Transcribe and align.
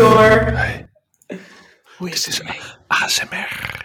hoor. 0.00 0.54
Hoe 1.96 2.10
is 2.10 2.26
het 2.26 2.42
mee? 2.44 2.60
ASMR. 2.86 3.84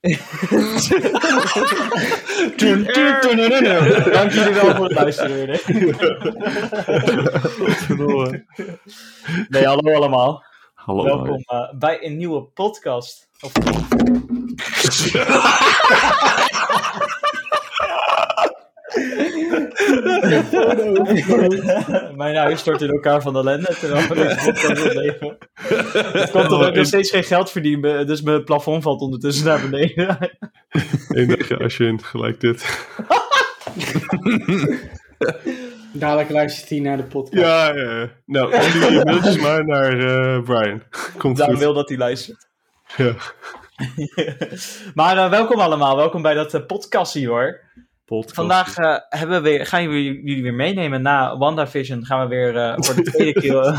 Dank 4.12 4.32
jullie 4.32 4.54
wel 4.54 4.74
voor 4.74 4.84
het 4.84 4.92
luisteren. 4.92 5.60
Nee, 9.48 9.64
hallo 9.64 9.94
allemaal. 9.94 10.44
Hallo. 10.74 11.04
Welkom 11.04 11.42
eh, 11.46 11.72
bij 11.78 12.04
een 12.04 12.16
nieuwe 12.16 12.42
podcast. 12.42 13.28
Of, 13.40 13.52
Mijn 22.16 22.36
huis 22.36 22.60
stort 22.60 22.82
in 22.82 22.90
elkaar 22.90 23.22
van 23.22 23.32
de 23.32 23.38
ellende 23.38 23.76
terwijl 23.80 24.08
we 24.08 24.14
deze 24.14 24.44
podcast 24.44 24.86
opnemen. 24.86 25.38
Het 26.12 26.30
komt 26.30 26.52
omdat 26.52 26.68
ik 26.68 26.74
nog 26.74 26.86
steeds 26.86 27.10
geen 27.10 27.24
geld 27.24 27.50
verdien, 27.50 27.84
eh, 27.84 28.06
dus 28.06 28.22
mijn 28.22 28.44
plafond 28.44 28.82
valt 28.82 29.00
ondertussen 29.00 29.46
naar 29.46 29.60
beneden. 29.70 30.18
Enige 31.08 31.56
als 31.56 31.76
je 31.76 31.98
gelijk 32.02 32.40
dit. 32.40 32.88
Dadelijk 35.92 36.30
luistert 36.30 36.68
hij 36.68 36.78
naar 36.78 36.96
de 36.96 37.02
podcast. 37.02 37.42
Ja, 37.42 37.74
ja. 37.74 38.10
Nou, 38.26 38.62
stuur 38.62 38.92
je 38.92 39.00
mailtjes 39.04 39.38
maar 39.38 39.64
naar 39.64 39.98
eh, 39.98 40.42
Brian. 40.42 40.82
Komt 41.16 41.42
goed. 41.42 41.58
wil 41.58 41.74
dat 41.74 41.88
hij 41.88 41.98
luistert. 41.98 42.48
Ja. 42.96 43.14
maar 44.94 45.16
eh, 45.16 45.30
welkom 45.30 45.60
allemaal, 45.60 45.96
welkom 45.96 46.22
bij 46.22 46.34
dat 46.34 46.54
uh, 46.54 46.66
podcastie 46.66 47.28
hoor. 47.28 47.60
Podcast. 48.10 48.34
Vandaag 48.34 48.76
eh, 48.76 48.96
hebben 49.08 49.42
we 49.42 49.48
weer, 49.48 49.66
gaan 49.66 49.82
jullie, 49.82 50.20
jullie 50.24 50.42
weer 50.42 50.54
meenemen 50.54 51.02
na 51.02 51.36
WandaVision. 51.38 52.04
Gaan 52.04 52.20
we 52.20 52.26
weer 52.28 52.56
eh, 52.56 52.74
voor 52.76 52.94
de 52.94 53.02
tweede 53.02 53.40
keer. 53.40 53.56
eh, 53.64 53.76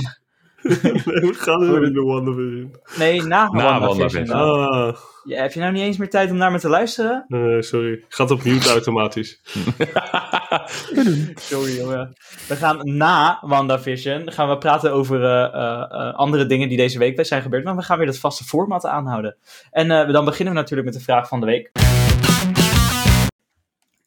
Hoe 1.21 1.33
gaat 1.33 1.61
het 1.61 1.79
met 1.79 1.93
de 1.93 2.01
WandaVision? 2.01 2.75
nee, 2.97 3.21
na, 3.23 3.49
Na 3.52 3.79
WandaVision. 3.79 4.25
WandaVision. 4.27 4.93
Ah, 4.93 4.97
Ja, 5.23 5.41
heb 5.41 5.52
je 5.53 5.59
nou 5.59 5.71
niet 5.71 5.81
eens 5.81 5.97
meer 5.97 6.09
tijd 6.09 6.31
om 6.31 6.37
naar 6.37 6.52
me 6.52 6.59
te 6.59 6.69
luisteren? 6.69 7.25
nee, 7.27 7.61
sorry. 7.63 8.03
Gaat 8.09 8.31
op 8.31 8.43
mute 8.43 8.69
automatisch. 8.69 9.39
Sorry 11.35 11.77
jongen. 11.77 12.13
We 12.47 12.55
gaan 12.55 12.79
na 12.97 13.37
WandaVision 13.41 14.31
gaan 14.31 14.49
we 14.49 14.57
praten 14.57 14.91
over 14.91 15.23
eh, 15.23 15.43
eh, 15.43 15.81
eh, 15.89 16.13
andere 16.15 16.45
dingen 16.45 16.67
die 16.67 16.77
deze 16.77 16.99
week 16.99 17.25
zijn 17.25 17.41
gebeurd. 17.41 17.63
Maar 17.63 17.75
we 17.75 17.81
gaan 17.81 17.97
weer 17.97 18.05
dat 18.07 18.17
vaste 18.17 18.43
format 18.43 18.85
aanhouden. 18.85 19.35
En 19.71 19.91
eh, 19.91 20.13
dan 20.13 20.25
beginnen 20.25 20.53
we 20.53 20.59
natuurlijk 20.59 20.89
met 20.89 20.97
de 20.97 21.03
vraag 21.03 21.27
van 21.27 21.39
de 21.39 21.45
week. 21.45 21.71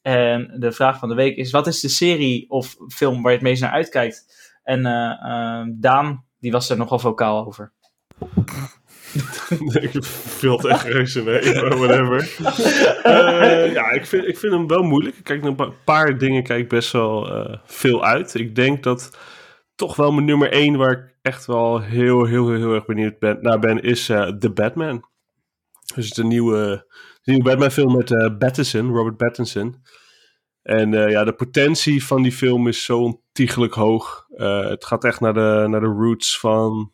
En 0.05 0.55
de 0.59 0.71
vraag 0.71 0.99
van 0.99 1.09
de 1.09 1.15
week 1.15 1.35
is: 1.35 1.51
wat 1.51 1.67
is 1.67 1.79
de 1.79 1.89
serie 1.89 2.49
of 2.49 2.75
film 2.87 3.21
waar 3.21 3.31
je 3.31 3.37
het 3.37 3.47
meest 3.47 3.61
naar 3.61 3.71
uitkijkt? 3.71 4.25
En 4.63 4.85
eh, 4.85 5.11
eh, 5.11 5.67
Daan, 5.73 6.25
die 6.39 6.51
was 6.51 6.69
er 6.69 6.77
nogal 6.77 6.99
vocaal 6.99 7.45
over. 7.45 7.73
ik 9.81 10.03
viel 10.03 10.69
echt 10.69 10.83
reuze 10.83 11.23
mee, 11.23 11.53
whatever. 11.53 12.35
Eh, 13.03 13.73
ja, 13.73 13.91
ik 13.91 14.05
vind, 14.05 14.27
ik 14.27 14.37
vind 14.37 14.53
hem 14.53 14.67
wel 14.67 14.83
moeilijk. 14.83 15.17
Ik 15.17 15.23
kijk 15.23 15.41
naar 15.41 15.59
een 15.59 15.73
paar 15.83 16.17
dingen 16.17 16.43
kijk 16.43 16.69
best 16.69 16.91
wel 16.91 17.35
eh, 17.35 17.57
veel 17.65 18.05
uit. 18.05 18.33
Ik 18.33 18.55
denk 18.55 18.83
dat 18.83 19.17
toch 19.75 19.95
wel 19.95 20.11
mijn 20.11 20.25
nummer 20.25 20.51
één, 20.51 20.77
waar 20.77 20.91
ik 20.91 21.15
echt 21.21 21.45
wel 21.45 21.81
heel, 21.81 22.25
heel, 22.25 22.51
heel, 22.51 22.73
erg 22.73 22.85
benieuwd 22.85 23.19
ben, 23.19 23.37
naar 23.41 23.59
ben, 23.59 23.81
is 23.81 24.09
eh 24.09 24.27
The 24.27 24.49
Batman. 24.49 25.13
De 25.95 26.23
nieuwe, 26.23 26.85
de 27.21 27.31
nieuwe 27.31 27.43
Batman 27.43 27.71
film 27.71 27.95
met 27.95 28.37
Pattinson, 28.37 28.91
Robert 28.91 29.17
Pattinson. 29.17 29.83
En 30.65 30.93
eh, 30.93 31.09
ja, 31.09 31.23
de 31.23 31.33
potentie 31.33 32.05
van 32.05 32.21
die 32.21 32.31
film 32.31 32.67
is 32.67 32.83
zo 32.83 32.99
ontiegelijk 32.99 33.73
hoog. 33.73 34.25
Eh, 34.35 34.67
het 34.67 34.85
gaat 34.85 35.03
echt 35.03 35.19
naar 35.19 35.33
de, 35.33 35.65
naar 35.69 35.79
de 35.79 35.85
roots 35.85 36.39
van 36.39 36.93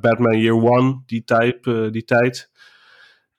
Batman 0.00 0.38
Year 0.38 0.62
One, 0.62 1.02
die, 1.06 1.24
type, 1.24 1.88
die 1.90 2.04
tijd. 2.04 2.50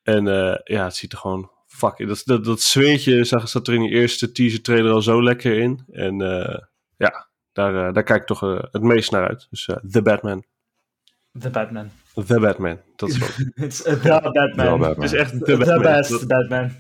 En 0.04 0.26
ja, 0.64 0.84
het 0.84 0.96
ziet 0.96 1.12
er 1.12 1.18
gewoon 1.18 1.52
fuck. 1.68 2.08
Dat, 2.08 2.22
dat, 2.26 2.46
dat 2.46 2.62
zweertje 2.62 3.24
zag, 3.24 3.50
zat 3.50 3.68
er 3.68 3.74
in 3.74 3.82
die 3.82 3.90
eerste 3.90 4.32
teaser 4.32 4.62
trailer 4.62 4.92
al 4.92 5.02
zo 5.02 5.24
lekker 5.24 5.58
in. 5.58 5.84
En 5.92 6.18
ja, 6.98 7.28
daar, 7.52 7.94
daar 7.94 8.04
kijk 8.04 8.22
ik 8.22 8.28
toch 8.28 8.40
het 8.72 8.82
meest 8.82 9.12
naar 9.12 9.28
uit. 9.28 9.48
Dus 9.50 9.70
The 9.90 10.02
Batman. 10.02 10.44
The 11.40 11.50
Batman. 11.50 11.90
The 12.26 12.40
Batman. 12.40 12.80
Dat 12.96 13.10
is 13.10 13.18
wat. 13.18 13.36
It's 13.56 13.88
a 13.88 13.96
the 13.98 14.30
Batman. 14.56 14.82
Het 14.84 15.04
is 15.04 15.14
echt 15.14 15.32
The 15.32 15.40
The 15.40 15.58
Batman. 15.58 15.82
best 15.82 16.10
Dat- 16.10 16.28
Batman. 16.28 16.72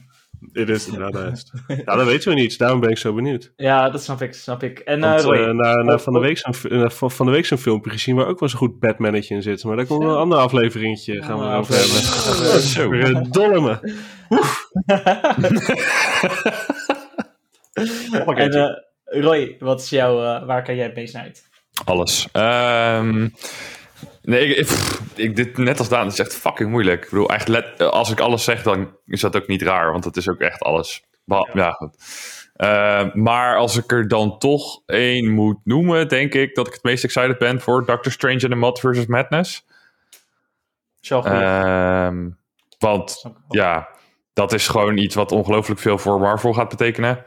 Het 0.51 0.69
is 0.69 0.85
the 0.85 1.09
best. 1.31 1.51
Ja, 1.85 1.95
dat 1.95 2.05
weten 2.05 2.29
we 2.33 2.39
niet. 2.39 2.57
Daarom 2.57 2.79
ben 2.79 2.89
ik 2.89 2.97
zo 2.97 3.13
benieuwd. 3.13 3.53
Ja, 3.55 3.89
dat 3.89 4.03
snap 4.03 4.21
ik, 4.21 4.33
snap 4.33 4.63
ik. 4.63 4.79
En 4.79 5.03
eh 5.03 5.09
Want, 5.09 5.21
Roy, 5.21 5.35
eh, 5.37 5.53
na, 5.53 5.73
na 5.73 5.97
van, 5.99 6.13
de 6.13 6.19
week 6.19 6.37
zo'n, 6.37 6.53
eh, 6.71 6.89
van 6.89 7.25
de 7.25 7.31
week 7.31 7.45
zo'n 7.45 7.57
filmpje 7.57 7.91
gezien 7.91 8.15
waar 8.15 8.27
ook 8.27 8.39
wel 8.39 8.49
zo'n 8.49 8.59
goed 8.59 8.79
Batmannetje 8.79 9.35
in 9.35 9.41
zit. 9.41 9.63
Maar 9.63 9.75
daar 9.75 9.85
komt 9.85 10.03
wel 10.03 10.11
een 10.11 10.17
ander 10.19 10.37
afleveringetje 10.37 11.23
gaan 11.23 11.39
we 11.39 11.45
erover 11.45 11.73
hebben. 11.75 12.61
Zo. 13.23 13.29
Dolmen. 13.29 13.79
En 18.35 18.51
eh, 18.53 19.21
Roy, 19.21 19.55
wat 19.59 19.81
is 19.81 19.89
jouw, 19.89 20.23
eh, 20.23 20.45
waar 20.45 20.63
kan 20.63 20.75
jij 20.75 20.85
het 20.85 20.95
meest 20.95 21.13
naar 21.13 21.23
uit? 21.23 21.43
Alles. 21.85 22.27
Ehm, 22.31 23.27
nee, 24.27 24.55
ik, 24.55 24.65
pff, 24.65 25.01
ik, 25.15 25.35
dit, 25.35 25.57
net 25.57 25.79
als 25.79 25.89
Daan, 25.89 26.03
het 26.03 26.13
is 26.13 26.19
echt 26.19 26.35
fucking 26.35 26.69
moeilijk. 26.69 27.03
Ik 27.03 27.09
bedoel, 27.09 27.29
echt 27.29 27.47
let, 27.47 27.81
als 27.81 28.11
ik 28.11 28.19
alles 28.19 28.43
zeg, 28.43 28.63
dan 28.63 28.97
is 29.05 29.21
dat 29.21 29.35
ook 29.35 29.47
niet 29.47 29.61
raar, 29.61 29.91
want 29.91 30.03
het 30.03 30.17
is 30.17 30.29
ook 30.29 30.39
echt 30.39 30.61
alles. 30.61 31.05
Ja. 31.53 31.71
goed. 31.71 31.95
Ehm, 32.53 33.09
maar 33.13 33.57
als 33.57 33.77
ik 33.77 33.91
er 33.91 34.07
dan 34.07 34.39
toch 34.39 34.81
één 34.85 35.29
moet 35.29 35.57
noemen, 35.63 36.07
denk 36.07 36.33
ik 36.33 36.55
dat 36.55 36.67
ik 36.67 36.73
het 36.73 36.83
meest 36.83 37.03
excited 37.03 37.37
ben 37.37 37.61
voor 37.61 37.85
Doctor 37.85 38.11
Strange 38.11 38.49
and 38.49 38.81
the 39.05 39.07
Madness. 39.07 39.65
Is 41.01 41.09
wel 41.09 41.21
goed. 41.21 41.31
Ehm, 41.31 42.29
want 42.79 43.23
ja, 43.49 43.89
dat 44.33 44.53
is 44.53 44.67
gewoon 44.67 44.97
iets 44.97 45.15
wat 45.15 45.31
ongelooflijk 45.31 45.79
veel 45.79 45.97
voor 45.97 46.19
Marvel 46.19 46.53
gaat 46.53 46.69
betekenen. 46.69 47.23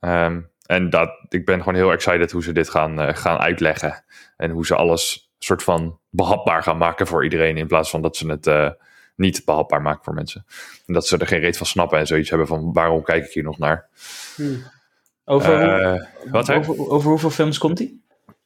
Ehm, 0.00 0.40
en 0.66 0.90
dat, 0.90 1.10
ik 1.28 1.44
ben 1.44 1.58
gewoon 1.58 1.74
heel 1.74 1.92
excited 1.92 2.32
hoe 2.32 2.42
ze 2.42 2.52
dit 2.52 2.70
gaan, 2.70 3.00
eh, 3.00 3.14
gaan 3.14 3.38
uitleggen. 3.38 4.04
En 4.36 4.50
hoe 4.50 4.66
ze 4.66 4.74
alles 4.74 5.25
soort 5.38 5.62
van 5.62 5.98
behapbaar 6.10 6.62
gaan 6.62 6.78
maken 6.78 7.06
voor 7.06 7.24
iedereen. 7.24 7.56
In 7.56 7.66
plaats 7.66 7.90
van 7.90 8.02
dat 8.02 8.16
ze 8.16 8.26
het 8.26 8.46
eh, 8.46 8.70
niet 9.16 9.42
behapbaar 9.44 9.82
maken 9.82 10.04
voor 10.04 10.14
mensen. 10.14 10.46
En 10.86 10.94
dat 10.94 11.06
ze 11.06 11.18
er 11.18 11.26
geen 11.26 11.40
reet 11.40 11.56
van 11.56 11.66
snappen 11.66 11.98
en 11.98 12.06
zoiets 12.06 12.28
hebben 12.28 12.46
van 12.46 12.72
waarom 12.72 13.02
kijk 13.02 13.24
ik 13.26 13.32
hier 13.32 13.42
nog 13.42 13.58
naar. 13.58 13.88
over, 15.24 15.60
hoe- 15.60 15.80
Eh, 16.24 16.30
wat 16.32 16.50
over, 16.50 16.88
over 16.90 17.10
hoeveel 17.10 17.30
films 17.30 17.58
komt 17.58 17.78
hij? 17.78 17.94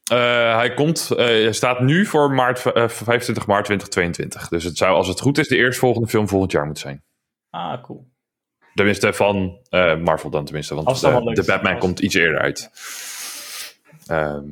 Eh, 0.05 0.57
hij 0.57 0.75
komt, 0.75 1.09
hij 1.09 1.53
staat 1.53 1.81
nu 1.81 2.07
voor 2.07 2.31
maart, 2.31 2.73
eh, 2.73 2.89
25 2.89 3.47
maart 3.47 3.65
2022. 3.65 4.49
Dus 4.49 4.65
het 4.65 4.77
zou, 4.77 4.95
als 4.95 5.09
het 5.09 5.21
goed 5.21 5.39
is, 5.39 5.49
de 5.49 5.57
eerstvolgende 5.57 6.09
film 6.09 6.29
volgend 6.29 6.53
jaar 6.53 6.65
moeten 6.65 6.83
zijn. 6.83 7.03
Ah, 7.51 7.83
cool. 7.83 8.09
Tenminste, 8.75 9.13
van 9.13 9.59
Marvel 10.05 10.31
dan 10.31 10.45
tenminste. 10.45 10.75
Want 10.75 11.01
de, 11.01 11.33
de 11.35 11.45
Batman 11.45 11.73
Als- 11.73 11.81
komt 11.81 12.01
iets 12.01 12.15
eerder 12.15 12.39
uit. 12.41 12.71
Ehm, 14.07 14.45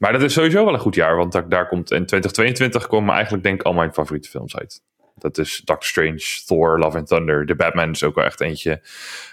maar 0.00 0.12
dat 0.12 0.22
is 0.22 0.32
sowieso 0.32 0.64
wel 0.64 0.74
een 0.74 0.80
goed 0.80 0.94
jaar. 0.94 1.16
Want 1.16 1.32
daar, 1.32 1.48
daar 1.48 1.68
komt 1.68 1.90
in 1.90 2.06
2022 2.06 2.86
komen 2.86 3.14
eigenlijk 3.14 3.42
denk 3.44 3.60
ik 3.60 3.66
al 3.66 3.72
mijn 3.72 3.92
favoriete 3.92 4.28
films 4.28 4.56
uit. 4.56 4.82
Dat 5.18 5.38
is 5.38 5.62
Doctor 5.64 5.88
Strange, 5.88 6.22
Thor, 6.46 6.78
Love 6.78 6.96
and 6.98 7.06
Thunder. 7.06 7.46
De 7.46 7.54
Batman 7.56 7.90
is 7.90 8.02
ook 8.04 8.14
wel 8.14 8.24
echt 8.24 8.40
eentje. 8.40 8.82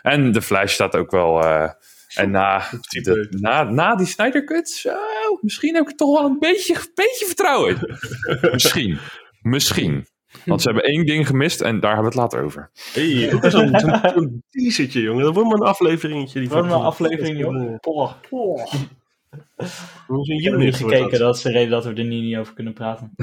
En 0.01 0.31
The 0.31 0.41
Flash 0.41 0.73
staat 0.73 0.95
ook 0.95 1.11
wel... 1.11 1.43
eh, 1.43 1.69
en 2.15 2.31
na, 2.31 2.63
de, 2.89 3.27
na, 3.29 3.63
na 3.63 3.95
die 3.95 4.05
Snyder 4.05 4.43
Cut, 4.43 4.69
zo, 4.69 4.95
misschien 5.41 5.75
heb 5.75 5.89
ik 5.89 5.97
toch 5.97 6.19
wel 6.19 6.29
een 6.29 6.39
beetje, 6.39 6.73
beetje 6.95 7.25
vertrouwen 7.25 7.69
in. 7.75 7.97
misschien. 8.51 8.97
Misschien. 9.41 10.07
Want 10.45 10.61
ze 10.61 10.67
hebben 10.71 10.89
één 10.89 11.05
ding 11.05 11.27
gemist 11.27 11.61
en 11.61 11.79
daar 11.79 11.93
hebben 11.95 12.11
we 12.13 12.19
het 12.21 12.31
later 12.31 12.43
over. 12.45 12.71
Hey, 12.93 13.29
dat 13.29 13.43
is 13.43 13.51
zo'n 13.51 13.79
zo'n 13.79 14.43
teasertje, 14.49 15.01
jongen. 15.01 15.23
Dat 15.23 15.33
wordt 15.33 15.49
maar 15.49 15.57
een 15.59 15.65
afleveringetje. 15.67 16.39
Die 16.39 16.49
Wat 16.49 16.67
van- 16.67 16.79
een 16.79 16.85
aflevering, 16.85 17.79
poh. 17.79 18.11
Dat 20.07 20.19
is 20.19 20.27
een 20.27 20.37
Ik 20.37 20.43
heb 20.43 20.53
nog 20.53 20.61
niet 20.61 20.69
unit, 20.69 20.79
wordt 20.79 20.95
gekeken, 20.95 21.19
dat. 21.19 21.19
dat 21.19 21.35
is 21.35 21.41
de 21.41 21.51
reden 21.51 21.69
dat 21.69 21.83
we 21.85 21.93
er 21.93 22.03
nu 22.03 22.19
niet 22.19 22.37
over 22.37 22.53
kunnen 22.53 22.73
praten. 22.73 23.13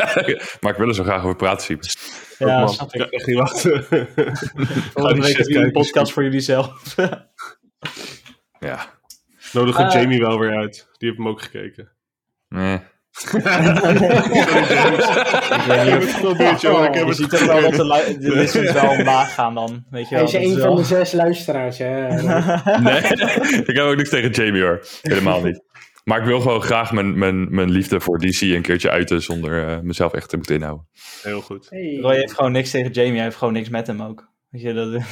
maar 0.60 0.72
ik 0.72 0.76
wil 0.76 0.88
er 0.88 0.94
zo 0.94 1.02
graag 1.02 1.22
over 1.22 1.36
praten, 1.36 1.64
Siep. 1.64 1.82
Ja, 2.38 2.58
Man, 2.58 2.68
snap 2.68 2.94
ik 2.94 3.00
echt 3.10 3.26
niet 3.26 3.36
wachten. 3.36 3.84
Volgende 3.84 5.20
week 5.20 5.36
hebben 5.36 5.52
jullie 5.52 5.56
een 5.56 5.62
kijken. 5.62 5.72
podcast 5.72 6.12
voor 6.12 6.22
jullie 6.22 6.40
zelf. 6.40 6.96
Ja. 8.58 8.98
Nodig 9.52 9.76
we 9.76 9.82
Eh. 9.82 9.92
Jamie 9.92 10.20
wel 10.20 10.38
weer 10.38 10.56
uit. 10.56 10.88
Die 10.98 11.08
heeft 11.08 11.20
hem 11.20 11.28
ook 11.28 11.42
gekeken. 11.42 11.92
Nee. 12.48 12.80
Ik 13.24 13.32
weet 15.66 15.84
niet 15.84 15.94
of-. 15.96 16.38
Ik 16.38 16.94
heb 16.94 16.94
Je 16.94 17.04
het 17.04 17.16
ziet 17.16 17.34
ook 17.34 17.40
wel 17.40 17.60
dat 17.60 17.72
de, 17.72 18.16
de 18.18 18.34
listens 18.34 18.72
wel 18.72 18.90
omlaag 18.98 19.34
gaan 19.34 19.54
dan. 19.54 19.84
Weet 19.90 20.08
je 20.08 20.14
Hij 20.14 20.24
wel, 20.24 20.26
is 20.26 20.32
dat 20.32 20.42
is 20.42 20.54
een 20.54 20.60
van 20.60 20.76
de 20.76 20.84
zes 20.84 21.12
luisteraars, 21.12 21.78
hè. 21.78 22.08
nee. 22.80 22.96
ik 23.66 23.76
heb 23.76 23.78
ook 23.78 23.96
niks 23.96 24.08
tegen 24.08 24.30
Jamie 24.30 24.62
hoor. 24.62 24.86
Helemaal 25.02 25.42
niet. 25.42 25.62
Maar 26.04 26.18
ik 26.18 26.24
wil 26.24 26.40
gewoon 26.40 26.62
graag 26.62 26.92
mijn, 26.92 27.18
mijn, 27.18 27.54
mijn 27.54 27.70
liefde 27.70 28.00
voor 28.00 28.18
DC 28.18 28.40
een 28.40 28.62
keertje 28.62 28.90
uiten 28.90 29.22
zonder 29.22 29.68
eh, 29.68 29.78
mezelf 29.80 30.12
echt 30.12 30.28
te 30.28 30.36
moeten 30.36 30.54
inhouden. 30.54 30.88
Heel 31.22 31.40
goed. 31.40 31.66
Hey. 31.70 31.98
Roy 32.00 32.14
heeft 32.14 32.32
gewoon 32.34 32.52
niks 32.52 32.70
tegen 32.70 32.90
Jamie, 32.90 33.14
hij 33.14 33.22
heeft 33.22 33.36
gewoon 33.36 33.52
niks 33.52 33.68
met 33.68 33.86
hem 33.86 34.02
ook. 34.02 34.28
Weet 34.50 34.62
je, 34.62 34.72
dat... 34.72 35.02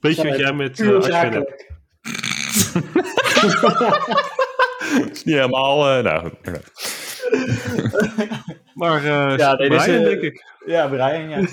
Weet 0.00 0.16
je 0.16 0.28
wat 0.28 0.38
jij 0.38 0.52
met 0.52 0.78
uh, 0.78 0.96
Ashwin 0.96 1.12
hebt? 1.12 1.12
zakelijk. 1.12 1.70
is 5.12 5.24
niet 5.24 5.34
helemaal... 5.34 5.88
eh, 5.88 6.02
nou, 6.04 6.30
goed. 6.42 7.01
Maar 8.74 9.04
eh 9.04 9.36
Ja, 9.38 9.54
nee, 9.54 9.68
Brian, 9.68 9.86
dus, 9.86 9.96
eh, 9.96 10.02
denk 10.02 10.20
ik. 10.20 10.44
Ja, 10.66 10.86
Brian, 10.88 11.28
ja. 11.28 11.38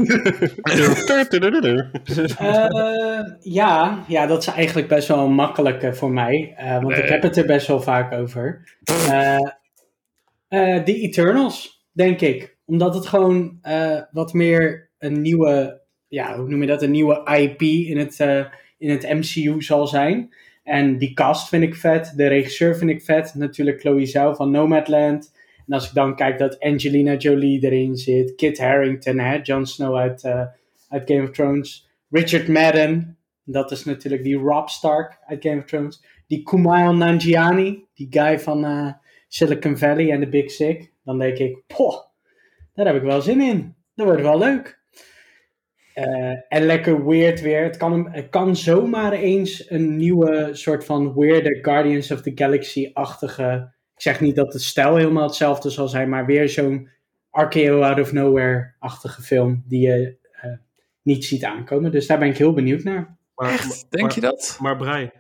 Eh, 2.38 3.22
ja, 3.40 4.04
ja, 4.08 4.26
dat 4.26 4.42
is 4.42 4.48
eigenlijk 4.48 4.88
best 4.88 5.08
wel 5.08 5.28
makkelijk 5.30 5.96
voor 5.96 6.12
mij. 6.12 6.54
eh, 6.58 6.82
want 6.82 6.98
ik 6.98 7.10
heb 7.10 7.22
het 7.22 7.38
er 7.38 7.46
best 7.46 7.68
wel 7.68 7.82
vaak 7.82 8.14
over. 8.14 8.64
Eh 9.10 9.38
eh, 10.48 10.84
The 10.84 10.96
Eternals, 11.00 11.86
denk 11.92 12.22
ik. 12.22 12.58
Omdat 12.66 12.94
het 12.96 13.06
gewoon 13.08 13.58
eh, 13.62 14.02
wat 14.12 14.34
meer 14.34 14.90
een 14.98 15.22
nieuwe, 15.22 15.82
ja, 16.08 16.36
hoe 16.38 16.50
noem 16.50 16.62
je 16.62 16.68
dat? 16.68 16.82
Een 16.82 16.92
nieuwe 16.92 17.22
IP 17.40 17.62
in 17.62 17.98
het, 17.98 18.20
eh, 18.20 18.46
in 18.78 18.90
het 18.90 19.04
MCU 19.14 19.62
zal 19.62 19.88
zijn. 19.88 20.34
En 20.64 20.98
die 20.98 21.14
cast 21.14 21.50
vind 21.50 21.64
ik 21.64 21.76
vet. 21.76 22.14
De 22.16 22.28
regisseur 22.28 22.76
vind 22.76 22.90
ik 22.90 23.02
vet. 23.02 23.34
Natuurlijk 23.36 23.80
Chloe 23.80 24.06
Zhao 24.06 24.34
van 24.34 24.52
Nomadland. 24.52 25.34
En 25.70 25.76
als 25.76 25.88
ik 25.88 25.94
dan 25.94 26.16
kijk 26.16 26.38
dat 26.38 26.60
Angelina 26.60 27.16
Jolie 27.16 27.64
erin 27.64 27.96
zit. 27.96 28.36
Kit 28.36 28.58
Harington, 28.58 29.20
hè, 29.20 29.40
Jon 29.42 29.66
Snow 29.66 29.96
uit, 29.96 30.24
eh, 30.24 30.46
uit 30.88 31.12
Game 31.12 31.24
of 31.24 31.32
Thrones. 31.32 31.90
Richard 32.10 32.48
Madden. 32.48 33.18
Dat 33.44 33.72
is 33.72 33.86
natuurlijk 33.86 34.24
die 34.24 34.38
Rob 34.38 34.68
Stark 34.68 35.20
uit 35.26 35.42
Game 35.42 35.58
of 35.58 35.66
Thrones. 35.66 36.04
Die 36.28 36.44
Kumail 36.44 36.94
Nanjiani. 36.94 37.86
Die 37.94 38.08
guy 38.10 38.40
van 38.40 38.66
eh, 38.66 38.92
Silicon 39.28 39.78
Valley 39.78 40.12
en 40.12 40.20
The 40.20 40.28
Big 40.28 40.52
Sick. 40.52 40.94
Dan 41.04 41.20
denk 41.20 41.38
ik, 41.38 41.64
poh, 41.68 41.96
daar 42.74 42.86
heb 42.86 42.96
ik 42.96 43.02
wel 43.02 43.22
zin 43.22 43.42
in. 43.42 43.76
Dat 43.96 44.06
wordt 44.06 44.22
wel 44.22 44.38
leuk. 44.38 44.80
Eh, 45.94 46.38
en 46.48 46.66
lekker 46.66 47.06
weird 47.08 47.42
weer. 47.42 47.64
Het 47.64 47.78
kan, 47.78 48.12
het 48.12 48.30
kan 48.30 48.56
zomaar 48.56 49.12
eens 49.12 49.70
een 49.70 49.98
nieuwe 49.98 50.50
soort 50.52 50.86
van 50.86 51.14
weirde 51.14 51.60
Guardians 51.62 52.12
of 52.12 52.22
the 52.22 52.32
Galaxy-achtige... 52.36 53.78
Ik 54.00 54.06
zeg 54.06 54.20
niet 54.20 54.36
dat 54.36 54.52
de 54.52 54.60
stijl 54.60 54.96
helemaal 54.96 55.24
hetzelfde 55.24 55.70
zal 55.70 55.88
zijn, 55.88 56.10
maar 56.10 56.26
weer 56.26 56.50
zo'n 56.50 56.90
RKO 57.32 57.82
Out 57.82 58.00
of 58.00 58.12
Nowhere-achtige 58.12 59.22
film 59.22 59.64
die 59.68 59.82
je 59.88 60.18
eh, 60.32 60.52
niet 61.02 61.26
ziet 61.26 61.44
aankomen. 61.44 61.92
Dus 61.92 62.08
daar 62.08 62.20
ben 62.20 62.28
ik 62.28 62.38
heel 62.38 62.54
benieuwd 62.54 62.84
naar. 62.84 63.18
Maar, 63.36 63.68
Denk 63.90 64.04
maar, 64.04 64.16
je 64.16 64.22
dat? 64.22 64.58
Maar 64.62 64.78
Brei, 64.78 65.12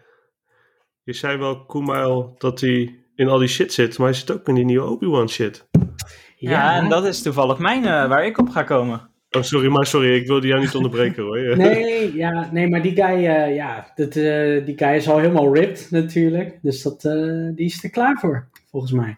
je 1.04 1.14
zei 1.14 1.38
wel 1.38 1.66
Kumail 1.66 2.36
dat 2.38 2.60
hij 2.60 2.96
in 3.16 3.28
al 3.28 3.38
die 3.38 3.48
shit 3.48 3.74
zit, 3.74 3.98
maar 3.98 4.08
hij 4.08 4.18
zit 4.18 4.32
ook 4.32 4.48
in 4.48 4.56
die 4.56 4.66
nieuwe 4.66 4.88
Obi-Wan 4.88 5.30
shit. 5.30 5.68
Ja, 6.36 6.76
en 6.76 6.90
dat 6.90 7.06
is 7.06 7.22
toevallig 7.22 7.58
mijn, 7.58 7.86
eh, 7.86 8.08
waar 8.08 8.26
ik 8.26 8.38
op 8.38 8.50
ga 8.50 8.64
komen. 8.64 9.10
Oh, 9.32 9.42
sorry, 9.42 9.68
maar 9.68 9.86
sorry, 9.86 10.16
ik 10.16 10.28
wilde 10.28 10.48
jou 10.48 10.60
niet 10.60 10.76
onderbreken 10.76 11.24
hoor. 11.24 11.38
Nee, 11.58 12.16
ja, 12.16 12.50
nee, 12.52 12.70
maar 12.70 12.82
die 12.82 12.96
guy, 12.96 13.26
eh, 13.26 13.56
ja, 13.56 13.92
dat, 13.96 14.16
eh, 14.16 14.66
die 14.66 14.78
guy 14.78 14.96
is 14.96 15.10
al 15.10 15.18
helemaal 15.18 15.56
ripped 15.56 15.88
natuurlijk. 15.92 16.60
Dus 16.62 16.82
dat, 16.82 17.06
eh, 17.06 17.56
die 17.56 17.66
is 17.66 17.84
er 17.84 17.90
klaar 17.90 18.18
voor, 18.20 18.48
volgens 18.72 18.92
mij. 18.92 19.18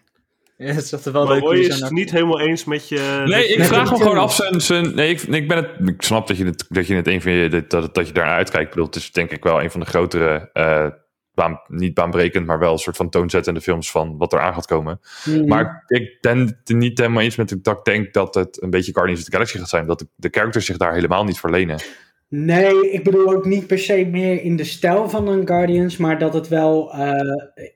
Ja, 0.56 0.66
het 0.66 0.84
is 0.84 0.90
toch 0.90 1.02
wel 1.02 1.26
Maar 1.26 1.40
leuk 1.40 1.58
is 1.58 1.80
het 1.80 1.90
niet 1.90 2.10
helemaal 2.10 2.40
eens 2.40 2.64
met 2.64 2.88
je... 2.88 3.22
Nee, 3.24 3.48
ik 3.48 3.64
vraag 3.64 3.90
me 3.90 3.96
gewoon 3.96 4.18
af 4.18 4.34
zijn... 4.34 4.60
zijn 4.60 4.94
nee, 4.94 5.10
ik, 5.10 5.22
ik, 5.22 5.48
ben 5.48 5.56
het, 5.56 5.88
ik 5.88 6.02
snap 6.02 6.26
dat 6.26 6.36
je 6.36 6.44
het, 6.44 6.66
dat 6.68 6.86
je 6.86 6.94
het 6.94 7.06
een 7.06 7.22
van 7.22 7.32
je... 7.32 7.48
Dat, 7.48 7.70
dat, 7.70 7.94
dat 7.94 8.06
je 8.06 8.12
daar 8.12 8.26
naar 8.26 8.36
uitkijkt. 8.36 8.64
Ik 8.64 8.70
bedoel, 8.70 8.86
het 8.86 8.96
is 8.96 9.12
denk 9.12 9.30
ik 9.30 9.44
wel 9.44 9.62
een 9.62 9.70
van 9.70 9.80
de 9.80 9.86
grotere... 9.86 10.50
eh, 10.52 10.86
baan, 11.34 11.60
niet 11.66 11.94
baanbrekend, 11.94 12.46
maar 12.46 12.58
wel 12.58 12.72
een 12.72 12.78
soort 12.78 12.96
van 12.96 13.10
toonzettende 13.10 13.60
films 13.60 13.90
van 13.90 14.16
wat 14.16 14.32
er 14.32 14.40
aan 14.40 14.54
gaat 14.54 14.66
komen. 14.66 15.00
Mhm. 15.24 15.46
Maar 15.46 15.84
ik 15.86 16.18
ben 16.20 16.38
het 16.38 16.76
niet 16.76 16.98
helemaal 16.98 17.22
eens 17.22 17.36
met 17.36 17.58
dat 17.62 17.78
ik 17.78 17.84
denk 17.84 18.12
dat 18.12 18.34
het 18.34 18.62
een 18.62 18.70
beetje 18.70 18.92
Guardians 18.92 19.20
of 19.20 19.26
the 19.26 19.32
Galaxy 19.32 19.58
gaat 19.58 19.68
zijn. 19.68 19.86
Dat 19.86 19.98
de, 19.98 20.08
de 20.14 20.28
characters 20.30 20.66
zich 20.66 20.76
daar 20.76 20.94
helemaal 20.94 21.24
niet 21.24 21.40
verlenen. 21.40 21.80
Nee, 22.34 22.90
ik 22.90 23.04
bedoel 23.04 23.32
ook 23.32 23.44
niet 23.44 23.66
per 23.66 23.78
se 23.78 24.04
meer 24.10 24.42
in 24.42 24.56
de 24.56 24.64
stijl 24.64 25.08
van 25.08 25.28
een 25.28 25.46
Guardians, 25.46 25.96
maar 25.96 26.18
dat 26.18 26.34
het 26.34 26.48
wel 26.48 26.92
eh, 26.92 27.10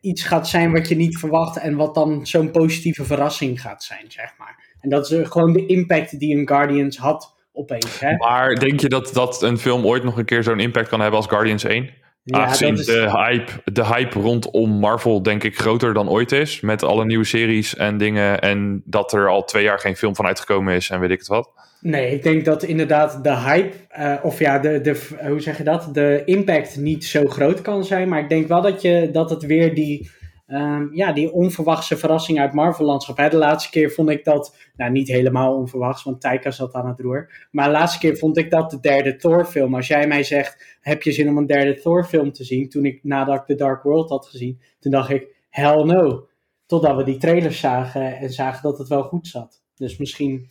iets 0.01 0.23
gaat 0.23 0.49
zijn 0.49 0.73
wat 0.73 0.89
je 0.89 0.97
niet 0.97 1.19
verwacht 1.19 1.57
en 1.59 1.77
wat 1.77 1.95
dan 1.95 2.27
zo'n 2.27 2.51
positieve 2.51 3.05
verrassing 3.05 3.61
gaat 3.61 3.83
zijn, 3.83 4.05
zeg 4.09 4.35
maar. 4.39 4.75
En 4.81 4.91
dat 4.91 5.11
is 5.11 5.19
eh, 5.19 5.31
gewoon 5.31 5.53
de 5.53 5.67
impact 5.67 6.19
die 6.19 6.37
een 6.37 6.49
Guardians 6.49 6.99
had 6.99 7.35
opeens, 7.53 8.01
hè? 8.01 8.17
Maar 8.17 8.55
denk 8.55 8.81
je 8.81 8.89
dat, 8.89 9.11
dat 9.13 9.43
een 9.43 9.59
film 9.59 9.87
ooit 9.87 10.05
nog 10.05 10.19
een 10.19 10.25
keer 10.25 10.43
zo'n 10.43 10.61
impact 10.61 10.89
kan 10.89 11.01
hebben 11.01 11.19
als 11.19 11.29
Guardians 11.29 11.65
1? 11.65 11.91
Ja, 12.29 12.39
Aangezien 12.39 12.75
is- 12.75 12.87
de, 12.87 13.11
hype, 13.11 13.53
de 13.65 13.85
hype 13.87 14.19
rondom 14.21 14.71
Marvel 14.71 15.23
denk 15.23 15.45
ik 15.45 15.59
groter 15.59 15.95
dan 15.95 16.09
ooit 16.09 16.33
is. 16.33 16.61
Met 16.61 16.83
alle 16.83 17.05
nieuwe 17.05 17.25
series 17.25 17.77
en 17.77 17.99
dingen. 17.99 18.41
En 18.41 18.83
dat 18.85 19.13
er 19.13 19.29
al 19.29 19.45
twee 19.45 19.63
jaar 19.63 19.79
geen 19.79 19.97
film 19.97 20.15
van 20.15 20.27
uitgekomen 20.27 20.75
is 20.75 20.91
en 20.91 21.01
weet 21.01 21.11
ik 21.11 21.19
het 21.19 21.27
wat. 21.29 21.51
Nee, 21.81 22.15
ik 22.15 22.23
denk 22.23 22.45
dat 22.45 22.63
inderdaad 22.63 23.25
de 23.25 23.37
hype, 23.37 23.77
eh, 23.89 24.15
of 24.23 24.39
ja, 24.39 24.59
de, 24.59 24.81
de, 24.81 25.01
hoe 25.29 25.41
zeg 25.41 25.57
je 25.59 25.65
dat? 25.65 25.89
De 25.93 26.23
impact 26.25 26.77
niet 26.77 27.05
zo 27.05 27.25
groot 27.25 27.61
kan 27.63 27.85
zijn. 27.85 28.09
Maar 28.09 28.21
ik 28.21 28.29
denk 28.29 28.49
wel 28.49 28.63
dat, 28.63 28.83
je, 28.83 29.09
dat 29.13 29.31
het 29.31 29.43
weer 29.47 29.75
die, 29.75 30.11
ehm, 30.47 30.95
ja, 30.95 31.13
die 31.13 31.33
onverwachte 31.33 31.97
verrassing 31.97 32.41
uit 32.41 32.53
Marvel-landschap. 32.53 33.17
Hè? 33.17 33.29
De 33.29 33.37
laatste 33.37 33.71
keer 33.71 33.91
vond 33.91 34.11
ik 34.11 34.25
dat, 34.25 34.57
nou 34.77 34.91
niet 34.91 35.09
helemaal 35.09 35.55
onverwachts, 35.55 36.03
want 36.03 36.21
Taika 36.21 36.51
zat 36.51 36.75
aan 36.75 36.89
het 36.89 37.01
roer. 37.01 37.47
Maar 37.51 37.67
de 37.67 37.73
laatste 37.73 37.99
keer 37.99 38.17
vond 38.17 38.37
ik 38.37 38.51
dat 38.51 38.71
de 38.71 38.81
derde 38.81 39.17
Thor-film. 39.17 39.75
Als 39.75 39.87
jij 39.87 40.07
mij 40.07 40.23
zegt, 40.23 40.79
heb 40.81 41.03
je 41.03 41.13
zin 41.13 41.29
om 41.29 41.37
een 41.37 41.47
derde 41.47 41.81
Thor-film 41.81 42.33
te 42.33 42.45
zien? 42.45 42.69
Toen 42.69 42.85
ik, 42.85 43.01
nadat 43.03 43.37
ik 43.37 43.47
The 43.47 43.55
Dark 43.55 43.83
World 43.83 44.11
had 44.11 44.27
gezien, 44.27 44.61
toen 44.81 44.93
dacht 44.93 45.11
ik, 45.11 45.35
hell 45.51 45.83
no. 45.83 46.29
Totdat 46.67 46.97
we 46.97 47.05
die 47.05 47.19
trailers 47.19 47.61
zagen 47.61 48.17
en 48.17 48.31
zagen 48.31 48.63
dat 48.63 48.79
het 48.79 48.89
wel 48.89 49.03
goed 49.03 49.27
zat. 49.27 49.63
Dus 49.77 49.97
misschien, 49.97 50.49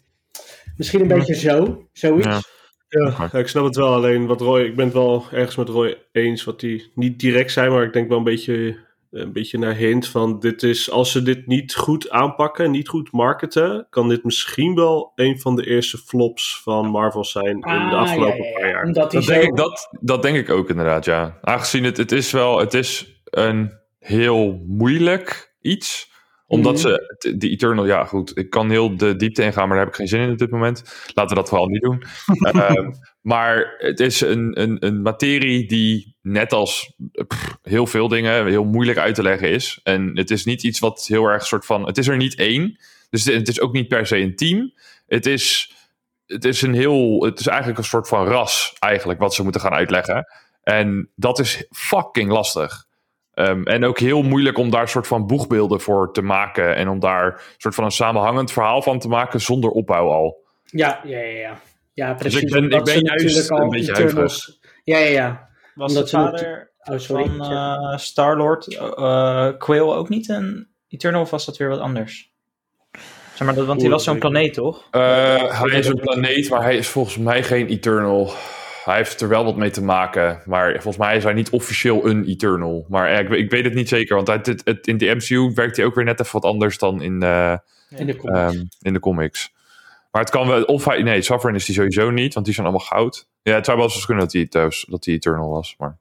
misschien 0.77 1.01
een 1.01 1.07
beetje 1.07 1.35
zo, 1.35 1.87
zoiets. 1.91 2.27
Ja. 2.27 2.39
Ja, 2.87 3.29
ja, 3.31 3.39
ik 3.39 3.47
snap 3.47 3.63
het 3.63 3.75
wel. 3.75 3.93
Alleen 3.93 4.25
wat 4.25 4.41
Roy, 4.41 4.61
ik 4.61 4.75
ben 4.75 4.85
het 4.85 4.93
wel 4.93 5.25
ergens 5.31 5.55
met 5.55 5.69
Roy 5.69 5.97
eens. 6.11 6.43
Wat 6.43 6.59
die 6.59 6.91
niet 6.95 7.19
direct 7.19 7.51
zijn, 7.51 7.71
maar 7.71 7.83
ik 7.83 7.93
denk 7.93 8.09
wel 8.09 8.17
een 8.17 8.23
beetje, 8.23 8.77
een 9.15 9.33
beetje 9.33 9.57
naar 9.57 9.75
hint 9.75 10.07
van 10.07 10.39
dit 10.39 10.63
is, 10.63 10.91
als 10.91 11.11
ze 11.11 11.21
dit 11.21 11.47
niet 11.47 11.75
goed 11.75 12.09
aanpakken, 12.09 12.71
niet 12.71 12.87
goed 12.87 13.11
marketen, 13.11 13.87
kan 13.89 14.09
dit 14.09 14.23
misschien 14.23 14.75
wel 14.75 15.11
een 15.15 15.39
van 15.39 15.55
de 15.55 15.67
eerste 15.67 15.97
flops 15.97 16.61
van 16.63 16.87
Marvel 16.87 17.25
zijn 17.25 17.47
in 17.47 17.59
de 17.59 17.67
Ah, 17.67 17.93
afgelopen 17.93 18.37
ja, 18.37 18.43
ja, 18.43 18.49
ja. 18.49 18.59
paar 18.59 18.69
jaar. 18.69 18.93
Dat 18.93 19.11
zo... 19.11 19.19
denk, 19.19 19.43
ik, 19.43 19.55
dat, 19.55 19.89
dat 19.99 20.21
denk 20.21 20.37
ik 20.37 20.49
ook 20.49 20.69
inderdaad, 20.69 21.05
ja. 21.05 21.37
Aangezien 21.41 21.83
het, 21.83 21.97
het 21.97 22.11
is 22.11 22.31
wel, 22.31 22.59
het 22.59 22.73
is 22.73 23.21
een 23.23 23.73
heel 23.99 24.63
moeilijk 24.67 25.55
iets. 25.61 26.13
Omdat 26.47 26.73
Mhm. 26.73 26.81
ze, 26.81 27.33
de 27.37 27.49
Eternal, 27.49 27.85
ja 27.85 28.05
goed, 28.05 28.37
ik 28.37 28.49
kan 28.49 28.69
heel 28.69 28.97
de 28.97 29.15
diepte 29.15 29.43
ingaan, 29.43 29.67
maar 29.67 29.77
daar 29.77 29.85
heb 29.85 29.93
ik 29.93 29.99
geen 29.99 30.07
zin 30.07 30.19
in 30.21 30.31
op 30.31 30.37
dit 30.37 30.49
moment. 30.51 30.83
Laten 31.13 31.35
we 31.35 31.41
dat 31.41 31.49
vooral 31.49 31.67
niet 31.67 31.81
doen. 31.81 32.03
Ehm, 32.51 32.91
maar 33.21 33.75
het 33.77 33.99
is 33.99 34.21
een, 34.21 34.61
een, 34.61 34.85
een 34.85 35.01
materie 35.01 35.67
die 35.67 36.15
net 36.21 36.53
als 36.53 36.93
pff, 37.27 37.57
heel 37.61 37.87
veel 37.87 38.07
dingen 38.07 38.47
heel 38.47 38.63
moeilijk 38.65 38.97
uit 38.97 39.15
te 39.15 39.23
leggen 39.23 39.49
is. 39.49 39.79
En 39.83 40.11
het 40.17 40.31
is 40.31 40.45
niet 40.45 40.63
iets 40.63 40.79
wat 40.79 41.05
heel 41.07 41.25
erg 41.25 41.45
soort 41.45 41.65
van, 41.65 41.85
het 41.85 41.97
is 41.97 42.07
er 42.07 42.17
niet 42.17 42.35
één. 42.35 42.79
Dus 43.09 43.25
het 43.25 43.47
is 43.47 43.61
ook 43.61 43.73
niet 43.73 43.87
per 43.87 44.07
se 44.07 44.17
een 44.17 44.35
team. 44.35 44.73
Het 45.07 45.25
is 45.25 45.73
het 46.25 46.45
is 46.45 46.61
een 46.61 46.73
heel, 46.73 47.23
het 47.23 47.39
is 47.39 47.47
eigenlijk 47.47 47.77
een 47.77 47.83
soort 47.85 48.07
van 48.07 48.27
ras, 48.27 48.75
eigenlijk, 48.79 49.19
wat 49.19 49.33
ze 49.33 49.43
moeten 49.43 49.61
gaan 49.61 49.73
uitleggen. 49.73 50.27
En 50.63 51.09
dat 51.15 51.39
is 51.39 51.65
fucking 51.71 52.31
lastig. 52.31 52.84
Ehm, 53.35 53.63
en 53.63 53.85
ook 53.85 53.99
heel 53.99 54.21
moeilijk 54.21 54.57
om 54.57 54.69
daar 54.69 54.87
soort 54.89 55.07
van 55.07 55.27
boegbeelden 55.27 55.81
voor 55.81 56.13
te 56.13 56.21
maken. 56.21 56.75
En 56.75 56.87
om 56.89 56.99
daar 56.99 57.25
een 57.25 57.39
soort 57.57 57.75
van 57.75 57.83
een 57.83 57.91
samenhangend 57.91 58.51
verhaal 58.51 58.81
van 58.81 58.99
te 58.99 59.07
maken 59.07 59.41
zonder 59.41 59.69
opbouw 59.69 60.09
al. 60.09 60.43
Ja, 60.63 60.99
ja, 61.03 61.17
ja, 61.19 61.39
ja. 61.39 61.59
Ja, 61.93 62.13
precies. 62.13 62.41
ik 62.41 62.49
ben- 62.51 62.63
ik 62.63 62.71
juist 62.71 63.03
natuurlijk 63.03 63.49
al 63.49 63.59
een 63.61 63.69
beetje 63.69 63.91
Eternals... 63.91 64.59
Ja, 64.83 64.97
ja, 64.97 65.07
ja. 65.09 65.47
Was 65.75 65.89
Omdat 65.89 66.03
de 66.03 66.09
ze 66.09 66.17
natu- 66.17 66.37
vader 66.37 66.73
Oh, 66.83 66.97
sorry. 66.97 67.25
van 67.25 67.51
eh, 67.51 67.97
Star-Lord 67.97 68.67
eh, 68.77 69.47
Quail 69.57 69.95
ook 69.95 70.09
niet 70.09 70.29
een 70.29 70.67
Eternal 70.87 71.21
of 71.21 71.29
was 71.29 71.45
dat 71.45 71.57
weer 71.57 71.69
wat 71.69 71.79
anders? 71.79 72.31
Zeg 73.33 73.47
maar, 73.47 73.55
dat, 73.55 73.65
want 73.65 73.79
die 73.79 73.87
Oeh, 73.87 73.95
was 73.97 74.03
zo'n 74.05 74.19
planeet, 74.19 74.53
toch? 74.53 74.87
Eh, 74.91 75.61
hij 75.61 75.79
is 75.79 75.87
een 75.87 75.99
planeet, 75.99 76.49
maar 76.49 76.61
hij 76.63 76.77
is 76.77 76.87
volgens 76.87 77.17
mij 77.17 77.43
geen 77.43 77.67
Eternal. 77.67 78.31
Hij 78.85 78.95
heeft 78.95 79.21
er 79.21 79.27
wel 79.27 79.43
wat 79.43 79.55
mee 79.55 79.69
te 79.69 79.83
maken. 79.83 80.41
Maar 80.45 80.71
volgens 80.71 80.97
mij 80.97 81.15
is 81.17 81.23
hij 81.23 81.33
niet 81.33 81.49
officieel 81.49 82.07
een 82.07 82.25
Eternal. 82.25 82.85
Maar 82.89 83.09
eh, 83.09 83.19
ik, 83.19 83.29
ik 83.29 83.49
weet 83.49 83.63
het 83.63 83.73
niet 83.73 83.89
zeker. 83.89 84.15
Want 84.15 84.27
het, 84.27 84.45
het, 84.45 84.61
het- 84.65 84.87
in 84.87 84.97
de 84.97 85.15
MCU 85.15 85.51
werkt 85.53 85.77
hij 85.77 85.85
ook 85.85 85.95
weer 85.95 86.03
net 86.03 86.19
even 86.19 86.33
wat 86.41 86.51
anders 86.51 86.77
dan 86.77 87.01
in, 87.01 87.23
eh, 87.23 87.55
in 87.89 88.05
de 88.05 88.15
comics. 88.15 88.53
Ehm, 88.55 88.63
in 88.81 88.93
de 88.93 88.99
comics. 88.99 89.53
Maar 90.11 90.21
het 90.21 90.31
kan 90.31 90.47
wel, 90.47 90.63
of 90.63 90.85
hij, 90.85 91.01
nee, 91.03 91.21
Sovereign 91.21 91.55
is 91.59 91.65
die 91.65 91.75
sowieso 91.75 92.09
niet, 92.11 92.33
want 92.33 92.45
die 92.45 92.55
zijn 92.55 92.67
allemaal 92.67 92.85
goud. 92.87 93.27
Ja, 93.41 93.53
het 93.55 93.65
zou 93.65 93.77
wel 93.77 93.85
eens 93.87 94.05
kunnen 94.05 94.23
dat 94.23 94.33
hij, 94.33 94.45
thuis, 94.45 94.85
dat 94.89 95.05
hij 95.05 95.13
Eternal 95.13 95.49
was, 95.49 95.75
maar 95.77 95.97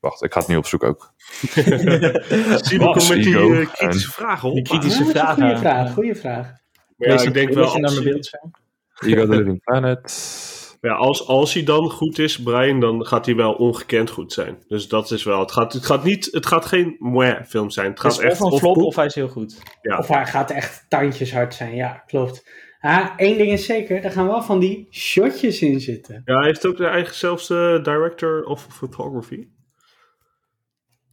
wacht, 0.00 0.22
ik 0.24 0.32
ga 0.32 0.38
het 0.38 0.48
nu 0.48 0.56
opzoeken 0.56 0.88
ook. 0.88 1.12
Zie 2.62 2.78
met 2.78 2.94
die 3.08 3.38
eh, 3.38 3.68
kritische 3.72 4.10
vragen 4.12 4.48
op. 4.48 4.54
Die 4.54 4.64
kritische 4.64 4.98
Ah, 5.04 5.04
dat 5.14 5.16
vragen. 5.16 5.42
Goeie 5.42 5.56
vraag, 5.58 5.92
goeie 5.94 6.14
vraag. 6.14 6.46
Maar 6.96 7.08
ja, 7.08 7.14
Lees 7.14 7.22
ik 7.24 7.34
denk 7.34 7.52
wel, 7.52 7.70
trailertje 7.70 7.80
naar 7.80 7.90
als, 7.90 7.94
mijn 7.94 8.04
hij- 8.04 8.12
beeldscherm. 8.12 8.50
Ego 9.00 9.26
the 9.26 9.36
Living 9.36 9.62
Planet. 9.64 10.02
Ja, 10.88 10.94
als, 10.94 11.26
als 11.26 11.54
hij 11.54 11.62
dan 11.62 11.90
goed 11.90 12.18
is, 12.18 12.42
Brian, 12.42 12.80
dan 12.80 13.06
gaat 13.06 13.26
hij 13.26 13.34
wel 13.34 13.52
ongekend 13.52 14.10
goed 14.10 14.32
zijn. 14.32 14.64
Dus 14.68 14.88
dat 14.88 15.10
is 15.10 15.24
wel, 15.24 15.40
het 15.40 15.52
gaat, 15.52 15.72
het 15.72 15.86
gaat, 15.86 16.04
niet, 16.04 16.28
het 16.30 16.46
gaat 16.46 16.66
geen 16.66 16.96
meh 16.98 17.44
film 17.44 17.70
zijn. 17.70 17.90
Het 17.90 18.00
gaat 18.00 18.18
echt 18.18 18.40
of 18.40 18.52
een 18.52 18.58
flop 18.58 18.76
of 18.76 18.96
hij 18.96 19.06
is 19.06 19.14
heel 19.14 19.28
goed. 19.28 19.62
Ja. 19.82 19.98
Of 19.98 20.08
hij 20.08 20.26
gaat 20.26 20.50
echt 20.50 20.84
tandjes 20.88 21.32
hard 21.32 21.54
zijn, 21.54 21.74
ja, 21.74 22.02
klopt. 22.06 22.50
Ah, 22.80 23.08
één 23.16 23.38
ding 23.38 23.52
is 23.52 23.66
zeker, 23.66 24.04
er 24.04 24.10
gaan 24.10 24.26
wel 24.26 24.42
van 24.42 24.58
die 24.58 24.88
shotjes 24.90 25.62
in 25.62 25.80
zitten. 25.80 26.22
Ja, 26.24 26.36
hij 26.36 26.46
heeft 26.46 26.66
ook 26.66 26.76
de 26.76 26.86
eigen 26.86 27.14
zelfde 27.14 27.80
director 27.82 28.44
of 28.44 28.66
photography. 28.70 29.48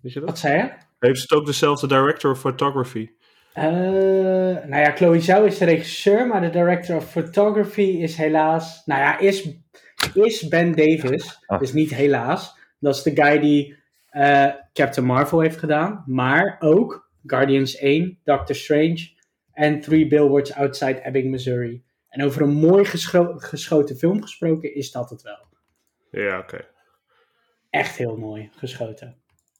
Weet 0.01 0.13
je 0.13 0.19
dat? 0.19 0.29
Wat 0.29 0.39
zei 0.39 0.57
je? 0.57 0.71
Heeft 0.99 1.21
het 1.21 1.31
ook 1.31 1.45
dezelfde 1.45 1.87
director 1.87 2.31
of 2.31 2.39
photography? 2.39 3.07
Eh, 3.55 3.63
nou 4.67 4.75
ja, 4.77 4.91
Chloe 4.95 5.19
Zhao 5.19 5.43
is 5.43 5.57
de 5.57 5.65
regisseur, 5.65 6.27
maar 6.27 6.41
de 6.41 6.49
director 6.49 6.95
of 6.95 7.11
photography 7.11 7.81
is 7.81 8.15
helaas... 8.15 8.85
Nou 8.85 9.01
ja, 9.01 9.19
is, 9.19 9.49
is 10.13 10.47
Ben 10.47 10.71
Davis. 10.71 11.39
Ah. 11.45 11.59
Dus 11.59 11.73
niet 11.73 11.93
helaas. 11.95 12.57
Dat 12.79 12.95
is 12.95 13.03
de 13.03 13.15
guy 13.23 13.39
die 13.39 13.77
eh, 14.09 14.47
Captain 14.73 15.05
Marvel 15.05 15.39
heeft 15.39 15.57
gedaan. 15.57 16.03
Maar 16.05 16.55
ook 16.59 17.11
Guardians 17.25 17.75
1, 17.75 18.19
Doctor 18.23 18.55
Strange 18.55 19.09
en 19.53 19.79
Three 19.81 20.07
Billboards 20.07 20.53
Outside 20.53 21.01
Ebbing, 21.01 21.29
Missouri. 21.31 21.83
En 22.09 22.23
over 22.23 22.41
een 22.41 22.53
mooi 22.53 22.85
gescho- 22.85 23.33
geschoten 23.37 23.95
film 23.95 24.21
gesproken 24.21 24.75
is 24.75 24.91
dat 24.91 25.09
het 25.09 25.21
wel. 25.21 25.47
Ja, 26.11 26.39
oké. 26.39 26.65
Echt 27.69 27.97
heel 27.97 28.17
mooi 28.17 28.49
geschoten. 28.55 29.17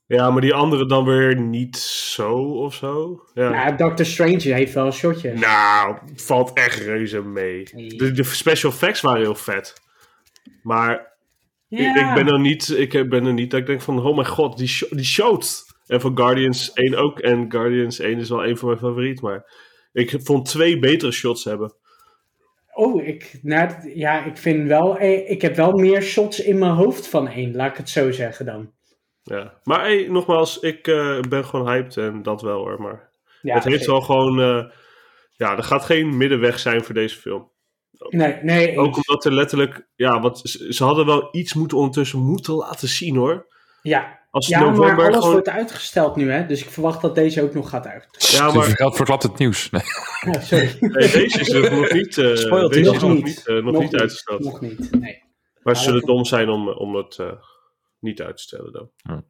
Ja, 0.08 0.32
maar 0.32 0.42
die 0.42 0.54
andere 0.54 0.86
dan 0.86 1.06
weer 1.06 1.40
niet 1.40 1.78
zo 1.78 2.34
of 2.38 2.74
zo. 2.74 3.22
Ja. 3.34 3.50
Nou, 3.50 3.76
Doctor 3.76 4.06
Strange 4.06 4.54
heeft 4.54 4.74
wel 4.74 4.92
shotjes. 4.92 5.40
Nou, 5.40 5.98
valt 6.16 6.54
echt 6.54 6.80
reuze 6.80 7.22
mee. 7.22 7.64
De, 7.98 8.12
de 8.12 8.24
special 8.24 8.72
effects 8.72 9.02
waren 9.02 9.22
heel 9.22 9.36
vet. 9.36 9.74
Maar 10.64 11.14
Ja. 11.68 11.90
ik, 11.90 12.08
ik 12.08 12.14
ben 12.24 12.34
er 12.34 12.40
niet, 12.40 12.70
ik 12.78 13.10
ben 13.10 13.26
er 13.26 13.34
niet 13.34 13.52
dat 13.52 13.60
ik 13.60 13.66
denk 13.66 13.82
van, 13.82 14.06
oh 14.06 14.16
mijn 14.16 14.28
god, 14.28 14.58
die, 14.58 14.88
die 14.90 15.06
shot. 15.06 15.64
En 15.88 16.02
van 16.02 16.18
Guardians 16.18 16.74
1 16.74 16.96
ook. 16.96 17.20
En 17.20 17.52
Guardians 17.52 18.00
1 18.00 18.20
is 18.20 18.30
wel 18.30 18.46
een 18.46 18.58
van 18.58 18.68
mijn 18.68 18.80
favorieten. 18.80 19.26
Maar 19.26 19.46
ik 19.94 20.16
vond 20.24 20.46
twee 20.50 20.80
betere 20.80 21.12
shots 21.12 21.44
hebben. 21.44 21.74
Oh, 22.74 23.08
ik, 23.08 23.40
nou, 23.42 23.70
ja, 23.94 24.24
ik 24.26 24.38
vind 24.38 24.68
wel, 24.68 24.98
eh, 24.98 25.30
ik 25.30 25.42
heb 25.42 25.56
wel 25.56 25.72
meer 25.72 26.02
shots 26.02 26.40
in 26.40 26.58
mijn 26.58 26.72
hoofd 26.72 27.08
van 27.08 27.28
één, 27.28 27.56
laat 27.56 27.72
ik 27.72 27.78
het 27.78 27.90
zo 27.90 28.12
zeggen 28.12 28.46
dan. 28.46 28.74
Ja. 29.28 29.54
Maar 29.64 29.80
hey, 29.82 30.08
nogmaals, 30.10 30.60
ik 30.60 30.88
eh, 30.88 31.20
ben 31.30 31.46
gewoon 31.46 31.68
hyped 31.70 31.98
en 31.98 32.24
dat 32.24 32.42
wel 32.42 32.58
hoor. 32.58 32.82
Maar 32.82 33.10
Ja, 33.42 33.54
het 33.56 33.64
heeft 33.64 33.86
wel 33.86 34.02
gewoon, 34.02 34.42
eh, 34.42 34.64
ja, 35.32 35.58
er 35.58 35.64
gaat 35.64 35.86
geen 35.86 36.18
middenweg 36.18 36.60
zijn 36.60 36.84
voor 36.84 36.94
deze 36.94 37.18
film. 37.18 37.52
Nee, 38.10 38.38
nee, 38.42 38.78
Ook 38.80 38.96
eens. 38.96 39.08
omdat 39.08 39.26
er 39.26 39.34
letterlijk, 39.34 39.88
ja, 39.96 40.20
wat, 40.20 40.40
ze, 40.44 40.74
ze 40.74 40.84
hadden 40.84 41.06
wel 41.06 41.28
iets 41.32 41.54
moeten 41.54 41.78
ondertussen 41.78 42.20
moeten 42.20 42.54
laten 42.54 42.88
zien 42.88 43.16
hoor. 43.16 43.48
ja. 43.82 44.24
Als 44.32 44.48
ja, 44.48 44.60
november 44.60 44.96
maar 44.96 45.06
alles 45.06 45.16
gewoon... 45.16 45.32
wordt 45.32 45.50
uitgesteld 45.50 46.16
nu, 46.16 46.32
hè, 46.32 46.46
dus 46.46 46.64
ik 46.64 46.70
verwacht 46.70 47.02
dat 47.02 47.16
deze 47.16 47.42
ook 47.44 47.54
nog 47.54 47.70
gaat 47.70 47.88
uit. 47.88 48.08
Ja, 48.32 48.52
maar 48.52 48.64
verklapt, 48.64 48.96
verklapt 48.96 49.24
het 49.24 49.38
nieuws. 49.38 49.70
Nee. 49.70 49.82
Ja, 50.32 50.40
sorry, 50.42 50.76
nee, 50.80 51.12
deze 51.12 51.40
is 51.40 51.50
er 51.50 51.72
nog 51.80 51.92
niet, 51.92 52.18
eh, 52.18 52.36
Spoilt 52.36 52.74
deze 52.74 52.86
nog 52.86 52.96
is 52.96 53.02
nog 53.02 53.14
niet. 53.14 53.24
niet, 53.26 53.48
eh, 53.48 53.56
nog 53.56 53.64
Nog 53.64 53.82
niet 53.82 53.92
niet. 53.92 54.02
uitgesteld. 54.02 54.44
nog 54.44 54.62
niet, 54.62 55.00
nee. 55.00 55.24
Maar 55.64 55.76
ze 55.76 55.84
zullen 55.84 56.00
dat- 56.00 56.10
dom 56.10 56.26
zijn 56.26 56.50
om, 56.50 56.70
om 56.70 56.96
het 56.96 57.18
eh, 57.20 57.32
niet 58.06 58.22
uit 58.22 58.38
te 58.38 58.44
stellen 58.44 58.72
dan. 58.74 59.24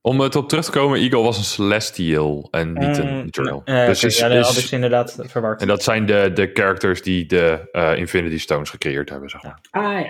Om 0.00 0.20
het 0.20 0.36
op 0.36 0.48
terug 0.48 0.64
te 0.64 0.70
komen, 0.70 0.98
Eagle 0.98 1.22
was 1.22 1.38
een 1.38 1.44
Celestial 1.44 2.48
en 2.50 2.72
niet 2.72 2.98
een 2.98 3.08
Mm, 3.08 3.24
Eternal. 3.26 3.62
eh, 3.64 3.86
dus 3.86 4.04
is, 4.04 4.18
ja, 4.18 4.28
dat 4.28 4.38
is- 4.38 4.46
had 4.46 4.56
ik 4.56 4.64
ze 4.64 4.74
inderdaad 4.74 5.18
verward. 5.20 5.60
en 5.60 5.66
dat 5.66 5.82
zijn 5.82 6.06
de, 6.06 6.30
de 6.34 6.50
characters 6.54 7.02
die 7.02 7.26
de 7.26 7.68
eh, 7.72 7.96
Infinity 7.96 8.38
Stones 8.38 8.70
gecreëerd 8.70 9.10
hebben, 9.10 9.30
zeg 9.30 9.42
maar. 9.42 9.58
Ah, 9.70 9.82
ja, 9.82 9.98
ja, 9.98 10.04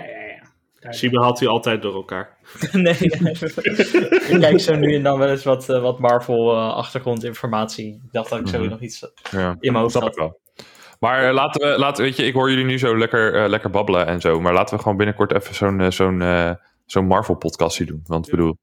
ja. 0.79 0.91
Simon 0.91 1.21
haalt 1.21 1.39
hij 1.39 1.47
altijd 1.47 1.81
door 1.81 1.93
elkaar. 1.95 2.37
nee, 2.71 2.93
ik 4.31 4.37
kijk 4.39 4.59
zo 4.59 4.75
nu 4.75 4.95
en 4.95 5.03
dan 5.03 5.19
wel 5.19 5.29
eens 5.29 5.43
wat, 5.43 5.69
eh, 5.69 5.81
wat 5.81 5.99
Marvel 5.99 6.51
eh, 6.55 6.73
achtergrondinformatie. 6.73 7.93
Ik 8.05 8.11
dacht 8.11 8.29
dat 8.29 8.39
ik 8.39 8.47
zo 8.47 8.59
Mhm. 8.59 8.69
nog 8.69 8.79
iets 8.79 9.11
Ja, 9.31 9.49
in 9.59 9.71
mijn 9.71 9.83
hoofd 9.83 9.95
snap 9.95 10.03
ik 10.11 10.17
had. 10.17 10.17
wel. 10.17 10.39
Maar 10.99 11.33
laten 11.33 11.69
we, 11.71 11.77
laten, 11.79 12.03
weet 12.03 12.15
je, 12.15 12.23
ik 12.25 12.33
hoor 12.33 12.49
jullie 12.49 12.65
nu 12.65 12.77
zo 12.79 12.97
lekker, 12.97 13.35
eh, 13.43 13.49
lekker 13.49 13.69
babbelen 13.69 14.05
en 14.07 14.21
zo. 14.21 14.39
Maar 14.41 14.53
laten 14.53 14.75
we 14.75 14.81
gewoon 14.81 14.97
binnenkort 14.97 15.33
even 15.33 15.93
zo'n 15.93 16.21
eh, 16.21 16.51
zo'n 16.87 17.01
zo'n 17.01 17.05
Marvel-podcastje 17.05 17.85
doen. 17.85 18.01
Want 18.05 18.25
ik 18.25 18.31
bedoel, 18.31 18.57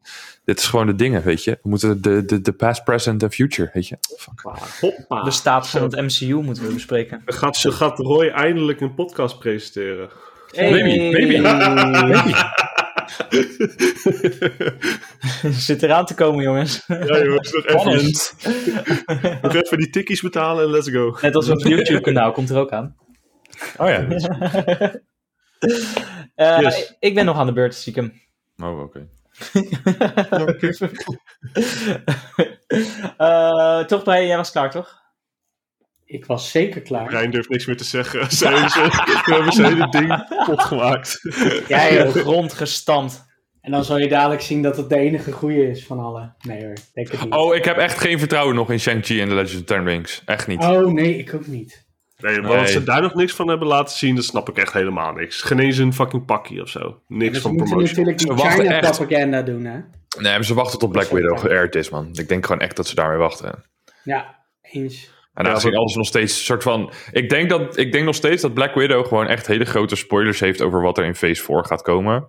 dit 0.44 0.58
is 0.58 0.66
gewoon 0.66 0.86
de 0.86 0.94
dingen, 0.94 1.22
weet 1.22 1.44
je. 1.44 1.58
We 1.62 1.68
moeten 1.68 2.02
de, 2.02 2.24
de, 2.24 2.40
de 2.40 2.52
past, 2.52 2.84
present 2.84 3.22
en 3.22 3.30
future, 3.30 3.70
weet 3.72 3.88
je. 3.88 3.96
Fuck. 4.16 4.40
Hoppa. 4.80 5.22
De 5.22 5.30
staat 5.30 5.68
van 5.68 5.82
het 5.82 5.96
MCU 5.96 6.34
moeten 6.34 6.66
we 6.66 6.72
bespreken. 6.72 7.22
Gaat, 7.24 7.56
ze 7.56 7.72
gaat 7.72 7.98
Roy 7.98 8.28
eindelijk 8.28 8.80
een 8.80 8.94
podcast 8.94 9.38
presenteren. 9.38 10.08
Maybe, 10.56 11.10
maybe. 11.18 12.32
Zit 15.50 15.82
eraan 15.82 16.06
te 16.06 16.14
komen, 16.14 16.42
jongens. 16.42 16.84
Ja 16.86 17.24
jongens, 17.24 17.52
nog 17.52 17.66
even, 17.66 19.38
nog 19.42 19.54
even 19.54 19.78
die 19.78 19.90
tikkies 19.90 20.20
betalen 20.20 20.64
en 20.64 20.70
let's 20.70 20.90
go. 20.90 21.16
Net 21.20 21.34
als 21.34 21.48
ons 21.48 21.62
YouTube-kanaal 21.62 22.32
komt 22.32 22.50
er 22.50 22.58
ook 22.58 22.72
aan. 22.72 22.96
Oh 23.76 23.88
ja. 23.88 24.06
Eh, 26.34 26.58
Yes. 26.60 26.94
Ik 27.00 27.14
ben 27.14 27.24
nog 27.24 27.36
aan 27.38 27.46
de 27.46 27.52
beurt, 27.52 27.74
stiekem. 27.74 28.20
Oh, 28.62 28.80
oké. 28.80 29.08
Eh, 33.16 33.78
toch, 33.84 34.02
Brian, 34.02 34.26
jij 34.26 34.36
was 34.36 34.50
klaar, 34.50 34.70
toch? 34.70 35.02
Ik 36.04 36.26
was 36.26 36.50
zeker 36.50 36.80
klaar. 36.80 37.10
Rijn 37.10 37.30
durft 37.30 37.48
niks 37.48 37.66
meer 37.66 37.76
te 37.76 37.84
zeggen. 37.84 38.30
Zijn 38.30 38.70
ze, 38.70 38.80
we 39.24 39.32
hebben 39.34 39.52
zijn 39.52 39.72
hele 39.72 39.88
ding 39.90 40.08
kapot 40.28 40.62
gemaakt. 40.62 41.20
Jij 41.68 41.88
Heel 41.88 42.06
ook. 42.06 42.12
grond 42.16 42.52
gestampt. 42.52 43.24
En 43.60 43.70
dan 43.70 43.84
zal 43.84 43.98
je 43.98 44.08
dadelijk 44.08 44.40
zien 44.42 44.62
dat 44.62 44.76
het 44.76 44.88
de 44.88 44.96
enige 44.96 45.32
goede 45.32 45.68
is 45.70 45.86
van 45.86 45.98
alle. 46.00 46.32
Nee 46.42 46.64
hoor, 46.64 46.74
denk 46.94 47.10
het 47.10 47.24
niet. 47.24 47.32
Oh, 47.34 47.54
ik 47.54 47.64
heb 47.64 47.76
echt 47.76 47.98
geen 47.98 48.18
vertrouwen 48.18 48.54
nog 48.54 48.70
in 48.70 48.80
Shang-Chi 48.80 49.20
en 49.20 49.28
The 49.28 49.34
Legend 49.34 49.60
of 49.60 49.66
Ten 49.66 49.84
Rings. 49.84 50.22
Echt 50.24 50.46
niet. 50.46 50.60
Oh, 50.62 50.86
nee, 50.92 51.16
ik 51.18 51.34
ook 51.34 51.46
niet. 51.46 51.83
Nee, 52.18 52.40
maar 52.40 52.50
Nee. 52.50 52.58
als 52.60 52.72
ze 52.72 52.84
daar 52.84 53.02
nog 53.02 53.14
niks 53.14 53.32
van 53.34 53.48
hebben 53.48 53.68
laten 53.68 53.96
zien, 53.98 54.14
dan 54.14 54.24
snap 54.24 54.48
ik 54.48 54.56
echt 54.58 54.72
helemaal 54.72 55.12
niks. 55.12 55.42
Geen 55.42 55.58
eens 55.58 55.78
een 55.78 55.92
fucking 55.92 56.24
pakje 56.24 56.62
of 56.62 56.68
zo. 56.68 57.00
Niks 57.08 57.32
Dus 57.32 57.42
van 57.42 57.50
moeten 57.50 57.68
promotion. 57.70 57.96
natuurlijk 58.04 58.18
die 58.18 58.26
Ze 58.26 58.34
wachten 58.34 58.66
echt. 58.66 59.46
Doen, 59.46 59.64
hè? 59.64 59.78
Nee, 60.18 60.32
maar 60.32 60.44
ze 60.44 60.54
wachten 60.54 60.78
tot 60.78 60.92
Black 60.92 61.08
Widow 61.10 61.38
geëerd 61.38 61.74
is, 61.74 61.90
man. 61.90 62.08
Ik 62.12 62.28
denk 62.28 62.46
gewoon 62.46 62.60
echt 62.60 62.76
dat 62.76 62.86
ze 62.86 62.94
daarmee 62.94 63.18
wachten. 63.18 63.64
Ja, 64.02 64.34
eens. 64.62 65.12
En 65.34 65.46
aangezien 65.46 65.70
maar- 65.70 65.80
alles 65.80 65.94
nog 65.94 66.06
steeds 66.06 66.44
soort 66.44 66.62
van. 66.62 66.92
Ik 67.12 67.28
denk, 67.28 67.48
dat, 67.50 67.76
ik 67.76 67.92
denk 67.92 68.04
nog 68.04 68.14
steeds 68.14 68.42
dat 68.42 68.54
Black 68.54 68.74
Widow 68.74 69.06
gewoon 69.06 69.26
echt 69.26 69.46
hele 69.46 69.64
grote 69.64 69.96
spoilers 69.96 70.40
heeft 70.40 70.62
over 70.62 70.82
wat 70.82 70.98
er 70.98 71.04
in 71.04 71.14
Phase 71.14 71.42
4 71.42 71.64
gaat 71.64 71.82
komen. 71.82 72.28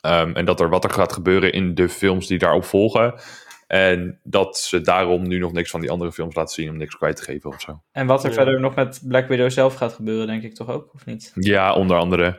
Ehm, 0.00 0.32
en 0.32 0.44
dat 0.44 0.60
er 0.60 0.68
wat 0.68 0.84
er 0.84 0.90
gaat 0.90 1.12
gebeuren 1.12 1.52
in 1.52 1.74
de 1.74 1.88
films 1.88 2.26
die 2.26 2.38
daarop 2.38 2.64
volgen. 2.64 3.14
En 3.74 4.18
dat 4.22 4.58
ze 4.58 4.80
daarom 4.80 5.28
nu 5.28 5.38
nog 5.38 5.52
niks 5.52 5.70
van 5.70 5.80
die 5.80 5.90
andere 5.90 6.12
films 6.12 6.34
laten 6.34 6.54
zien 6.54 6.68
om 6.70 6.76
niks 6.76 6.96
kwijt 6.96 7.16
te 7.16 7.22
geven 7.22 7.50
of 7.50 7.60
zo. 7.60 7.80
En 7.92 8.06
wat 8.06 8.22
er 8.24 8.28
Ja. 8.28 8.34
verder 8.34 8.60
nog 8.60 8.74
met 8.74 9.00
Black 9.04 9.28
Widow 9.28 9.50
zelf 9.50 9.74
gaat 9.74 9.92
gebeuren, 9.92 10.26
denk 10.26 10.42
ik 10.42 10.54
toch 10.54 10.68
ook, 10.68 10.94
of 10.94 11.06
niet? 11.06 11.32
Ja, 11.34 11.72
onder 11.72 11.96
andere. 11.96 12.26
Ik 12.26 12.36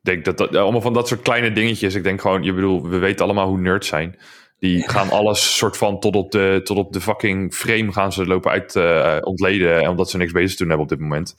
denk 0.00 0.24
dat 0.24 0.38
dat 0.38 0.56
allemaal 0.56 0.80
van 0.80 0.92
dat 0.92 1.08
soort 1.08 1.22
kleine 1.22 1.52
dingetjes. 1.52 1.94
Ik 1.94 2.02
denk 2.02 2.20
gewoon, 2.20 2.42
je 2.42 2.52
bedoel, 2.52 2.88
we 2.88 2.98
weten 2.98 3.24
allemaal 3.24 3.46
hoe 3.46 3.58
nerds 3.58 3.88
zijn. 3.88 4.18
Die 4.58 4.88
gaan 4.88 5.10
alles 5.10 5.56
soort 5.56 5.76
van 5.76 6.00
tot 6.00 6.16
op 6.16 6.30
de, 6.30 6.60
tot 6.64 6.76
op 6.76 6.92
de 6.92 7.00
fucking 7.00 7.54
frame 7.54 7.92
gaan 7.92 8.12
ze 8.12 8.26
lopen 8.26 8.50
uit 8.50 8.76
eh, 8.76 9.18
ontleden. 9.20 9.88
Omdat 9.88 10.10
ze 10.10 10.16
niks 10.16 10.32
bezig 10.32 10.50
te 10.50 10.56
doen 10.56 10.68
hebben 10.68 10.84
op 10.84 10.92
dit 10.92 11.00
moment. 11.00 11.36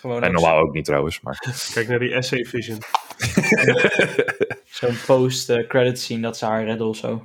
Gewoon 0.00 0.22
En 0.22 0.32
normaal 0.32 0.58
ook 0.58 0.72
niet 0.72 0.84
trouwens. 0.84 1.20
Maar 1.20 1.38
Kijk 1.74 1.88
naar 1.88 1.98
die 1.98 2.14
essay 2.14 2.44
vision. 2.44 2.78
zo'n 4.80 4.96
post-credit 5.06 6.00
scene 6.00 6.20
dat 6.20 6.36
ze 6.38 6.44
haar 6.44 6.64
redden 6.64 6.86
of 6.86 6.96
zo. 6.96 7.22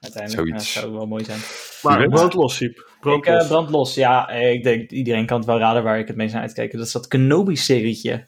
Uiteindelijk, 0.00 0.52
dat 0.52 0.62
zou 0.62 0.92
wel 0.92 1.06
mooi 1.06 1.24
zijn. 1.24 1.40
Maar 1.82 1.98
weet. 1.98 2.08
brand 2.08 2.34
los, 2.34 2.56
Siep. 2.56 2.88
Brand 3.00 3.18
Ik 3.18 3.26
eh, 3.32 3.34
los. 3.38 3.46
brand 3.46 3.70
los, 3.70 3.94
ja. 3.94 4.28
eh, 4.28 4.52
Ik 4.52 4.62
denk, 4.62 4.90
iedereen 4.90 5.26
kan 5.26 5.36
het 5.36 5.46
wel 5.46 5.58
raden 5.58 5.82
waar 5.82 5.98
ik 5.98 6.06
het 6.06 6.16
mee 6.16 6.28
zou 6.28 6.42
uitkijken. 6.42 6.78
Dat 6.78 6.86
is 6.86 6.92
dat 6.92 7.08
Kenobi-serietje. 7.08 8.26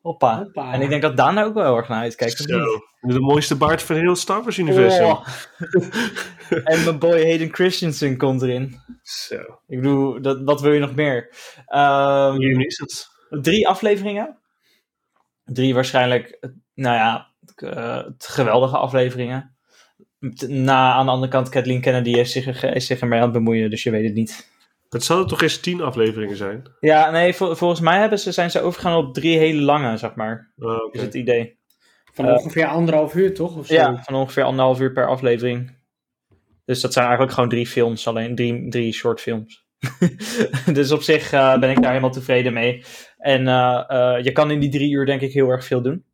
Hoppa. 0.00 0.38
Hoppa. 0.42 0.72
En 0.72 0.80
ik 0.80 0.88
denk 0.88 1.02
dat 1.02 1.16
Daan 1.16 1.34
daar 1.34 1.44
ook 1.44 1.54
wel 1.54 1.64
heel 1.64 1.76
erg 1.76 1.88
naar 1.88 2.00
uitkijkt. 2.02 2.36
Zo. 2.36 2.64
De 3.00 3.20
mooiste 3.20 3.56
baard 3.56 3.82
van 3.82 3.96
heel 3.96 4.08
het 4.08 4.18
Star 4.18 4.42
Wars 4.42 4.58
universum. 4.58 5.04
Oh. 5.04 5.26
en 6.64 6.84
mijn 6.84 6.98
boy 6.98 7.22
Hayden 7.22 7.54
Christensen 7.54 8.16
komt 8.16 8.42
erin. 8.42 8.80
Zo. 9.02 9.34
Ik 9.66 9.80
bedoel, 9.80 10.20
dat, 10.22 10.40
wat 10.44 10.60
wil 10.60 10.72
je 10.72 10.80
nog 10.80 10.94
meer? 10.94 11.30
Ehm, 11.66 12.36
Hier 12.36 12.66
is 12.66 12.78
het. 12.78 13.08
drie 13.42 13.68
afleveringen. 13.68 14.38
Drie 15.44 15.74
waarschijnlijk, 15.74 16.38
nou 16.74 16.96
ja, 16.96 17.26
eh, 17.54 18.04
geweldige 18.18 18.76
afleveringen. 18.76 19.55
Na, 20.48 20.92
aan 20.92 21.06
de 21.06 21.12
andere 21.12 21.32
kant, 21.32 21.48
Kathleen 21.48 21.80
Kennedy 21.80 22.12
heeft 22.12 22.30
zich, 22.30 22.62
er- 22.62 22.74
is 22.76 22.86
zich 22.86 23.00
ermee 23.00 23.18
aan 23.18 23.24
het 23.24 23.32
bemoeien, 23.32 23.70
dus 23.70 23.82
je 23.82 23.90
weet 23.90 24.04
het 24.04 24.14
niet. 24.14 24.54
Het 24.88 25.04
zouden 25.04 25.28
toch 25.28 25.42
eens 25.42 25.60
tien 25.60 25.80
afleveringen 25.80 26.36
zijn? 26.36 26.62
Ja, 26.80 27.10
nee, 27.10 27.34
vol- 27.34 27.54
volgens 27.54 27.80
mij 27.80 27.98
hebben 28.00 28.18
ze, 28.18 28.32
zijn 28.32 28.50
ze 28.50 28.60
overgegaan 28.60 28.96
op 28.96 29.14
drie 29.14 29.38
hele 29.38 29.60
lange, 29.62 29.96
zeg 29.96 30.14
maar. 30.14 30.52
Oh, 30.58 30.68
oké. 30.84 30.96
Is 30.98 31.02
het 31.04 31.14
idee. 31.14 31.58
Van 32.12 32.26
Eh, 32.28 32.32
ongeveer 32.34 32.66
anderhalf 32.66 33.14
uur, 33.14 33.34
toch? 33.34 33.56
Of 33.56 33.66
zo? 33.66 33.74
Ja, 33.74 34.02
van 34.02 34.14
ongeveer 34.14 34.42
anderhalf 34.42 34.80
uur 34.80 34.92
per 34.92 35.08
aflevering. 35.08 35.76
Dus 36.64 36.80
dat 36.80 36.92
zijn 36.92 37.04
eigenlijk 37.04 37.34
gewoon 37.34 37.50
drie 37.50 37.66
films, 37.66 38.06
alleen 38.06 38.34
drie, 38.34 38.68
drie 38.68 38.92
short 38.92 39.20
films. 39.20 39.64
dus 40.72 40.92
op 40.92 41.02
zich 41.02 41.32
eh, 41.32 41.58
ben 41.58 41.70
ik 41.70 41.76
daar 41.82 41.90
helemaal 41.90 42.12
tevreden 42.12 42.52
mee. 42.52 42.84
En 43.16 43.48
eh, 43.48 43.84
eh, 43.88 44.24
je 44.24 44.32
kan 44.32 44.50
in 44.50 44.60
die 44.60 44.70
drie 44.70 44.90
uur 44.90 45.06
denk 45.06 45.20
ik 45.20 45.32
heel 45.32 45.48
erg 45.48 45.64
veel 45.64 45.82
doen. 45.82 46.04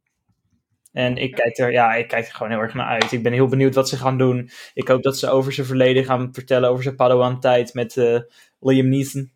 En 0.93 1.17
ik 1.17 1.35
kijk, 1.35 1.59
er, 1.59 1.73
ja, 1.73 1.95
ik 1.95 2.09
kijk 2.09 2.27
er 2.27 2.35
gewoon 2.35 2.53
heel 2.53 2.61
erg 2.61 2.75
naar 2.75 2.87
uit. 2.87 3.13
Ik 3.13 3.23
ben 3.23 3.33
heel 3.33 3.47
benieuwd 3.47 3.75
wat 3.75 3.89
ze 3.89 3.97
gaan 3.97 4.19
doen. 4.19 4.51
Ik 4.75 4.89
hoop 4.89 5.03
dat 5.03 5.19
ze 5.19 5.31
over 5.31 5.53
zijn 5.53 5.67
verleden 5.67 6.05
gaan 6.05 6.29
vertellen, 6.33 6.71
over 6.71 6.83
zijn 6.83 6.97
Padawan-tijd 6.97 7.75
met 7.75 7.97
eh, 7.97 8.19
Liam 8.61 8.89
Neeson. 8.89 9.33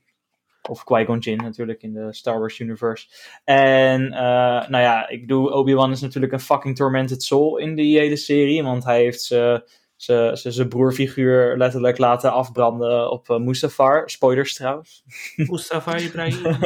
Of 0.69 0.85
Qui-Gon 0.85 1.19
Jinn 1.19 1.43
natuurlijk 1.43 1.83
in 1.83 1.93
de 1.93 2.15
Star 2.15 2.39
Wars 2.39 2.59
universe. 2.59 3.07
En 3.45 4.13
eh, 4.13 4.69
nou 4.69 4.79
ja, 4.79 5.09
ik 5.09 5.21
bedoel, 5.21 5.47
Obi-Wan 5.47 5.91
is 5.91 6.01
natuurlijk 6.01 6.33
een 6.33 6.41
fucking 6.41 6.77
tormented 6.77 7.23
soul 7.23 7.59
in 7.59 7.75
die 7.75 7.99
hele 7.99 8.17
serie. 8.17 8.63
Want 8.63 8.85
hij 8.85 9.01
heeft 9.01 9.23
ze 9.23 9.69
ze, 9.97 10.31
ze 10.35 10.51
zijn 10.51 10.69
broerfiguur 10.69 11.57
letterlijk 11.57 11.99
laten 11.99 12.33
afbranden 12.33 13.11
op 13.11 13.29
uh, 13.29 13.39
Mustafar. 13.39 14.11
Spoilers 14.11 14.55
trouwens. 14.55 15.03
Mustafa 15.51 15.97
Ibrahim. 15.97 16.45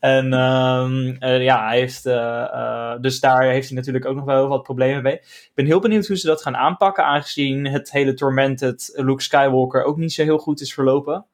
en 0.00 0.32
um, 0.32 1.16
uh, 1.20 1.42
ja, 1.42 1.66
hij 1.66 1.78
heeft, 1.78 2.06
uh, 2.06 2.94
dus 3.00 3.20
daar 3.20 3.42
heeft 3.42 3.68
hij 3.68 3.76
natuurlijk 3.76 4.06
ook 4.06 4.16
nog 4.16 4.24
wel 4.24 4.36
heel 4.36 4.48
wat 4.48 4.62
problemen 4.62 5.02
mee. 5.02 5.14
Ik 5.14 5.52
ben 5.54 5.66
heel 5.66 5.80
benieuwd 5.80 6.06
hoe 6.06 6.16
ze 6.16 6.26
dat 6.26 6.42
gaan 6.42 6.56
aanpakken, 6.56 7.04
aangezien 7.04 7.66
het 7.66 7.92
hele 7.92 8.14
Tormented 8.14 8.92
Luke 8.94 9.22
Skywalker 9.22 9.84
ook 9.84 9.96
niet 9.96 10.12
zo 10.12 10.22
heel 10.22 10.38
goed 10.38 10.60
is 10.60 10.74
verlopen. 10.74 11.26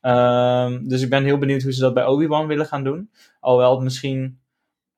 Um, 0.00 0.88
dus 0.88 1.02
ik 1.02 1.10
ben 1.10 1.24
heel 1.24 1.38
benieuwd 1.38 1.62
hoe 1.62 1.72
ze 1.72 1.80
dat 1.80 1.94
bij 1.94 2.04
Obi-Wan 2.04 2.46
willen 2.46 2.66
gaan 2.66 2.84
doen. 2.84 3.10
Alhoewel 3.40 3.74
het 3.74 3.82
misschien... 3.82 4.40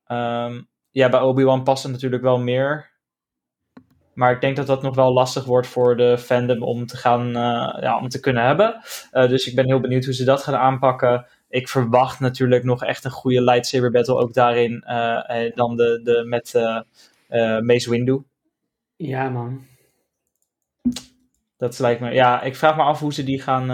Um, 0.07 0.67
ja, 0.91 1.09
bij 1.09 1.19
Obi-Wan 1.19 1.63
past 1.63 1.83
het 1.83 1.91
natuurlijk 1.91 2.23
wel 2.23 2.39
meer 2.39 2.93
maar 4.15 4.31
ik 4.31 4.41
denk 4.41 4.55
dat 4.55 4.67
dat 4.67 4.81
nog 4.81 4.95
wel 4.95 5.13
lastig 5.13 5.45
wordt 5.45 5.67
voor 5.67 5.97
de 5.97 6.17
fandom 6.17 6.63
om 6.63 6.85
te, 6.85 6.97
gaan, 6.97 7.27
uh, 7.27 7.77
ja, 7.81 7.99
om 7.99 8.09
te 8.09 8.19
kunnen 8.19 8.43
hebben. 8.45 8.81
Uh, 9.13 9.29
dus 9.29 9.47
ik 9.47 9.55
ben 9.55 9.65
heel 9.65 9.79
benieuwd 9.79 10.05
hoe 10.05 10.13
ze 10.13 10.23
dat 10.23 10.43
gaan 10.43 10.55
aanpakken. 10.55 11.25
Ik 11.49 11.69
verwacht 11.69 12.19
natuurlijk 12.19 12.63
nog 12.63 12.83
echt 12.83 13.03
een 13.03 13.11
goede 13.11 13.43
lightsaber 13.43 13.91
battle 13.91 14.15
ook 14.15 14.33
daarin. 14.33 14.83
Uh, 14.87 15.55
dan 15.55 15.75
de, 15.75 16.01
de 16.03 16.23
met 16.25 16.53
Mace 17.63 17.89
Windu. 17.89 18.23
Ja, 18.95 19.29
man. 19.29 19.65
Dat 21.57 21.79
lijkt 21.79 22.01
me. 22.01 22.11
Ja, 22.11 22.41
ik 22.41 22.55
vraag 22.55 22.75
me 22.75 22.83
af 22.83 22.99
hoe 22.99 23.13
ze 23.13 23.23
die 23.23 23.41
gaan. 23.41 23.65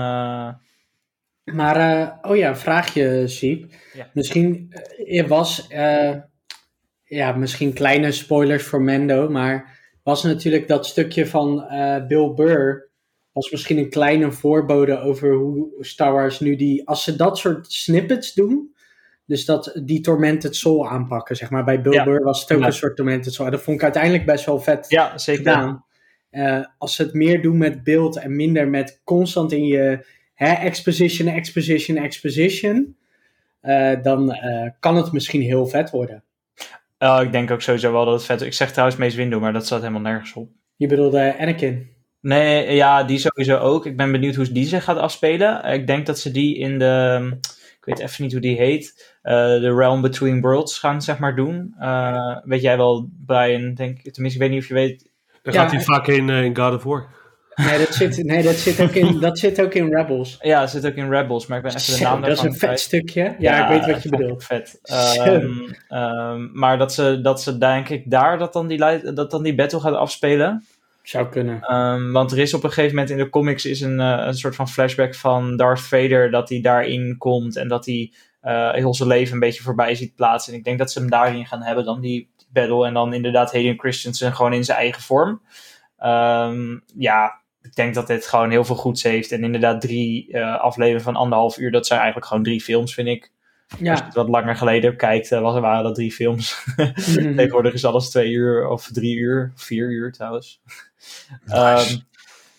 Maar, 1.43 2.19
oh 2.21 2.35
ja, 2.35 2.55
vraagje, 2.55 3.27
Siep. 3.27 3.73
Ja. 3.93 4.09
Misschien 4.13 4.73
er 5.07 5.27
was. 5.27 5.67
ja, 7.03 7.31
misschien 7.31 7.73
kleine 7.73 8.11
spoilers 8.11 8.63
voor 8.63 8.81
Mendo, 8.81 9.29
maar 9.29 9.80
was 10.03 10.23
natuurlijk 10.23 10.67
dat 10.67 10.85
stukje 10.85 11.27
van 11.27 11.65
uh, 11.71 12.05
Bill 12.07 12.33
Burr. 12.33 12.89
Was 13.31 13.51
misschien 13.51 13.77
een 13.77 13.89
kleine 13.89 14.31
voorbode 14.31 14.99
over 14.99 15.33
hoe 15.33 15.67
Star 15.79 16.13
Wars 16.13 16.39
nu 16.39 16.55
die. 16.55 16.87
Als 16.87 17.03
ze 17.03 17.15
dat 17.15 17.37
soort 17.37 17.71
snippets 17.71 18.33
doen. 18.33 18.75
Dus 19.25 19.45
dat 19.45 19.79
die 19.83 20.01
Tormented 20.01 20.55
Soul 20.55 20.87
aanpakken, 20.89 21.35
zeg 21.35 21.49
maar. 21.49 21.63
Bij 21.63 21.81
Bill 21.81 21.93
Ja. 21.93 22.03
Burr 22.03 22.23
was 22.23 22.41
het 22.41 22.51
ook 22.51 22.59
Ja. 22.59 22.65
een 22.65 22.73
soort 22.73 22.95
Tormented 22.95 23.33
Soul. 23.33 23.51
Dat 23.51 23.61
vond 23.61 23.77
ik 23.77 23.83
uiteindelijk 23.83 24.25
best 24.25 24.45
wel 24.45 24.59
vet 24.59 24.85
Ja, 24.89 25.17
zeker. 25.17 25.41
gedaan. 25.43 25.85
Eh, 26.29 26.65
als 26.77 26.95
ze 26.95 27.03
het 27.03 27.13
meer 27.13 27.41
doen 27.41 27.57
met 27.57 27.83
beeld 27.83 28.17
en 28.17 28.35
minder 28.35 28.67
met 28.67 29.01
constant 29.03 29.51
in 29.51 29.65
je 29.65 30.05
hè, 30.33 30.51
exposition, 30.53 31.27
exposition, 31.27 31.97
exposition. 31.97 32.95
eh, 33.61 34.01
dan 34.01 34.31
eh, 34.31 34.69
kan 34.79 34.95
het 34.95 35.11
misschien 35.11 35.41
heel 35.41 35.67
vet 35.67 35.89
worden. 35.89 36.23
Oh, 37.03 37.19
ik 37.21 37.31
denk 37.31 37.51
ook 37.51 37.61
sowieso 37.61 37.91
wel 37.91 38.05
dat 38.05 38.13
het 38.13 38.23
vet 38.25 38.41
is. 38.41 38.47
Ik 38.47 38.53
zeg 38.53 38.71
trouwens 38.71 38.99
Mace 38.99 39.17
Windu, 39.17 39.37
maar 39.39 39.53
dat 39.53 39.65
staat 39.65 39.79
helemaal 39.79 40.01
nergens 40.01 40.33
op. 40.33 40.49
Je 40.75 40.87
bedoelde 40.87 41.35
Anakin. 41.39 41.89
Nee, 42.21 42.75
ja, 42.75 43.03
die 43.03 43.17
sowieso 43.17 43.57
ook. 43.57 43.85
Ik 43.85 43.97
ben 43.97 44.11
benieuwd 44.11 44.35
hoe 44.35 44.51
die 44.51 44.65
zich 44.65 44.83
gaat 44.83 44.97
afspelen. 44.97 45.63
Ik 45.63 45.87
denk 45.87 46.05
dat 46.05 46.19
ze 46.19 46.31
die 46.31 46.57
in 46.57 46.79
de. 46.79 47.19
Ik 47.77 47.85
weet 47.85 47.99
even 47.99 48.23
niet 48.23 48.31
hoe 48.31 48.41
die 48.41 48.57
heet. 48.57 49.15
eh, 49.21 49.33
De 49.35 49.73
Realm 49.75 50.01
Between 50.01 50.41
Worlds 50.41 50.79
gaan, 50.79 51.01
zeg 51.01 51.19
maar, 51.19 51.35
doen. 51.35 51.75
Eh, 51.79 52.37
weet 52.43 52.61
jij 52.61 52.77
wel, 52.77 53.09
Brian? 53.25 53.73
Denk, 53.73 54.01
tenminste, 54.01 54.39
ik 54.39 54.39
weet 54.39 54.49
niet 54.49 54.61
of 54.61 54.67
je 54.67 54.73
weet. 54.73 55.11
Daar 55.41 55.53
Ja, 55.53 55.61
gaat 55.61 55.71
hij 55.71 55.79
eh, 55.79 55.85
vaak 55.85 56.07
in, 56.07 56.29
eh, 56.29 56.43
in 56.43 56.57
God 56.57 56.73
of 56.73 56.83
War. 56.83 57.07
Nee, 57.65 57.77
dat 57.77 57.93
zit, 57.93 58.23
nee, 58.23 58.43
dat 58.43 58.55
zit, 58.55 58.81
ook, 58.81 58.91
in, 58.91 59.19
dat 59.27 59.39
zit 59.39 59.61
ook 59.61 59.73
in 59.73 59.95
Rebels. 59.95 60.37
Ja, 60.41 60.61
het 60.61 60.69
zit 60.69 60.85
ook 60.85 60.93
in 60.93 61.09
Rebels, 61.09 61.47
maar 61.47 61.57
ik 61.57 61.63
ben 61.63 61.75
even 61.75 61.93
de 61.93 62.03
naam 62.03 62.21
dat 62.21 62.29
is 62.29 62.35
daarvan 62.35 62.53
een 62.53 62.59
vet 62.59 62.79
stukje. 62.79 63.35
Ja, 63.39 63.69
ik 63.69 63.79
weet 63.81 63.93
wat 63.93 64.03
je 64.03 64.09
bedoelt. 64.09 64.43
Vet. 64.43 64.79
Ehm, 64.83 66.59
maar 66.59 66.77
dat 66.77 66.93
ze, 66.93 67.21
dat 67.21 67.41
ze 67.41 67.57
denk 67.57 67.89
ik 67.89 68.09
daar 68.09 68.37
dat 68.37 68.53
dan 68.53 68.67
die, 68.67 69.13
dat 69.13 69.31
dan 69.31 69.43
die 69.43 69.55
battle 69.55 69.79
gaat 69.79 69.95
afspelen. 69.95 70.65
Zou 71.03 71.29
kunnen. 71.29 71.61
Ehm, 71.61 72.11
want 72.11 72.31
er 72.31 72.39
is 72.39 72.53
op 72.53 72.63
een 72.63 72.69
gegeven 72.71 72.95
moment 72.95 73.09
in 73.09 73.17
de 73.17 73.29
comics 73.29 73.65
is 73.65 73.81
een, 73.81 73.99
eh, 73.99 74.25
een 74.25 74.33
soort 74.33 74.55
van 74.55 74.69
flashback 74.69 75.15
van 75.15 75.57
Darth 75.57 75.81
Vader 75.81 76.31
dat 76.31 76.49
hij 76.49 76.61
daarin 76.61 77.15
komt 77.17 77.55
en 77.55 77.67
dat 77.67 77.85
hij 77.85 78.11
eh, 78.41 78.71
heel 78.71 78.93
zijn 78.93 79.09
leven 79.09 79.33
een 79.33 79.39
beetje 79.39 79.63
voorbij 79.63 79.95
ziet 79.95 80.15
plaatsen. 80.15 80.53
En 80.53 80.59
ik 80.59 80.65
denk 80.65 80.79
dat 80.79 80.91
ze 80.91 80.99
hem 80.99 81.09
daarin 81.09 81.45
gaan 81.45 81.61
hebben 81.61 81.85
dan 81.85 82.01
die, 82.01 82.29
die 82.37 82.47
battle 82.53 82.85
en 82.85 82.93
dan 82.93 83.13
inderdaad 83.13 83.51
Hayden 83.51 83.79
Christensen 83.79 84.35
gewoon 84.35 84.53
in 84.53 84.63
zijn 84.63 84.77
eigen 84.77 85.01
vorm. 85.01 85.41
Ja, 86.97 87.40
ik 87.71 87.77
denk 87.77 87.93
dat 87.93 88.07
dit 88.07 88.27
gewoon 88.27 88.49
heel 88.49 88.63
veel 88.63 88.75
goeds 88.75 89.03
heeft. 89.03 89.31
En 89.31 89.43
inderdaad 89.43 89.81
drie 89.81 90.31
eh, 90.31 90.59
afleveringen 90.59 91.03
van 91.03 91.15
anderhalf 91.15 91.57
uur, 91.57 91.71
dat 91.71 91.87
zijn 91.87 91.99
eigenlijk 91.99 92.29
gewoon 92.29 92.43
drie 92.43 92.61
films, 92.61 92.93
vind 92.93 93.07
ik. 93.07 93.31
Als 93.69 93.79
je 93.79 93.85
Ja. 93.85 94.05
het 94.05 94.13
wat 94.13 94.29
langer 94.29 94.55
geleden 94.55 94.97
kijkt, 94.97 95.31
eh, 95.31 95.41
was, 95.41 95.59
waren 95.59 95.83
dat 95.83 95.95
drie 95.95 96.11
films. 96.11 96.63
Mhm. 96.75 96.93
Tegenwoordig 97.35 97.73
is 97.73 97.85
alles 97.85 98.09
twee 98.09 98.31
uur 98.31 98.67
of 98.67 98.87
drie 98.87 99.15
uur, 99.17 99.51
vier 99.55 99.89
uur 99.91 100.11
trouwens. 100.11 100.61
Ehm, 101.47 101.95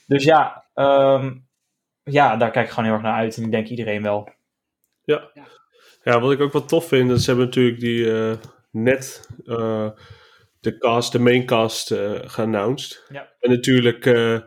dus 0.06 0.24
ja, 0.24 0.64
ehm, 0.74 1.34
ja, 2.02 2.36
daar 2.36 2.50
kijk 2.50 2.64
ik 2.66 2.70
gewoon 2.70 2.84
heel 2.84 2.94
erg 2.94 3.02
naar 3.02 3.18
uit. 3.18 3.36
En 3.36 3.42
ik 3.42 3.50
denk 3.50 3.68
iedereen 3.68 4.02
wel. 4.02 4.28
Ja. 5.04 5.30
ja, 6.02 6.20
wat 6.20 6.32
ik 6.32 6.40
ook 6.40 6.52
wel 6.52 6.64
tof 6.64 6.88
vind, 6.88 7.20
ze 7.20 7.26
hebben 7.26 7.44
natuurlijk 7.46 7.80
die 7.80 8.12
eh, 8.12 8.36
net 8.70 9.28
eh, 9.46 9.88
de 10.60 10.78
cast, 10.78 11.12
de 11.12 11.18
main 11.18 11.46
cast 11.46 11.90
eh 11.90 12.12
geannounced. 12.24 13.04
Ja. 13.08 13.28
En 13.40 13.50
natuurlijk 13.50 14.06
eh, 14.06 14.38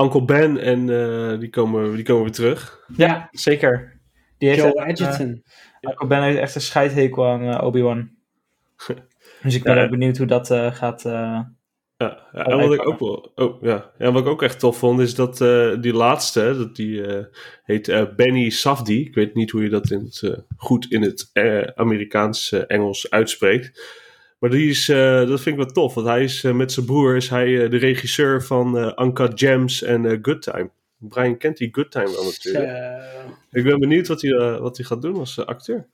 Uncle 0.00 0.24
Ben 0.24 0.58
en 0.58 0.90
eh, 0.90 1.38
die, 1.40 1.50
komen, 1.50 1.94
die 1.94 2.04
komen 2.04 2.22
weer 2.22 2.32
terug. 2.32 2.84
Ja, 2.96 3.28
zeker. 3.32 3.98
Die 4.38 4.48
heeft 4.48 4.60
Joe 4.60 4.74
echt, 4.84 5.00
Edgerton. 5.00 5.42
eh, 5.80 5.90
Uncle 5.90 6.06
Ben 6.06 6.22
heeft 6.22 6.38
echt 6.38 6.54
een 6.54 6.60
scheidhekel 6.60 7.26
aan 7.26 7.42
eh, 7.42 7.64
Obi-Wan. 7.66 8.10
Dus 9.42 9.54
ik 9.54 9.62
ben 9.62 9.76
Ja. 9.76 9.84
ook 9.84 9.90
benieuwd 9.90 10.16
hoe 10.16 10.26
dat 10.26 10.50
eh, 10.50 10.74
gaat. 10.74 11.04
eh, 11.04 11.12
Ja, 11.12 12.26
ja, 12.32 12.44
en 12.46 12.58
wat 12.58 12.72
ik 12.72 12.86
ook 12.88 12.98
wel, 12.98 13.32
oh, 13.34 13.62
ja. 13.62 13.90
ja, 13.98 14.12
wat 14.12 14.22
ik 14.22 14.28
ook 14.28 14.42
echt 14.42 14.58
tof 14.58 14.78
vond, 14.78 15.00
is 15.00 15.14
dat 15.14 15.40
eh, 15.40 15.70
die 15.80 15.92
laatste, 15.92 16.54
dat 16.58 16.76
die 16.76 17.06
eh, 17.06 17.24
heet 17.64 17.88
eh, 17.88 18.02
Benny 18.16 18.50
Safdie. 18.50 19.06
Ik 19.06 19.14
weet 19.14 19.34
niet 19.34 19.50
hoe 19.50 19.62
je 19.62 19.68
dat 19.68 19.90
in 19.90 19.98
het, 20.04 20.22
eh, 20.22 20.38
goed 20.56 20.86
in 20.90 21.02
het 21.02 21.30
eh, 21.32 21.62
Amerikaans 21.74 22.52
eh, 22.52 22.62
Engels 22.66 23.10
uitspreekt. 23.10 23.98
Maar 24.40 24.50
die 24.50 24.70
is, 24.70 24.88
eh, 24.88 25.26
dat 25.26 25.40
vind 25.40 25.46
ik 25.46 25.64
wel 25.64 25.72
tof, 25.72 25.94
want 25.94 26.06
hij 26.06 26.22
is 26.22 26.44
eh, 26.44 26.52
met 26.52 26.72
zijn 26.72 26.86
broer 26.86 27.16
is 27.16 27.28
hij 27.28 27.62
eh, 27.62 27.70
de 27.70 27.76
regisseur 27.76 28.42
van 28.42 28.94
Uncut 29.02 29.40
Gems 29.40 29.82
en 29.82 30.18
Good 30.22 30.42
Time. 30.42 30.70
Brian 30.98 31.36
kent 31.36 31.56
die 31.56 31.68
Good 31.72 31.90
Time 31.90 32.10
wel 32.10 32.24
natuurlijk. 32.24 33.02
Ik 33.50 33.64
ben 33.64 33.78
benieuwd 33.78 34.08
wat 34.08 34.22
hij, 34.22 34.58
wat 34.60 34.76
hij 34.76 34.86
gaat 34.86 35.02
doen 35.02 35.16
als 35.16 35.46
acteur. 35.46 35.88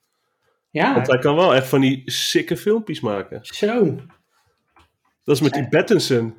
ja, 0.71 0.95
Want 0.95 1.07
hij 1.07 1.19
kan 1.19 1.37
wel 1.37 1.55
echt 1.55 1.67
van 1.67 1.81
die 1.81 2.03
sikke 2.11 2.57
filmpjes 2.57 3.01
maken. 3.01 3.39
zo. 3.43 4.01
Dat 5.25 5.37
is 5.37 5.41
met 5.43 5.53
die 5.53 5.69
Pattinson. 5.69 6.35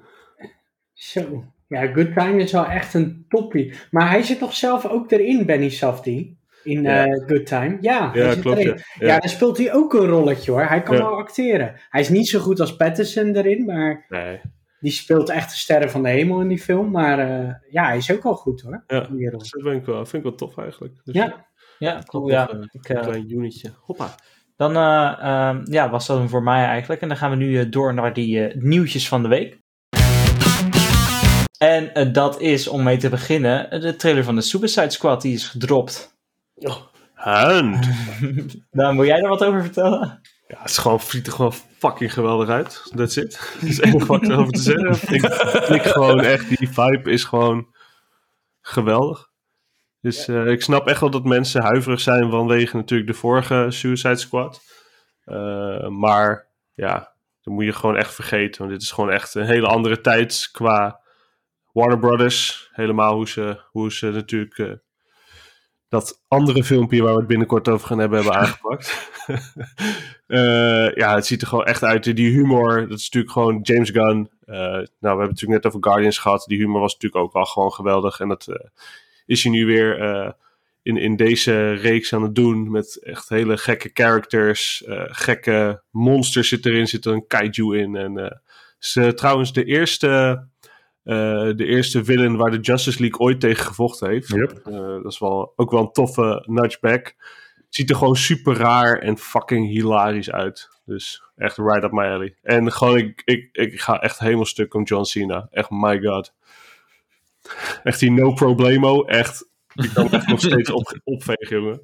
Zo. 0.93 1.45
Ja, 1.67 1.87
Good 1.93 2.13
Time 2.13 2.41
is 2.41 2.51
wel 2.51 2.65
echt 2.65 2.93
een 2.93 3.25
toppie. 3.29 3.73
Maar 3.91 4.09
hij 4.09 4.23
zit 4.23 4.39
toch 4.39 4.55
zelf 4.55 4.85
ook 4.85 5.11
erin, 5.11 5.45
Benny 5.45 5.69
Safdie? 5.69 6.36
In 6.67 6.81
Ja. 6.81 7.05
eh, 7.05 7.23
Good 7.27 7.45
Time. 7.45 7.77
Ja, 7.81 8.11
Ja, 8.13 8.35
klopt. 8.35 8.61
Ja. 8.61 8.73
Ja. 8.99 9.07
Ja. 9.07 9.19
dan 9.19 9.29
speelt 9.29 9.57
hij 9.57 9.73
ook 9.73 9.93
een 9.93 10.05
rolletje 10.05 10.51
hoor. 10.51 10.61
Hij 10.63 10.81
kan 10.83 10.95
Ja. 10.95 11.01
wel 11.01 11.17
acteren. 11.17 11.73
Hij 11.89 12.01
is 12.01 12.09
niet 12.09 12.27
zo 12.27 12.39
goed 12.39 12.59
als 12.59 12.75
Pattinson 12.75 13.35
erin, 13.35 13.65
maar 13.65 14.05
Nee. 14.09 14.39
die 14.79 14.91
speelt 14.91 15.29
echt 15.29 15.49
de 15.49 15.55
sterren 15.57 15.89
van 15.91 16.03
de 16.03 16.09
hemel 16.09 16.41
in 16.41 16.47
die 16.47 16.59
film. 16.61 16.91
Maar 16.91 17.19
eh, 17.19 17.53
ja, 17.69 17.85
hij 17.85 17.97
is 17.97 18.11
ook 18.11 18.23
wel 18.23 18.35
goed 18.35 18.61
hoor. 18.61 18.83
Ja. 18.87 19.07
in 19.07 19.15
die 19.15 19.29
rol. 19.29 19.39
Dat 19.39 19.63
ben 19.63 19.75
ik 19.75 19.85
wel, 19.85 19.95
vind 20.05 20.13
ik 20.13 20.29
wel 20.29 20.35
tof 20.37 20.57
eigenlijk. 20.57 20.93
Dus 21.03 21.15
Ja. 21.15 21.45
ja, 21.79 22.01
cool. 22.05 22.29
Ja. 22.29 22.43
Ik, 22.71 22.89
Een 22.89 22.95
eh, 22.95 23.01
klein 23.01 23.31
unitje. 23.31 23.69
Hoppa. 23.81 24.15
dan 24.55 24.75
eh, 24.75 25.15
ehm, 25.19 25.61
ja, 25.71 25.89
was 25.89 26.07
dat 26.07 26.17
hem 26.17 26.29
voor 26.29 26.43
mij 26.43 26.65
eigenlijk. 26.65 27.01
En 27.01 27.07
dan 27.07 27.17
gaan 27.17 27.29
we 27.29 27.35
nu 27.35 27.69
door 27.69 27.93
naar 27.93 28.13
die 28.13 28.51
nieuwtjes 28.57 29.07
van 29.07 29.21
de 29.23 29.27
week. 29.29 29.57
En 31.57 32.11
dat 32.13 32.41
is, 32.41 32.67
om 32.67 32.83
mee 32.83 32.97
te 32.97 33.09
beginnen, 33.09 33.81
de 33.81 33.95
trailer 33.95 34.23
van 34.23 34.35
de 34.35 34.41
Suicide 34.41 34.89
Squad. 34.89 35.21
Die 35.21 35.33
is 35.33 35.47
gedropt. 35.47 36.16
Hand. 37.13 37.87
Dan 38.71 38.95
wil 38.95 39.05
jij 39.05 39.21
er 39.21 39.29
wat 39.29 39.43
over 39.43 39.61
vertellen? 39.61 40.21
Ja, 40.47 40.59
het 40.59 40.69
is 40.69 40.77
gewoon, 40.77 40.99
ziet 40.99 41.27
er 41.27 41.33
gewoon 41.33 41.53
fucking 41.53 42.13
geweldig 42.13 42.49
uit. 42.49 42.91
That's 42.95 43.15
it. 43.15 43.51
Dat 43.53 43.63
is 43.69 43.77
het 43.77 43.85
enige 43.85 44.05
wat 44.05 44.23
ik 44.23 44.29
erover 44.29 44.53
te 44.53 44.61
zeggen. 44.61 45.15
Ik, 45.15 45.23
ik 45.69 45.91
gewoon 45.91 46.21
echt, 46.21 46.57
die 46.57 46.69
vibe 46.69 47.11
is 47.11 47.23
gewoon 47.23 47.75
geweldig. 48.61 49.29
Dus 50.01 50.27
eh, 50.27 50.45
ik 50.45 50.61
snap 50.61 50.87
echt 50.87 50.99
wel 50.99 51.09
dat 51.09 51.23
mensen 51.23 51.61
huiverig 51.61 51.99
zijn 51.99 52.29
vanwege 52.29 52.75
natuurlijk 52.75 53.09
de 53.09 53.17
vorige 53.17 53.65
Suicide 53.69 54.15
Squad. 54.15 54.61
Eh, 55.23 55.87
maar 55.87 56.47
ja, 56.73 57.15
dat 57.41 57.53
moet 57.53 57.65
je 57.65 57.73
gewoon 57.73 57.97
echt 57.97 58.13
vergeten. 58.13 58.59
Want 58.59 58.71
dit 58.71 58.81
is 58.81 58.91
gewoon 58.91 59.11
echt 59.11 59.35
een 59.35 59.45
hele 59.45 59.67
andere 59.67 60.01
tijd 60.01 60.49
qua 60.51 61.01
Warner 61.71 61.99
Brothers. 61.99 62.69
Helemaal 62.71 63.13
hoe 63.15 63.27
ze, 63.27 63.61
hoe 63.71 63.91
ze 63.91 64.11
natuurlijk 64.11 64.57
eh, 64.57 64.71
dat 65.89 66.23
andere 66.27 66.63
filmpje 66.63 67.01
waar 67.01 67.13
we 67.13 67.19
het 67.19 67.27
binnenkort 67.27 67.67
over 67.67 67.87
gaan 67.87 67.99
hebben, 67.99 68.23
hebben 68.23 68.39
aangepakt. 68.41 68.95
Eh, 70.27 70.91
ja, 70.93 71.15
het 71.15 71.25
ziet 71.25 71.41
er 71.41 71.47
gewoon 71.47 71.65
echt 71.65 71.83
uit. 71.83 72.15
Die 72.15 72.31
humor, 72.31 72.87
dat 72.87 72.97
is 72.97 73.03
natuurlijk 73.03 73.33
gewoon 73.33 73.59
James 73.61 73.89
Gunn. 73.89 74.29
Eh, 74.45 74.55
nou, 74.55 74.85
we 74.99 75.07
hebben 75.07 75.19
het 75.19 75.29
natuurlijk 75.29 75.63
net 75.63 75.65
over 75.65 75.83
Guardians 75.83 76.17
gehad. 76.17 76.45
Die 76.47 76.57
humor 76.57 76.81
was 76.81 76.93
natuurlijk 76.93 77.23
ook 77.23 77.33
wel 77.33 77.45
gewoon 77.45 77.71
geweldig. 77.71 78.19
En 78.19 78.27
dat 78.27 78.47
eh, 78.47 78.69
is 79.25 79.43
hij 79.43 79.51
nu 79.51 79.65
weer 79.65 79.97
in, 80.81 80.97
in 80.97 81.15
deze 81.15 81.71
reeks 81.71 82.13
aan 82.13 82.23
het 82.23 82.35
doen. 82.35 82.71
Met 82.71 83.03
echt 83.03 83.29
hele 83.29 83.57
gekke 83.57 83.89
characters. 83.93 84.83
gekke 85.07 85.81
monsters 85.91 86.47
zit 86.47 86.65
erin. 86.65 86.87
Zit 86.87 87.05
er 87.05 87.13
een 87.13 87.27
kaiju 87.27 87.77
in. 87.77 87.95
En 87.95 88.41
is 88.79 88.95
eh, 88.95 89.07
trouwens 89.07 89.53
de 89.53 89.63
eerste 89.63 90.43
de 91.55 91.65
eerste 91.65 92.03
villain 92.05 92.35
waar 92.37 92.51
de 92.51 92.59
Justice 92.59 92.99
League 93.01 93.19
ooit 93.19 93.39
tegen 93.39 93.65
gevochten 93.65 94.09
heeft. 94.09 94.27
Yep. 94.27 94.51
Eh, 94.65 94.73
dat 94.73 95.11
is 95.11 95.19
wel, 95.19 95.53
ook 95.55 95.71
wel 95.71 95.81
een 95.81 95.91
toffe 95.91 96.43
nudge 96.45 96.77
back. 96.81 97.15
Ziet 97.69 97.89
er 97.89 97.95
gewoon 97.95 98.15
super 98.15 98.55
raar 98.55 98.99
en 98.99 99.17
fucking 99.17 99.67
hilarisch 99.67 100.31
uit. 100.31 100.69
Dus 100.85 101.23
echt 101.35 101.57
right 101.57 101.83
up 101.83 101.91
my 101.91 102.03
alley. 102.05 102.35
En 102.41 102.71
gewoon, 102.71 102.97
ik, 102.97 103.21
ik, 103.25 103.49
ik 103.51 103.81
ga 103.81 103.99
echt 104.01 104.19
helemaal 104.19 104.45
stuk 104.45 104.73
om 104.73 104.83
John 104.83 105.03
Cena. 105.03 105.47
Echt, 105.51 105.69
my 105.69 105.99
god. 106.01 106.33
Echt 107.83 107.99
die 107.99 108.11
no 108.11 108.33
problemo. 108.33 109.03
Echt, 109.05 109.49
ik 109.73 109.89
kan 109.93 110.09
echt 110.11 110.27
nog 110.27 110.39
steeds 110.39 110.69
op, 110.71 110.99
opvegen, 111.03 111.61
jongen. 111.61 111.81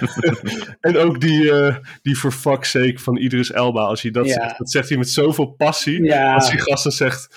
en 0.80 0.96
ook 0.96 1.20
die, 1.20 1.52
eh 1.52 1.76
die 2.02 2.16
for 2.16 2.32
fuck's 2.32 2.70
sake 2.70 2.98
van 2.98 3.16
Idris 3.16 3.52
Elba. 3.52 3.80
Als 3.82 4.02
hij 4.02 4.10
dat 4.10 4.26
Ja. 4.26 4.32
zegt, 4.32 4.58
dat 4.58 4.70
zegt 4.70 4.88
hij 4.88 4.98
met 4.98 5.10
zoveel 5.10 5.46
passie. 5.46 6.04
Ja. 6.04 6.34
Als 6.34 6.50
die 6.50 6.60
gasten 6.60 6.92
zegt, 6.92 7.36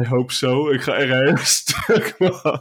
I 0.00 0.06
hope 0.06 0.32
so. 0.32 0.70
Ik 0.70 0.80
ga 0.80 0.98
er 0.98 1.28
een 1.28 1.38
stuk, 1.60 2.14
man. 2.18 2.60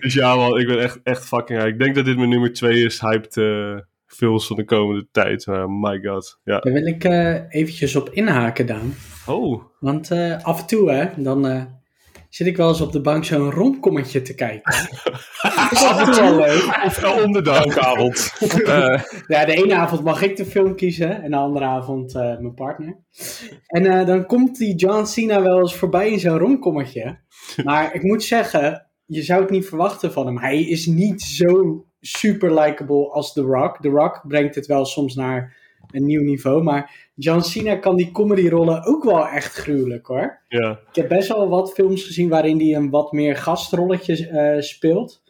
dus 0.00 0.14
ja, 0.14 0.36
man, 0.36 0.58
ik 0.58 0.66
ben 0.66 0.80
echt, 0.80 1.00
echt 1.02 1.24
fucking 1.26 1.58
hyped. 1.58 1.72
Ik 1.72 1.78
denk 1.78 1.94
dat 1.94 2.04
dit 2.04 2.16
mijn 2.16 2.28
nummer 2.28 2.52
twee 2.52 2.84
is, 2.84 3.00
hyped 3.00 3.36
eh 3.36 3.78
films 4.06 4.46
van 4.46 4.56
de 4.56 4.64
komende 4.64 5.08
tijd. 5.10 5.46
Maar 5.46 5.70
my 5.70 6.00
god, 6.02 6.40
ja. 6.44 6.58
Daar 6.58 6.72
wil 6.72 6.86
ik 6.86 7.04
eh, 7.04 7.34
eventjes 7.48 7.96
op 7.96 8.10
inhaken, 8.10 8.66
Daan. 8.66 8.94
Oh, 9.26 9.62
Want 9.80 10.10
af 10.42 10.60
en 10.60 10.66
toe, 10.66 10.90
hè, 10.90 11.22
dan 11.22 11.68
zit 12.36 12.46
ik 12.46 12.56
wel 12.56 12.68
eens 12.68 12.80
op 12.80 12.92
de 12.92 13.00
bank 13.00 13.24
zo'n 13.24 13.50
romkommetje 13.50 14.22
te 14.22 14.34
kijken. 14.34 14.74
dat 15.42 16.08
is 16.08 16.18
wel 16.18 16.36
leuk. 16.36 16.80
of 16.84 17.24
om 17.24 17.32
de 17.32 17.42
dag. 17.42 17.64
Elke 17.64 17.80
avond. 17.80 18.32
Eh, 18.66 19.02
Ja, 19.26 19.44
de 19.44 19.54
ene 19.54 19.74
avond 19.74 20.04
mag 20.04 20.22
ik 20.22 20.36
de 20.36 20.44
film 20.44 20.74
kiezen 20.74 21.22
en 21.22 21.30
de 21.30 21.36
andere 21.36 21.64
avond 21.64 22.14
eh, 22.14 22.20
mijn 22.20 22.54
partner. 22.54 22.98
En 23.66 23.86
eh, 23.86 24.06
dan 24.06 24.26
komt 24.26 24.56
die 24.58 24.74
John 24.74 25.04
Cena 25.04 25.42
wel 25.42 25.58
eens 25.58 25.74
voorbij 25.74 26.10
in 26.10 26.20
zo'n 26.20 26.38
romkommetje. 26.38 27.18
Maar 27.64 27.94
ik 27.94 28.02
moet 28.02 28.22
zeggen, 28.22 28.90
je 29.04 29.22
zou 29.22 29.40
het 29.40 29.50
niet 29.50 29.68
verwachten 29.68 30.12
van 30.12 30.26
hem. 30.26 30.38
Hij 30.38 30.62
is 30.62 30.86
niet 30.86 31.22
zo 31.22 31.84
super 32.00 32.60
likable 32.60 33.10
als 33.10 33.32
The 33.32 33.42
Rock. 33.42 33.80
The 33.80 33.88
Rock 33.88 34.24
brengt 34.28 34.54
het 34.54 34.66
wel 34.66 34.84
soms 34.84 35.14
naar 35.14 35.56
een 35.90 36.04
nieuw 36.04 36.22
niveau. 36.22 36.62
Maar 36.62 37.10
John 37.14 37.40
Cena 37.40 37.76
kan 37.76 37.96
die 37.96 38.10
comedyrollen 38.10 38.84
ook 38.84 39.04
wel 39.04 39.28
echt 39.28 39.54
gruwelijk 39.54 40.06
hoor. 40.06 40.38
Ja, 40.48 40.70
Ik 40.88 40.94
heb 40.94 41.08
best 41.08 41.28
wel 41.28 41.48
wat 41.48 41.72
films 41.72 42.04
gezien 42.04 42.28
waarin 42.28 42.58
hij 42.58 42.74
een 42.74 42.90
wat 42.90 43.12
meer 43.12 43.36
gastrolletje 43.36 44.28
eh, 44.28 44.60
speelt. 44.60 45.22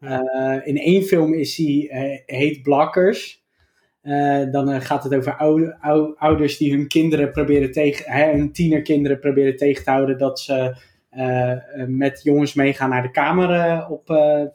Eh, 0.00 0.56
in 0.64 0.78
één 0.78 1.02
film 1.02 1.34
is 1.34 1.56
hij, 1.56 1.88
eh, 1.90 2.38
heet 2.38 2.62
Blockers. 2.62 3.44
Eh, 4.02 4.42
dan 4.50 4.80
gaat 4.82 5.04
het 5.04 5.14
over 5.14 5.36
oude, 5.36 5.76
ou- 5.80 6.14
ouders 6.16 6.56
die 6.56 6.72
hun 6.72 6.88
kinderen 6.88 7.30
proberen 7.30 7.72
tegen, 7.72 8.12
hè, 8.12 8.32
hun 8.32 8.52
tienerkinderen 8.52 9.18
proberen 9.18 9.56
tegen 9.56 9.84
te 9.84 9.90
houden 9.90 10.18
dat 10.18 10.40
ze 10.40 10.76
met 11.86 12.20
jongens 12.22 12.54
meegaan 12.54 12.90
naar 12.90 13.02
de 13.02 13.10
kamer 13.10 13.86
op 13.88 14.04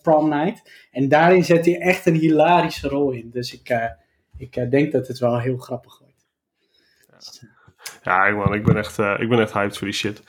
prom 0.01 0.29
night. 0.29 0.87
En 0.91 1.07
daarin 1.07 1.43
zet 1.43 1.65
hij 1.65 1.79
echt 1.79 2.05
een 2.05 2.15
hilarische 2.15 2.87
rol 2.87 3.11
in. 3.11 3.29
Dus 3.31 3.53
ik, 3.53 3.93
ik 4.41 4.55
eh, 4.55 4.69
denk 4.69 4.91
dat 4.91 5.07
het 5.07 5.19
wel 5.19 5.39
heel 5.39 5.57
grappig 5.57 5.99
wordt. 5.99 6.27
ja 8.03 8.29
man, 8.29 8.53
ik 8.53 8.63
ben 8.63 8.77
echt, 8.77 8.99
eh, 8.99 9.15
ik 9.19 9.29
ben 9.29 9.39
echt 9.39 9.53
hyped 9.53 9.77
voor 9.77 9.87
die 9.87 9.95
shit. 9.95 10.21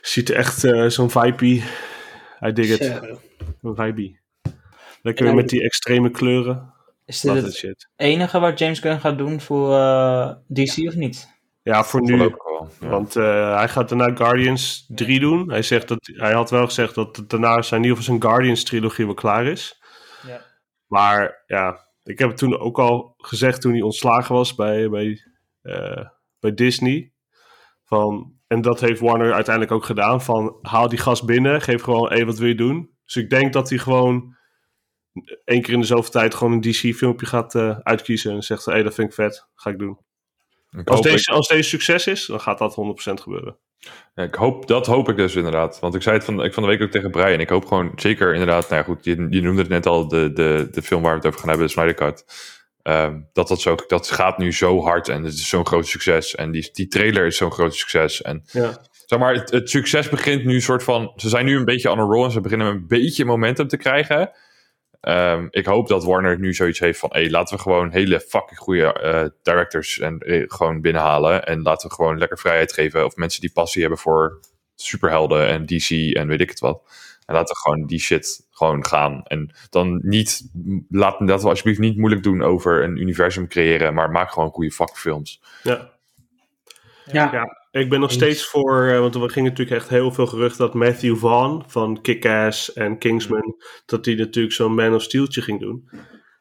Ziet 0.00 0.28
er 0.28 0.36
echt 0.36 0.64
eh, 0.64 0.86
zo'n 0.86 1.10
vibe 1.10 1.62
I 2.46 2.52
dig 2.52 2.68
it. 2.68 2.80
Een 3.62 3.76
vibe. 3.76 4.18
Lekker 5.02 5.26
hij- 5.26 5.34
met 5.34 5.48
die 5.48 5.62
extreme 5.62 6.10
kleuren. 6.10 6.72
Is 7.04 7.20
dit 7.20 7.42
het 7.42 7.54
shit. 7.54 7.88
enige 7.96 8.40
wat 8.40 8.58
James 8.58 8.78
Gunn 8.78 9.00
gaat 9.00 9.18
doen 9.18 9.40
voor 9.40 9.74
eh, 9.74 10.34
DC 10.46 10.86
of 10.86 10.94
niet? 10.94 11.36
Ja, 11.62 11.84
voor 11.84 12.00
nu. 12.00 12.08
voorlopig 12.08 12.44
wel. 12.44 12.70
Ja. 12.80 12.88
Want 12.88 13.16
eh, 13.16 13.56
hij 13.56 13.68
gaat 13.68 13.88
daarna 13.88 14.16
Guardians 14.16 14.84
3 14.88 15.20
doen. 15.20 15.50
Hij, 15.50 15.62
zegt 15.62 15.88
dat, 15.88 15.98
hij 16.02 16.32
had 16.32 16.50
wel 16.50 16.64
gezegd 16.64 16.94
dat 16.94 17.24
daarna 17.26 17.62
zijn, 17.62 17.80
in 17.80 17.88
ieder 17.88 18.02
geval 18.02 18.18
zijn 18.18 18.30
Guardians 18.30 18.64
trilogie 18.64 19.04
wel 19.04 19.14
klaar 19.14 19.46
is. 19.46 19.80
Ja. 20.26 20.40
Maar 20.86 21.42
ja, 21.46 21.87
ik 22.08 22.18
heb 22.18 22.28
het 22.28 22.38
toen 22.38 22.58
ook 22.58 22.78
al 22.78 23.14
gezegd 23.16 23.60
toen 23.60 23.72
hij 23.72 23.80
ontslagen 23.80 24.34
was 24.34 24.54
bij, 24.54 24.90
bij, 24.90 25.22
eh, 25.62 26.06
bij 26.40 26.54
Disney. 26.54 27.12
Van, 27.84 28.32
en 28.46 28.60
dat 28.60 28.80
heeft 28.80 29.00
Warner 29.00 29.32
uiteindelijk 29.32 29.74
ook 29.74 29.84
gedaan. 29.84 30.22
Van 30.22 30.58
haal 30.62 30.88
die 30.88 30.98
gast 30.98 31.26
binnen, 31.26 31.60
geef 31.60 31.82
gewoon, 31.82 32.12
hé, 32.12 32.24
wat 32.24 32.38
wil 32.38 32.48
je 32.48 32.54
doen? 32.54 32.90
Dus 33.04 33.16
ik 33.16 33.30
denk 33.30 33.52
dat 33.52 33.68
hij 33.68 33.78
gewoon 33.78 34.36
één 35.44 35.62
keer 35.62 35.74
in 35.74 35.80
de 35.80 35.86
zoveel 35.86 36.10
tijd 36.10 36.34
gewoon 36.34 36.52
een 36.52 36.60
DC-filmpje 36.60 37.26
gaat 37.26 37.54
eh, 37.54 37.78
uitkiezen. 37.78 38.32
En 38.32 38.42
zegt, 38.42 38.64
hé, 38.64 38.82
dat 38.82 38.94
vind 38.94 39.08
ik 39.08 39.14
vet, 39.14 39.48
ga 39.54 39.70
ik 39.70 39.78
doen. 39.78 39.98
Ik 40.70 40.88
Als 40.88 41.00
deze, 41.00 41.30
als 41.30 41.48
deze 41.48 41.68
succes 41.68 42.06
is, 42.06 42.26
dan 42.26 42.40
gaat 42.40 42.58
dat 42.58 42.74
100% 42.74 43.20
gebeuren. 43.20 43.58
Ik, 44.14 44.24
ik 44.24 44.34
hoop, 44.34 44.66
dat 44.66 44.86
hoop 44.86 45.08
ik 45.08 45.16
dus 45.16 45.34
inderdaad. 45.34 45.78
Want 45.80 45.94
ik 45.94 46.02
zei 46.02 46.16
het 46.16 46.24
van, 46.24 46.44
ik 46.44 46.54
van 46.54 46.62
de 46.62 46.68
week 46.68 46.82
ook 46.82 46.90
tegen 46.90 47.10
Brian. 47.10 47.40
Ik 47.40 47.48
hoop 47.48 47.66
gewoon 47.66 47.92
zeker 47.96 48.32
inderdaad, 48.32 48.68
nou 48.68 48.74
ja, 48.74 48.82
goed, 48.82 49.04
je, 49.04 49.26
je 49.30 49.40
noemde 49.42 49.60
het 49.60 49.70
net 49.70 49.86
al, 49.86 50.08
de, 50.08 50.32
de, 50.32 50.68
de 50.70 50.82
film 50.82 51.02
waar 51.02 51.10
we 51.10 51.16
het 51.18 51.26
over 51.26 51.40
gaan 51.40 51.48
hebben, 51.48 51.66
de 51.66 51.72
Snyder 51.72 51.94
Cut. 51.94 52.24
Ehm, 52.82 53.20
dat, 53.32 53.48
dat, 53.48 53.60
zo, 53.60 53.74
dat 53.86 54.10
gaat 54.10 54.38
nu 54.38 54.52
zo 54.52 54.80
hard 54.82 55.08
en 55.08 55.24
het 55.24 55.32
is 55.32 55.48
zo'n 55.48 55.66
groot 55.66 55.86
succes. 55.86 56.34
En 56.34 56.50
die, 56.50 56.68
die 56.72 56.86
trailer 56.88 57.26
is 57.26 57.36
zo'n 57.36 57.52
groot 57.52 57.74
succes. 57.74 58.22
En 58.22 58.42
Ja. 58.52 58.78
zeg 59.06 59.18
maar, 59.18 59.34
het, 59.34 59.50
het 59.50 59.70
succes 59.70 60.08
begint 60.08 60.44
nu 60.44 60.60
soort 60.60 60.82
van. 60.82 61.12
Ze 61.16 61.28
zijn 61.28 61.44
nu 61.44 61.56
een 61.56 61.64
beetje 61.64 61.90
on 61.90 61.98
a 61.98 62.02
roll 62.02 62.24
en 62.24 62.30
ze 62.30 62.40
beginnen 62.40 62.66
een 62.66 62.86
beetje 62.86 63.24
momentum 63.24 63.68
te 63.68 63.76
krijgen. 63.76 64.30
Ehm, 65.00 65.46
ik 65.50 65.66
hoop 65.66 65.88
dat 65.88 66.04
Warner 66.04 66.38
nu 66.38 66.54
zoiets 66.54 66.78
heeft 66.78 66.98
van: 66.98 67.10
hé, 67.12 67.28
laten 67.30 67.56
we 67.56 67.62
gewoon 67.62 67.90
hele 67.90 68.20
fucking 68.20 68.58
goede 68.58 68.92
eh, 68.92 69.24
directors 69.42 69.98
en, 69.98 70.18
eh, 70.18 70.44
gewoon 70.46 70.80
binnenhalen. 70.80 71.46
En 71.46 71.62
laten 71.62 71.88
we 71.88 71.94
gewoon 71.94 72.18
lekker 72.18 72.38
vrijheid 72.38 72.72
geven. 72.72 73.04
Of 73.04 73.16
mensen 73.16 73.40
die 73.40 73.52
passie 73.52 73.80
hebben 73.80 73.98
voor 73.98 74.40
superhelden 74.74 75.48
en 75.48 75.66
DC 75.66 75.90
en 76.16 76.28
weet 76.28 76.40
ik 76.40 76.50
het 76.50 76.60
wat. 76.60 76.82
En 77.26 77.34
laten 77.34 77.54
we 77.54 77.60
gewoon 77.60 77.86
die 77.86 78.00
shit 78.00 78.46
gewoon 78.50 78.86
gaan. 78.86 79.22
En 79.24 79.50
dan 79.70 80.00
niet, 80.02 80.50
laat, 80.88 81.20
laten 81.20 81.44
we 81.44 81.48
alsjeblieft 81.48 81.78
niet 81.78 81.96
moeilijk 81.96 82.22
doen 82.22 82.42
over 82.42 82.84
een 82.84 82.96
universum 82.96 83.48
creëren. 83.48 83.94
Maar 83.94 84.10
maak 84.10 84.30
gewoon 84.30 84.50
goede 84.50 84.70
fucking 84.70 84.98
films. 84.98 85.42
Ja. 85.62 85.90
Ja, 87.12 87.30
Ja, 87.32 87.67
ik 87.78 87.88
ben 87.88 88.00
nog 88.00 88.12
steeds 88.12 88.44
voor, 88.46 88.86
eh, 88.88 88.98
want 88.98 89.14
er 89.14 89.30
ging 89.30 89.46
natuurlijk 89.46 89.76
echt 89.80 89.88
heel 89.88 90.12
veel 90.12 90.26
gerucht 90.26 90.58
dat 90.58 90.74
Matthew 90.74 91.16
Vaughn 91.16 91.64
van 91.66 92.00
Kick-Ass 92.00 92.72
en 92.72 92.98
Kingsman, 92.98 93.54
dat 93.86 94.04
hij 94.04 94.14
natuurlijk 94.14 94.54
zo'n 94.54 94.74
Man 94.74 94.94
of 94.94 95.02
Steeltje 95.02 95.42
ging 95.42 95.60
doen. 95.60 95.88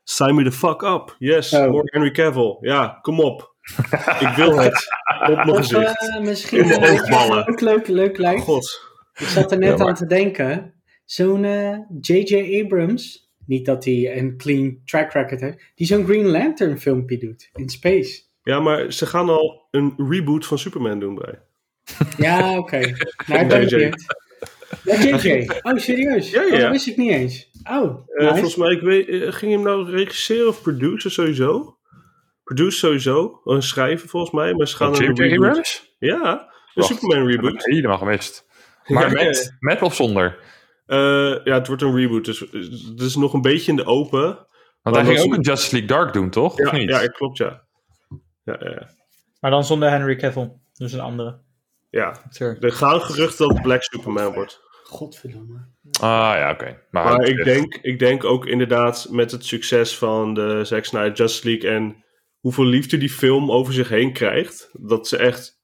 Sign 0.03 0.35
me 0.35 0.43
the 0.43 0.51
fuck 0.51 0.81
up. 0.81 1.15
Yes, 1.19 1.53
Oh. 1.53 1.69
more 1.69 1.83
Henry 1.85 2.11
Cavill. 2.11 2.57
Ja, 2.61 2.99
kom 3.01 3.19
op. 3.19 3.55
ik 4.19 4.33
wil 4.35 4.57
het. 4.61 4.87
Op 5.29 5.35
mijn 5.35 5.49
Of 5.49 5.57
gezicht. 5.57 6.09
eh, 6.15 6.21
misschien 6.21 6.59
In 6.59 6.67
mijn 6.67 6.81
eh, 6.83 6.91
oogballen. 6.91 7.47
ook 7.47 7.61
leuk, 7.61 7.87
leuk 7.87 8.17
lijkt. 8.17 8.41
God. 8.41 8.79
Ik 9.19 9.25
zat 9.27 9.51
er 9.51 9.57
net 9.57 9.79
Ja, 9.79 9.85
aan 9.85 9.95
te 9.95 10.05
denken. 10.05 10.73
Zo'n 11.05 11.43
eh, 11.43 11.77
J.J. 12.01 12.61
Abrams, 12.63 13.31
niet 13.45 13.65
dat 13.65 13.85
hij 13.85 14.17
een 14.17 14.37
clean 14.37 14.77
track 14.85 15.11
record 15.13 15.41
heeft, 15.41 15.71
die 15.75 15.87
zo'n 15.87 16.05
Green 16.05 16.25
Lantern 16.27 16.79
filmpje 16.79 17.17
doet 17.17 17.49
in 17.53 17.69
space. 17.69 18.21
Ja, 18.47 18.59
maar 18.59 18.91
ze 18.91 19.05
gaan 19.05 19.29
al 19.29 19.67
een 19.71 19.93
reboot 20.09 20.45
van 20.45 20.57
Superman 20.57 20.99
doen 20.99 21.15
bij. 21.15 21.41
Ja, 22.17 22.57
oké. 22.57 22.79
Nou, 23.27 23.41
ik 23.41 23.47
ben 23.47 23.61
JJ. 23.67 23.69
benieuwd. 23.69 24.05
Ja, 24.83 25.17
J.J. 25.17 25.49
Oh, 25.61 25.77
serieus? 25.77 26.29
Ja, 26.31 26.41
ja, 26.41 26.53
Oh, 26.55 26.59
dat 26.61 26.71
wist 26.71 26.87
ik 26.87 26.97
niet 26.97 27.11
eens. 27.11 27.49
Oh, 27.69 27.83
Eh, 28.07 28.17
nice. 28.23 28.29
Volgens 28.33 28.55
mij, 28.55 28.71
ik 28.71 28.81
weet, 28.81 29.07
eh, 29.07 29.15
ging 29.33 29.51
je 29.51 29.57
hem 29.57 29.61
nou 29.65 29.89
regisseren 29.91 30.47
of 30.47 30.61
produceren 30.61 31.11
sowieso? 31.11 31.77
Produce 32.43 32.77
sowieso, 32.77 33.41
een 33.43 33.63
schrijven 33.63 34.09
volgens 34.09 34.31
mij, 34.31 34.53
maar 34.53 34.67
ze 34.67 34.75
gaan 34.75 34.93
J.J. 34.93 35.01
een 35.01 35.15
reboot. 35.15 35.47
Abrams? 35.47 35.95
Ja, 35.99 36.31
een 36.31 36.47
Wacht. 36.73 36.87
Superman 36.93 37.17
Dat 37.17 37.27
heb 37.33 37.35
reboot. 37.43 37.53
ik 37.67 37.73
helemaal 37.73 37.97
gemist. 37.97 38.45
Maar 38.85 39.07
Ja, 39.07 39.23
met, 39.23 39.55
met 39.59 39.81
of 39.81 39.95
zonder? 39.95 40.37
Eh, 40.85 40.97
ja, 41.43 41.53
het 41.53 41.67
wordt 41.67 41.81
een 41.81 41.95
reboot, 41.95 42.25
dus 42.25 42.39
het 42.89 43.01
is 43.01 43.15
nog 43.15 43.33
een 43.33 43.41
beetje 43.41 43.71
in 43.71 43.77
de 43.77 43.85
open. 43.85 44.45
Want 44.81 44.95
hij 44.95 45.05
ging 45.05 45.19
ook 45.19 45.33
een 45.33 45.41
Justice 45.41 45.71
League 45.77 45.97
Dark 45.97 46.13
doen, 46.13 46.29
toch? 46.29 46.53
Of 46.53 46.71
Ja, 46.71 46.77
niet? 46.77 46.89
ja, 46.89 47.07
klopt, 47.07 47.37
ja. 47.37 47.65
Ja, 48.47 48.55
ja, 48.59 48.69
ja. 48.69 48.89
Maar 49.39 49.51
dan 49.51 49.63
zonder 49.63 49.89
Henry 49.89 50.15
Cavill. 50.15 50.51
Dus 50.73 50.93
een 50.93 50.99
andere. 50.99 51.39
ja. 51.89 52.07
acteur. 52.25 52.57
Er 52.59 52.71
gaan 52.71 53.01
geruchten 53.01 53.45
dat 53.47 53.53
het 53.55 53.63
Black 53.65 53.83
Superman 53.83 54.33
wordt. 54.33 54.59
Godverdomme. 54.83 55.65
Ah 55.99 56.33
ja, 56.35 56.51
oké. 56.51 56.79
Maar, 56.91 57.03
Maar 57.05 57.23
ik 57.27 57.43
denk, 57.43 57.75
ik 57.81 57.99
denk 57.99 58.23
ook 58.23 58.45
inderdaad 58.45 59.07
met 59.11 59.31
het 59.31 59.45
succes 59.45 59.97
van 59.97 60.33
de 60.33 60.63
Zack 60.65 60.85
Snyder 60.85 61.13
Justice 61.13 61.47
League 61.49 61.69
en 61.69 62.03
hoeveel 62.39 62.65
liefde 62.65 62.97
die 62.97 63.09
film 63.09 63.51
over 63.51 63.73
zich 63.73 63.89
heen 63.89 64.13
krijgt, 64.13 64.69
dat 64.73 65.07
ze 65.07 65.17
echt 65.17 65.59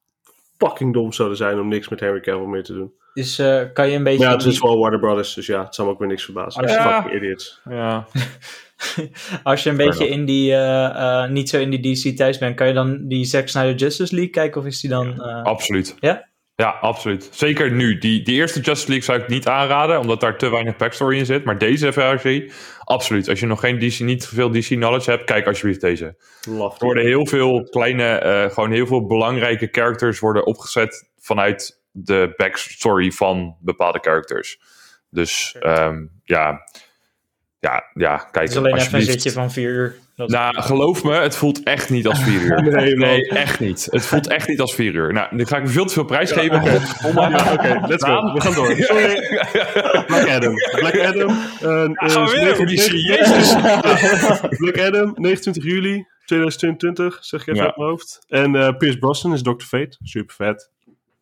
fucking 0.57 0.93
dom 0.93 1.11
zouden 1.13 1.37
zijn 1.37 1.59
om 1.59 1.67
niks 1.67 1.89
met 1.89 1.99
Henry 1.99 2.19
Cavill 2.19 2.45
meer 2.47 2.63
te 2.63 2.73
doen. 2.73 2.93
Dus 3.13 3.39
eh, 3.39 3.61
kan 3.73 3.89
je 3.89 3.95
een 3.95 4.03
beetje... 4.03 4.19
Maar 4.19 4.27
ja, 4.29 4.37
het 4.37 4.45
is 4.45 4.59
wel 4.59 4.77
Warner 4.79 4.99
Brothers, 4.99 5.33
dus 5.33 5.45
ja, 5.45 5.63
het 5.63 5.75
zal 5.75 5.85
me 5.85 5.91
ook 5.91 5.99
weer 5.99 6.07
niks 6.07 6.23
verbazen. 6.23 6.61
Als 6.61 6.71
je- 6.71 6.81
Fucking 6.81 7.13
idiots. 7.15 7.61
Ja. 7.69 8.05
als 9.43 9.63
je 9.63 9.69
een 9.69 9.75
Fair 9.75 9.89
beetje 9.89 10.07
in 10.07 10.25
die... 10.25 10.51
eh, 10.51 11.23
eh, 11.23 11.29
niet 11.29 11.49
zo 11.49 11.59
in 11.59 11.69
die 11.69 11.93
DC 11.93 12.17
thuis 12.17 12.37
bent, 12.37 12.55
kan 12.55 12.67
je 12.67 12.73
dan 12.73 13.07
die 13.07 13.25
Zack 13.25 13.47
Snyder 13.47 13.75
Justice 13.75 14.13
League 14.15 14.31
kijken? 14.31 14.61
Of 14.61 14.67
is 14.67 14.81
die 14.81 14.89
dan... 14.89 15.21
eh, 15.23 15.43
Absoluut. 15.43 15.95
Ja? 15.99 16.31
Ja, 16.55 16.69
absoluut. 16.69 17.29
Zeker 17.31 17.71
nu. 17.71 17.97
Die, 17.97 18.21
die 18.21 18.35
eerste 18.35 18.59
Justice 18.59 18.87
League 18.87 19.05
zou 19.05 19.19
ik 19.19 19.27
niet 19.27 19.47
aanraden, 19.47 19.99
omdat 19.99 20.19
daar 20.19 20.37
te 20.37 20.49
weinig 20.49 20.75
backstory 20.75 21.17
in 21.17 21.25
zit. 21.25 21.43
Maar 21.43 21.57
deze 21.57 21.91
versie, 21.91 22.51
absoluut. 22.83 23.29
Als 23.29 23.39
je 23.39 23.45
nog 23.45 23.59
geen 23.59 23.79
DC, 23.79 23.99
niet 23.99 24.27
veel 24.27 24.51
DC 24.51 24.65
knowledge 24.65 25.09
hebt, 25.11 25.23
kijk 25.23 25.47
alsjeblieft 25.47 25.81
deze. 25.81 26.15
Love 26.49 26.77
Er 26.79 26.85
worden 26.85 27.03
heel 27.03 27.27
veel 27.27 27.63
kleine, 27.63 28.03
eh, 28.07 28.49
gewoon 28.49 28.71
heel 28.71 28.87
veel 28.87 29.05
belangrijke 29.05 29.67
characters 29.71 30.19
worden 30.19 30.45
opgezet 30.45 31.11
vanuit 31.17 31.81
de 31.91 32.33
backstory 32.37 33.11
van 33.11 33.57
bepaalde 33.59 33.99
characters. 33.99 34.59
Dus 35.09 35.55
ehm, 35.59 36.05
ja, 36.23 36.59
ja, 37.63 37.83
ja, 37.93 38.17
kijk. 38.17 38.33
Het 38.33 38.49
is 38.49 38.57
alleen 38.57 38.75
even 38.75 38.99
een 38.99 39.05
zitje 39.05 39.31
van 39.31 39.51
vier 39.51 39.69
uur. 39.69 39.95
Dat 40.15 40.29
Nou, 40.29 40.61
geloof 40.61 41.03
me, 41.03 41.13
het 41.13 41.35
voelt 41.35 41.63
echt 41.63 41.89
niet 41.89 42.07
als 42.07 42.23
vier 42.23 42.41
uur. 42.41 42.61
Nee, 42.75 42.95
nee, 42.95 43.27
echt 43.29 43.59
niet. 43.59 43.87
Het 43.91 44.05
voelt 44.05 44.27
echt 44.27 44.47
niet 44.47 44.59
als 44.59 44.75
vier 44.75 44.93
uur. 44.93 45.13
Nou, 45.13 45.27
nu 45.35 45.45
ga 45.45 45.57
ik 45.57 45.63
me 45.63 45.69
veel 45.69 45.85
te 45.85 45.93
veel 45.93 46.05
prijs 46.05 46.31
geven. 46.31 46.63
Ja, 46.63 47.53
Oké, 47.53 47.81
let's 47.87 48.03
go. 48.05 48.33
We 48.33 48.41
gaan 48.41 48.53
door. 48.53 48.75
Sorry. 48.77 49.27
Black 50.07 50.29
Adam. 50.29 50.53
Black 50.75 50.99
Adam. 50.99 51.29
Gaan 51.29 52.25
we 52.25 52.31
weer 52.31 52.51
over 52.51 52.65
die 52.65 52.77
19 52.77 52.99
Jezus. 52.99 53.53
Black 54.61 54.79
Adam, 54.79 55.13
29 55.15 55.63
juli 55.63 56.05
2022, 56.25 57.17
zeg 57.21 57.41
ik 57.41 57.47
even 57.47 57.59
Ja. 57.61 57.67
uit 57.67 57.77
mijn 57.77 57.89
hoofd. 57.89 58.25
En 58.27 58.55
eh 58.55 58.77
Pierce 58.77 58.97
Brosnan 58.97 59.33
is 59.33 59.41
Dr. 59.41 59.63
Fate. 59.65 59.97
Super 60.03 60.35
vet. 60.35 60.69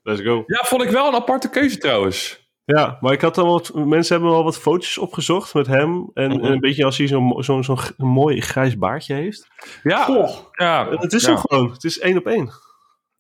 Let's 0.04 0.22
go. 0.22 0.44
Ja, 0.46 0.64
vond 0.66 0.84
ik 0.84 0.90
wel 0.90 1.08
een 1.08 1.14
aparte 1.16 1.50
keuze 1.50 1.78
trouwens. 1.78 2.41
Ja, 2.78 2.98
maar 3.00 3.14
ik 3.14 3.22
had 3.22 3.38
al 3.38 3.48
wat, 3.48 3.74
mensen 3.74 4.16
hebben 4.16 4.36
al 4.36 4.44
wat 4.44 4.58
foto's 4.58 4.98
opgezocht 4.98 5.54
met 5.54 5.68
hem. 5.68 6.10
En, 6.14 6.30
Mhm. 6.32 6.46
en 6.46 6.52
een 6.52 6.60
beetje 6.60 6.86
als 6.86 6.98
hij 6.98 7.08
zo'n 7.08 7.44
zo'n 7.44 7.64
zo'n 7.64 7.78
mooi 7.98 8.42
grijs 8.42 8.78
baardje 8.78 9.14
heeft. 9.14 9.48
Ja, 9.84 10.04
Goh, 10.04 10.30
ja. 10.52 10.90
Het 10.90 11.14
is 11.14 11.26
ja. 11.26 11.28
zo 11.30 11.36
gewoon. 11.36 11.72
Het 11.72 11.84
is 11.84 12.00
één 12.00 12.18
op 12.18 12.28
één. 12.28 12.50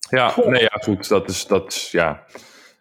Ja, 0.09 0.33
nee, 0.45 0.61
ja, 0.61 0.77
goed. 0.83 1.07
Dat 1.07 1.29
is, 1.29 1.47
dat 1.47 1.71
is, 1.71 1.91
ja. 1.91 2.23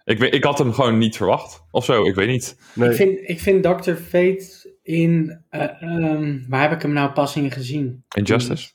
Ik, 0.04 0.18
weet, 0.18 0.34
ik 0.34 0.44
had 0.44 0.58
hem 0.58 0.72
gewoon 0.72 0.98
niet 0.98 1.16
verwacht. 1.16 1.62
Of 1.70 1.84
zo, 1.84 2.04
ik 2.04 2.14
weet 2.14 2.28
niet. 2.28 2.58
Nee. 2.74 2.88
ik, 2.90 2.96
vind, 2.96 3.18
ik 3.28 3.40
vind 3.40 3.62
Dr. 3.62 3.92
Fate 3.92 4.74
in... 4.82 5.42
eh, 5.50 5.82
ehm, 5.82 6.38
waar 6.48 6.62
heb 6.62 6.72
ik 6.72 6.82
hem 6.82 6.92
nou 6.92 7.10
pas 7.10 7.36
in 7.36 7.50
gezien? 7.50 8.04
Injustice. 8.16 8.70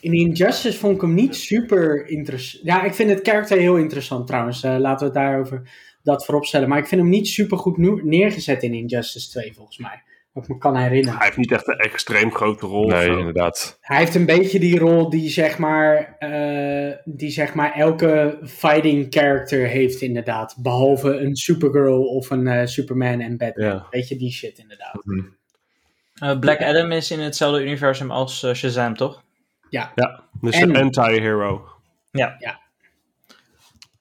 In 0.00 0.12
Injustice 0.12 0.78
vond 0.78 0.94
ik 0.94 1.00
hem 1.00 1.14
niet 1.14 1.36
super 1.36 2.06
interessant. 2.08 2.64
Ja, 2.64 2.82
ik 2.82 2.94
vind 2.94 3.10
het 3.10 3.22
karakter 3.22 3.58
heel 3.58 3.76
interessant 3.76 4.26
trouwens. 4.26 4.62
Eh, 4.62 4.76
laten 4.78 4.98
we 4.98 5.04
het 5.04 5.14
daarover 5.28 5.70
dat 6.02 6.24
voorop 6.24 6.44
stellen. 6.44 6.68
Maar 6.68 6.78
ik 6.78 6.86
vind 6.86 7.00
hem 7.00 7.10
niet 7.10 7.28
super 7.28 7.58
goed 7.58 7.76
neergezet 8.04 8.62
in 8.62 8.74
Injustice 8.74 9.30
2 9.30 9.52
volgens 9.54 9.78
mij. 9.78 10.02
Wat 10.32 10.42
ik 10.44 10.48
me 10.50 10.58
kan 10.58 10.76
herinneren. 10.76 11.16
Hij 11.16 11.26
heeft 11.26 11.38
niet 11.38 11.52
echt 11.52 11.68
een 11.68 11.78
extreem 11.78 12.32
grote 12.32 12.66
rol. 12.66 12.86
Nee, 12.88 13.04
zo. 13.06 13.18
inderdaad. 13.18 13.78
Hij 13.80 13.98
heeft 13.98 14.14
een 14.14 14.26
beetje 14.26 14.58
die 14.58 14.78
rol 14.78 15.10
die 15.10 15.30
zeg 15.30 15.58
maar, 15.58 16.16
eh, 16.18 16.96
die 17.04 17.30
zeg 17.30 17.54
maar 17.54 17.72
elke 17.72 18.38
fighting 18.44 19.06
character 19.10 19.66
heeft 19.66 20.00
inderdaad. 20.00 20.56
Behalve 20.58 21.16
een 21.16 21.36
Supergirl 21.36 22.04
of 22.04 22.30
een 22.30 22.46
eh, 22.46 22.66
Superman 22.66 23.20
en 23.20 23.36
Batman. 23.36 23.66
Ja. 23.66 23.86
Weet 23.90 24.08
je, 24.08 24.16
die 24.16 24.32
shit 24.32 24.58
inderdaad. 24.58 25.02
Eh, 26.14 26.38
Black 26.38 26.62
Adam 26.62 26.92
is 26.92 27.10
in 27.10 27.20
hetzelfde 27.20 27.62
universum 27.62 28.10
als 28.10 28.46
Shazam, 28.54 28.96
toch? 28.96 29.22
Ja, 29.68 29.92
dus 30.40 30.54
En- 30.60 30.68
een 30.68 30.76
anti-hero. 30.76 31.68
Ja. 32.10 32.36
Ja. 32.38 32.60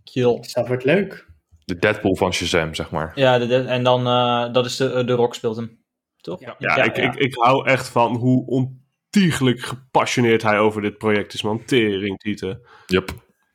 Kill. 0.03 0.37
Dus 0.41 0.53
dat 0.53 0.67
wordt 0.67 0.83
leuk. 0.83 1.29
De 1.73 1.79
Deadpool 1.79 2.15
van 2.15 2.33
Shazam, 2.33 2.73
zeg 2.75 2.91
maar. 2.91 3.11
Ja, 3.15 3.37
de, 3.39 3.47
de- 3.47 3.55
en 3.55 3.83
dan, 3.83 4.07
eh, 4.07 4.53
dat 4.53 4.65
is 4.65 4.75
de, 4.77 5.03
de 5.03 5.13
Rock 5.13 5.35
speelt 5.35 5.55
hem. 5.55 5.79
Toch? 6.21 6.39
Ja. 6.39 6.55
Ja, 6.57 6.83
ik, 6.83 6.97
Ik, 6.97 7.15
ik 7.15 7.35
hou 7.35 7.67
echt 7.67 7.89
van 7.89 8.15
hoe 8.15 8.45
ontiegelijk 8.45 9.59
gepassioneerd 9.59 10.41
hij 10.43 10.59
over 10.59 10.81
dit 10.81 10.97
project 10.97 11.33
is, 11.33 11.41
man. 11.41 11.63
Tering, 11.65 12.19
Tieten. 12.19 12.61
Yep. 12.87 13.09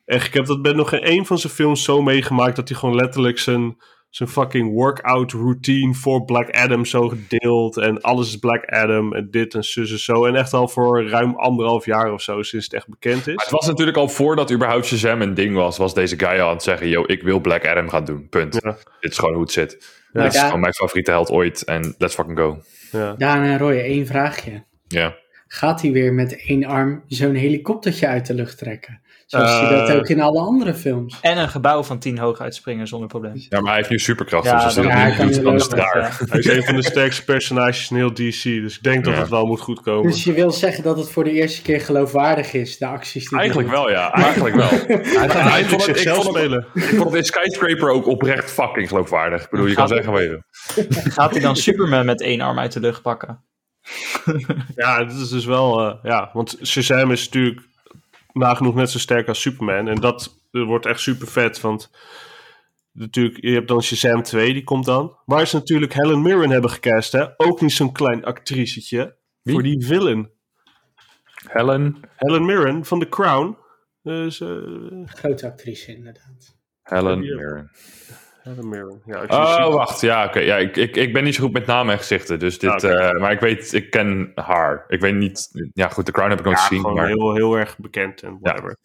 Echt, 0.05 0.27
ik 0.27 0.35
heb 0.35 0.47
dat 0.47 0.63
bij 0.63 0.73
nog 0.73 0.89
geen 0.89 1.03
één 1.03 1.27
van 1.27 1.39
zijn 1.39 1.53
films 1.53 1.85
zo 1.85 2.03
meegemaakt 2.03 2.57
dat 2.57 2.69
hij 2.69 2.79
gewoon 2.79 2.95
letterlijk 2.95 3.39
zijn, 3.39 3.77
zijn 4.17 4.29
fucking 4.29 4.73
workout 4.73 5.33
routine 5.33 5.95
voor 5.95 6.25
Black 6.25 6.51
Adam 6.51 6.85
zo 6.85 7.09
gedeeld. 7.09 7.77
En 7.77 8.01
alles 8.01 8.29
is 8.29 8.37
Black 8.37 8.65
Adam 8.65 9.13
en 9.13 9.31
dit 9.31 9.55
en 9.55 9.65
zus 9.65 9.91
en 9.91 9.99
zo. 9.99 10.25
En 10.25 10.35
echt 10.35 10.53
al 10.53 10.69
voor 10.69 11.09
ruim 11.09 11.35
anderhalf 11.35 11.85
jaar 11.85 12.13
of 12.13 12.23
zo 12.23 12.43
sinds 12.43 12.65
het 12.65 12.75
echt 12.75 12.89
bekend 12.89 13.27
Maar 13.27 13.35
is. 13.35 13.43
het 13.43 13.51
was 13.51 13.67
natuurlijk 13.67 13.97
al 13.97 14.09
voordat 14.09 14.53
überhaupt 14.53 14.87
Shazam 14.87 15.23
een 15.23 15.35
ding 15.35 15.55
was, 15.55 15.77
was 15.77 15.95
deze 15.95 16.19
guy 16.19 16.39
al 16.39 16.49
aan 16.49 16.55
het 16.55 16.63
zeggen, 16.63 16.89
yo, 16.89 17.05
ik 17.07 17.23
wil 17.23 17.41
Black 17.41 17.67
Adam 17.67 17.89
gaan 17.89 18.05
doen. 18.05 18.29
Punt. 18.29 18.59
Ja. 18.63 18.77
Dit 19.01 19.11
is 19.11 19.19
gewoon 19.19 19.35
hoe 19.35 19.43
het 19.43 19.53
zit. 19.53 19.95
Maar 20.13 20.23
Dit 20.23 20.35
is 20.35 20.41
gewoon 20.41 20.61
mijn 20.61 20.75
favoriete 20.75 21.11
held 21.11 21.31
ooit. 21.31 21.65
En 21.65 21.95
let's 21.99 22.15
fucking 22.15 22.39
go. 22.39 22.59
Ja. 22.93 23.15
Daan 23.15 23.43
en 23.43 23.59
Roy, 23.59 23.77
één 23.77 24.07
vraagje. 24.07 24.65
Ja. 24.89 25.17
Gaat 25.49 25.83
hij 25.83 25.93
weer 25.93 26.13
met 26.13 26.47
één 26.47 26.65
arm 26.65 27.03
zo'n 27.07 27.35
helikoptertje 27.35 28.07
uit 28.07 28.27
de 28.27 28.35
lucht 28.35 28.59
trekken? 28.59 29.01
Zoals 29.27 29.61
hij 29.61 29.69
dat 29.69 29.89
Eh. 29.89 29.97
ook 29.97 30.09
in 30.09 30.21
alle 30.21 30.41
andere 30.41 30.75
films. 30.75 31.19
En 31.21 31.39
een 31.39 31.49
gebouw 31.49 31.83
van 31.83 31.99
10 31.99 32.19
hoog 32.19 32.41
uitspringen 32.41 32.87
zonder 32.87 33.09
probleem. 33.09 33.33
ja, 33.49 33.61
maar 33.61 33.69
hij 33.69 33.77
heeft 33.77 33.91
nu 33.91 33.99
superkrachten, 33.99 34.51
Ja, 34.51 34.57
dus 34.57 34.65
als 34.65 34.75
hij 34.75 34.83
dan- 34.85 34.93
dat 34.93 35.01
ja, 35.03 35.07
hij 35.09 35.17
kan 35.17 35.27
doet, 35.33 35.43
dan 35.43 35.55
is 35.55 35.63
het 35.63 35.73
lopen, 35.73 35.85
raar. 36.01 36.17
Ja. 36.21 36.27
Hij 36.27 36.39
is 36.39 36.47
een 36.47 36.63
van 36.65 36.75
de 36.77 36.83
sterkste 36.85 37.25
personages 37.25 37.91
in 37.91 37.97
heel 37.97 38.13
DC. 38.15 38.43
Dus 38.43 38.77
ik 38.77 38.83
denk 38.83 39.05
dat 39.05 39.17
het 39.17 39.29
wel 39.29 39.47
moet 39.47 39.61
goedkomen. 39.61 40.11
Dus 40.11 40.25
je 40.25 40.33
wil 40.33 40.51
zeggen 40.51 40.85
dat 40.85 40.97
het 40.97 41.11
voor 41.11 41.25
de 41.25 41.31
eerste 41.33 41.63
keer 41.63 41.81
geloofwaardig 41.81 42.53
is, 42.53 42.79
de 42.79 42.87
acties 42.87 43.29
die 43.29 43.29
hij 43.29 43.39
Eigenlijk 43.39 43.69
wel, 43.69 43.91
ja. 43.91 44.13
Eigenlijk 44.13 44.55
wel. 44.55 44.69
Hij 45.21 45.29
gaat 45.29 45.71
het- 45.71 45.83
zichzelf 45.83 46.25
spelen. 46.25 46.67
Ik 46.75 46.83
vond 46.83 47.05
het 47.05 47.15
in 47.15 47.25
Skyscraper 47.25 47.91
ook 47.91 48.07
oprecht 48.07 48.51
fucking 48.51 48.89
geloofwaardig. 48.89 49.43
Ik 49.45 49.51
bedoel, 49.51 49.67
je 49.67 49.75
kan 49.75 49.89
zeggen 49.89 50.13
wat 50.13 50.23
je 50.23 50.29
wil. 50.29 50.43
Gaat 51.13 51.31
hij 51.31 51.41
dan 51.41 51.57
Superman 51.57 52.07
met 52.07 52.21
één 52.23 52.41
arm 52.41 52.59
uit 52.59 52.73
de 52.73 52.81
lucht 52.81 53.03
pakken? 53.03 53.45
Ja, 54.77 55.05
dat 55.05 55.13
is 55.17 55.29
dus 55.29 55.45
wel... 55.45 55.81
eh, 55.81 55.95
ja, 56.03 56.31
want 56.33 56.59
Shazam 56.63 57.11
is 57.11 57.25
natuurlijk 57.25 57.61
nagenoeg 58.37 58.75
net 58.75 58.91
zo 58.91 58.99
sterk 58.99 59.29
als 59.29 59.41
Superman. 59.41 59.89
En 59.89 60.01
dat 60.01 60.41
wordt 60.51 60.87
echt 60.87 61.01
super 61.01 61.27
vet, 61.27 61.61
want... 61.61 61.91
Natuurlijk, 62.93 63.41
je 63.41 63.51
hebt 63.51 63.69
dan 63.69 63.83
Shazam 63.83 64.23
2, 64.23 64.53
die 64.53 64.65
komt 64.65 64.85
dan. 64.85 65.17
Waar 65.25 65.47
ze 65.47 65.57
natuurlijk 65.57 65.93
Helen 65.93 66.23
Mirren 66.23 66.51
hebben 66.51 66.71
gecast, 66.71 67.13
hè? 67.13 67.27
Ook 67.37 67.61
niet 67.61 67.73
zo'n 67.73 67.93
klein 67.93 68.25
actricetje. 68.25 69.17
Wie? 69.43 69.53
Voor 69.55 69.63
die 69.63 69.85
villain. 69.85 70.31
Helen. 71.49 71.97
Helen 72.17 72.45
Mirren 72.45 72.85
van 72.85 73.01
The 73.01 73.09
Crown. 73.09 73.57
Dus, 74.03 74.43
Grote 75.05 75.47
actrice, 75.47 75.97
inderdaad. 75.97 76.57
Helen 76.83 77.23
Ja. 77.23 77.35
Mirren. 77.35 77.71
Ja, 79.05 79.67
Oh, 79.67 79.75
wacht. 79.75 80.01
Ja, 80.01 80.25
oké. 80.25 80.39
Ja, 80.39 80.57
ik, 80.57 80.77
ik, 80.77 80.97
ik 80.97 81.13
ben 81.13 81.25
niet 81.25 81.35
zo 81.35 81.43
goed 81.43 81.53
met 81.53 81.67
namen 81.67 81.93
en 81.93 81.99
gezichten. 81.99 82.39
Dus 82.39 82.59
dit, 82.59 82.85
Ah, 82.85 83.09
eh, 83.09 83.21
maar 83.21 83.33
ik 83.33 83.41
weet, 83.41 83.73
ik 83.73 83.91
ken 83.91 84.33
haar. 84.35 84.85
Ik 84.89 85.01
weet 85.01 85.15
niet. 85.15 85.51
Ja, 85.73 85.89
goed, 85.89 86.05
The 86.05 86.13
Crown 86.13 86.31
heb 86.31 86.39
ik 86.39 86.45
nooit 86.45 86.59
ja, 86.59 86.63
gezien. 86.65 86.83
Maar, 86.83 87.07
heel, 87.07 87.35
heel 87.35 87.55
erg 87.55 87.79
bekend 87.79 88.23
en 88.23 88.39
whatever. 88.41 88.77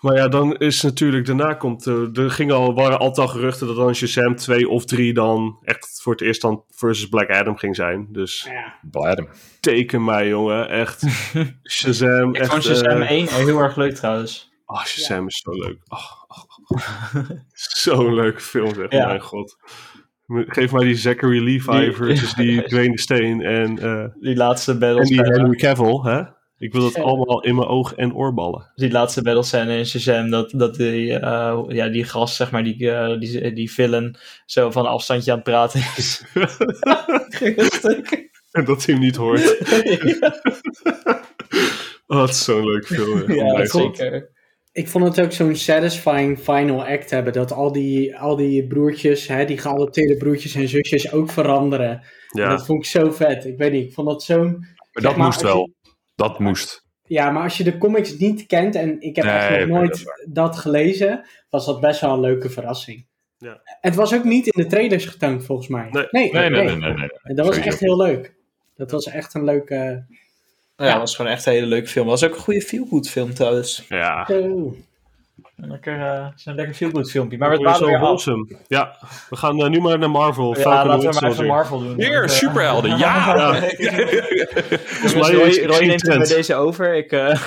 Maar 0.00 0.16
ja, 0.16 0.28
dan 0.28 0.56
is 0.56 0.82
natuurlijk, 0.82 1.26
daarna 1.26 1.54
komt, 1.54 1.86
eh, 1.86 2.16
er 2.16 2.30
ging 2.30 2.52
al, 2.52 2.74
waren 2.74 2.98
altijd 2.98 3.26
al 3.28 3.32
geruchten 3.34 3.66
dat 3.66 3.76
dan 3.76 3.94
Shazam 3.94 4.36
2 4.36 4.68
of 4.68 4.84
3 4.84 5.12
dan 5.12 5.58
echt 5.62 6.00
voor 6.02 6.12
het 6.12 6.22
eerst 6.22 6.40
dan 6.42 6.64
versus 6.68 7.08
Black 7.08 7.30
Adam 7.30 7.56
ging 7.56 7.76
zijn. 7.76 8.06
Dus 8.10 8.48
Ja. 8.50 8.78
Black 8.90 9.06
Adam. 9.06 9.28
teken 9.60 10.04
mij, 10.04 10.28
jongen. 10.28 10.68
Echt. 10.68 11.02
Shazam. 11.70 12.28
Ik 12.28 12.40
echt, 12.40 12.50
vond 12.50 12.62
Shazam 12.64 13.02
eh, 13.02 13.10
1 13.10 13.28
heel 13.28 13.58
erg 13.58 13.76
leuk 13.76 13.94
trouwens. 13.94 14.52
Oh, 14.66 14.84
Shazam 14.84 15.26
is 15.26 15.38
zo 15.38 15.50
leuk. 15.50 15.78
Oh, 15.88 15.98
oh, 16.28 16.38
oh. 16.38 16.49
Zo'n 17.82 18.14
leuke 18.14 18.40
film, 18.40 18.74
zeg. 18.74 18.90
Ja. 18.92 19.06
Mijn 19.06 19.20
god. 19.20 19.56
Geef 20.26 20.72
mij 20.72 20.84
die 20.84 20.96
Zachary 20.96 21.42
Levi 21.44 21.78
Die- 21.80 21.92
versus 21.92 22.34
die 22.34 22.62
Dwayne 22.68 22.98
Steen 22.98 23.40
en, 23.42 23.78
eh, 23.78 24.04
Die 24.20 24.36
laatste 24.36 24.72
en 24.72 24.78
battle 24.78 25.04
die 25.04 25.14
scène, 25.14 25.38
Henry 25.38 25.56
Cavill, 25.56 26.00
hè? 26.02 26.22
Ik 26.58 26.72
wil 26.72 26.82
dat 26.82 26.94
Ja. 26.94 27.02
allemaal 27.02 27.42
in 27.42 27.54
mijn 27.54 27.68
oog- 27.68 27.94
en 27.94 28.14
oorballen. 28.14 28.72
die 28.74 28.90
laatste 28.90 29.22
battle 29.22 29.42
scène 29.42 29.78
in 29.78 29.86
Shazam, 29.86 30.30
dat, 30.30 30.52
dat 30.56 30.74
die, 30.74 31.18
eh, 31.18 31.60
ja, 31.68 31.88
die 31.88 32.04
gast, 32.04 32.34
zeg 32.36 32.50
maar, 32.50 32.64
die, 32.64 32.90
eh, 32.90 33.18
die, 33.20 33.52
die 33.52 33.72
villain, 33.72 34.16
zo 34.46 34.70
van 34.70 34.86
afstandje 34.86 35.30
aan 35.30 35.36
het 35.38 35.46
praten 35.46 35.80
is. 35.96 36.24
En 38.50 38.64
dat 38.64 38.84
hij 38.84 38.94
hem 38.94 39.02
niet 39.04 39.16
hoort. 39.16 39.58
Oh, 42.06 42.20
het 42.20 42.30
is 42.30 42.44
zo'n 42.44 42.64
leuk 42.64 42.86
film. 42.86 43.32
ja, 43.32 43.66
zeker. 43.66 44.30
Ik 44.72 44.88
vond 44.88 45.04
het 45.04 45.20
ook 45.20 45.32
zo'n 45.32 45.56
satisfying 45.56 46.38
final 46.38 46.86
act 46.86 47.10
hebben. 47.10 47.32
Dat 47.32 47.52
al 47.52 47.72
die, 47.72 48.18
al 48.18 48.36
die 48.36 48.66
broertjes, 48.66 49.26
hè, 49.26 49.44
die 49.44 49.58
geadopteerde 49.58 50.16
broertjes 50.16 50.54
en 50.54 50.68
zusjes 50.68 51.12
ook 51.12 51.30
veranderen. 51.30 51.90
En 51.90 52.02
Ja. 52.42 52.48
Dat 52.48 52.66
vond 52.66 52.78
ik 52.84 52.90
zo 52.90 53.10
vet. 53.10 53.44
Ik 53.44 53.58
weet 53.58 53.72
niet, 53.72 53.86
ik 53.86 53.92
vond 53.92 54.08
dat 54.08 54.22
zo'n... 54.22 54.50
Maar 54.92 55.02
dat 55.02 55.16
maar 55.16 55.26
moest 55.26 55.40
je- 55.40 55.46
wel. 55.46 55.74
Dat 56.14 56.38
moest. 56.38 56.88
Ja, 57.04 57.30
maar 57.30 57.42
als 57.42 57.56
je 57.56 57.64
de 57.64 57.78
comics 57.78 58.16
niet 58.18 58.46
kent 58.46 58.74
en 58.74 59.00
ik 59.00 59.16
heb 59.16 59.24
Nee, 59.24 59.34
echt 59.34 59.48
nog 59.48 59.58
nee, 59.58 59.66
dat 59.66 59.68
nooit 59.76 60.04
dat 60.32 60.56
gelezen, 60.56 61.24
was 61.48 61.66
dat 61.66 61.80
best 61.80 62.00
wel 62.00 62.12
een 62.14 62.20
leuke 62.20 62.50
verrassing. 62.50 63.06
Ja. 63.38 63.60
Het 63.80 63.94
was 63.94 64.14
ook 64.14 64.24
niet 64.24 64.46
in 64.46 64.62
de 64.62 64.68
trailers 64.68 65.04
getoond, 65.04 65.44
volgens 65.44 65.68
mij. 65.68 65.88
Nee. 65.90 66.06
nee, 66.10 66.32
Nee, 66.32 66.50
nee, 66.50 66.64
nee, 66.64 66.76
nee. 66.76 66.92
nee. 66.94 67.08
En 67.22 67.34
dat 67.34 67.46
was 67.46 67.58
echt 67.58 67.80
heel 67.80 67.96
leuk. 67.96 68.34
Dat 68.76 68.90
was 68.90 69.06
echt 69.06 69.34
een 69.34 69.44
leuke... 69.44 70.06
Ja, 70.86 70.90
dat 70.90 70.98
was 71.00 71.16
gewoon 71.16 71.30
echt 71.32 71.46
een 71.46 71.52
hele 71.52 71.66
leuke 71.66 71.88
film. 71.88 72.06
was 72.06 72.24
ook 72.24 72.34
een 72.34 72.40
goede 72.40 72.60
feel-good 72.62 73.08
film 73.10 73.34
trouwens. 73.34 73.84
Ja. 73.88 74.26
Oh. 74.30 74.74
Een 75.56 75.70
lekker, 75.70 76.00
eh, 76.00 76.26
een 76.44 76.54
lekker 76.54 76.74
feel-good 76.74 77.10
filmpje. 77.10 77.38
Maar 77.38 77.50
we 77.50 77.56
Zo 77.56 77.62
dwalen 77.62 77.86
weer 77.86 77.96
af. 77.96 78.02
wholesome. 78.02 78.56
Ja, 78.68 78.96
we 79.30 79.36
gaan 79.36 79.58
eh, 79.62 79.68
nu 79.70 79.80
maar 79.80 79.98
naar 79.98 80.10
Marvel. 80.10 80.54
Ja, 80.56 80.60
Falcon 80.60 80.88
laten 80.88 81.10
we 81.10 81.18
maar 81.20 81.30
even. 81.30 81.46
Marvel 81.46 81.78
doen. 81.78 81.96
Weer, 81.96 82.18
Want, 82.18 82.30
eh, 82.30 82.36
superhelden. 82.36 82.98
Ja! 82.98 83.50
Dus 83.60 85.14
mij 85.14 85.32
Roy, 85.66 85.86
neemt 85.86 86.02
bij 86.02 86.18
deze 86.18 86.54
over. 86.54 86.94
Ik, 86.94 87.12
eh, 87.12 87.40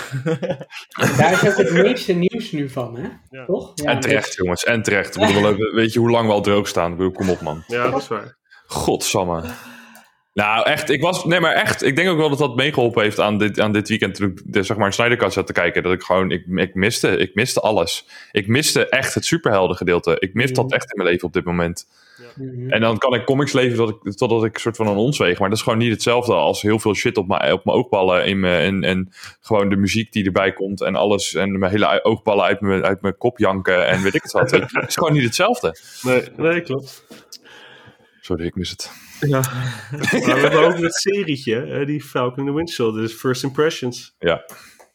Daar 1.17 1.32
is 1.32 1.46
ook 1.50 1.58
het 1.58 1.72
meeste 1.72 2.13
nieuws 2.13 2.52
nu 2.52 2.69
van, 2.69 2.96
hè? 2.98 3.08
Ja. 3.30 3.46
Toch? 3.46 3.72
Ja, 3.76 3.91
En 3.91 4.00
terecht, 4.00 4.34
jongens. 4.34 4.63
En 4.63 4.82
terecht. 4.84 5.15
We- 5.15 5.72
weet 5.74 5.93
je 5.93 6.00
hoe 6.00 6.12
lang 6.12 6.28
we 6.28 6.34
al 6.34 6.41
droog 6.41 6.67
staan? 6.67 6.91
Ik 6.91 6.98
bedoel, 6.98 7.12
kom 7.12 7.30
op, 7.30 7.41
man. 7.41 7.63
Ja, 7.67 7.89
dat 7.89 8.02
is 8.02 8.08
waar. 8.08 8.36
Godsamme. 8.67 9.41
Nou, 10.34 10.65
echt, 10.65 10.89
ik 10.89 11.02
was, 11.02 11.26
nee, 11.26 11.39
maar 11.39 11.54
echt, 11.54 11.84
ik 11.84 11.96
denk 11.96 12.10
ook 12.10 12.17
wel 12.17 12.30
dat 12.30 12.38
dat 12.38 12.56
meegeholpen 12.56 13.04
heeft 13.04 13.19
aan 13.19 13.38
dit, 13.38 13.60
aan 13.60 13.72
dit 13.72 13.89
weekend 13.89 14.15
toen 14.15 14.30
ik 14.30 14.41
de, 14.46 14.63
zeg 14.63 14.78
maar 14.78 14.86
een 14.86 14.93
Snyder 14.93 15.17
Cut 15.17 15.34
zat 15.34 15.48
te 15.48 15.54
kijken. 15.54 15.84
Dat 15.84 15.91
ik 15.91 16.04
gewoon, 16.04 16.32
ik, 16.32 16.46
ik 16.56 16.76
miste, 16.76 17.17
ik 17.17 17.36
miste 17.36 17.60
alles. 17.60 18.08
Ik 18.32 18.48
miste 18.48 18.89
echt 18.89 19.13
het 19.13 19.26
superhelden 19.26 19.78
gedeelte. 19.78 20.15
Ik 20.19 20.34
mis 20.34 20.52
dat 20.52 20.72
echt 20.72 20.91
in 20.91 20.98
mijn 20.98 21.10
leven 21.10 21.28
op 21.28 21.34
dit 21.34 21.43
moment. 21.43 21.88
Mhm. 22.36 22.69
En 22.69 22.82
dan 22.82 22.98
kan 22.98 23.13
ik 23.13 23.26
comics 23.26 23.54
leven 23.54 23.78
tot 23.78 23.89
ik, 23.89 24.13
totdat 24.13 24.43
ik 24.43 24.54
een 24.54 24.60
soort 24.60 24.76
van 24.76 24.88
een 24.88 24.96
ons 24.96 25.17
weeg. 25.17 25.39
Maar 25.39 25.50
dat 25.50 25.58
is 25.58 25.63
gewoon 25.63 25.80
niet 25.80 25.91
hetzelfde 25.91 26.34
als 26.34 26.62
heel 26.62 26.80
veel 26.80 26.93
shit 26.93 27.17
op 27.17 27.28
mijn, 27.28 27.52
op 27.52 27.65
mijn 27.65 27.78
oogballen. 27.78 28.26
In 28.26 28.39
mijn, 28.39 28.62
en, 28.62 28.84
en 28.84 29.12
gewoon 29.41 29.69
de 29.69 29.76
muziek 29.76 30.12
die 30.12 30.26
erbij 30.26 30.54
komt 30.54 30.82
en 30.82 30.96
alles. 30.96 31.34
En 31.34 31.60
mijn 31.60 31.72
hele 31.72 32.04
oogballen 32.04 32.46
uit 32.46 32.62
mijn, 32.62 32.84
uit 32.84 33.02
mijn 33.02 33.17
kop 33.17 33.38
janken 33.38 33.88
en 33.88 34.02
weet 34.02 34.15
ik 34.15 34.24
het 34.24 34.32
wat. 34.32 34.52
Het 34.52 34.88
is 34.88 34.96
gewoon 34.96 35.13
niet 35.13 35.24
hetzelfde. 35.24 35.78
Nee, 36.02 36.24
nee, 36.38 36.62
klopt. 36.62 37.06
Sorry, 38.22 38.46
ik 38.46 38.56
mis 38.56 38.69
het. 38.69 38.91
Ja. 39.28 39.40
maar 39.92 40.10
we 40.10 40.40
hebben 40.40 40.64
ook 40.64 40.78
het 40.78 40.94
serietje, 40.94 41.56
hè, 41.56 41.86
die 41.86 42.02
Falcon 42.02 42.40
in 42.40 42.46
the 42.46 42.54
Winter 42.56 42.76
Soldier, 42.76 43.02
dus 43.02 43.14
First 43.14 43.44
Impressions. 43.44 44.16
Ja. 44.20 44.46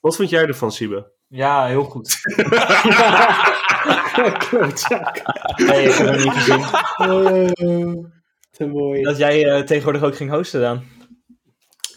Wat 0.01 0.17
vond 0.17 0.31
jij 0.31 0.47
ervan, 0.47 0.73
Siebe? 0.73 1.13
Ja, 1.29 1.67
heel 1.67 1.85
goed. 1.85 2.17
Klootzak. 4.49 5.23
Nee, 5.57 5.89
ik 5.89 5.95
heb 5.95 6.07
hem 6.07 6.23
niet 6.23 6.33
gezien. 6.33 6.65
Oh, 6.97 8.11
te 8.51 8.67
mooi. 8.67 9.03
Dat 9.03 9.17
jij 9.19 9.49
eh, 9.49 9.63
tegenwoordig 9.63 10.03
ook 10.03 10.17
ging 10.17 10.31
hosten 10.31 10.61
dan. 10.61 10.83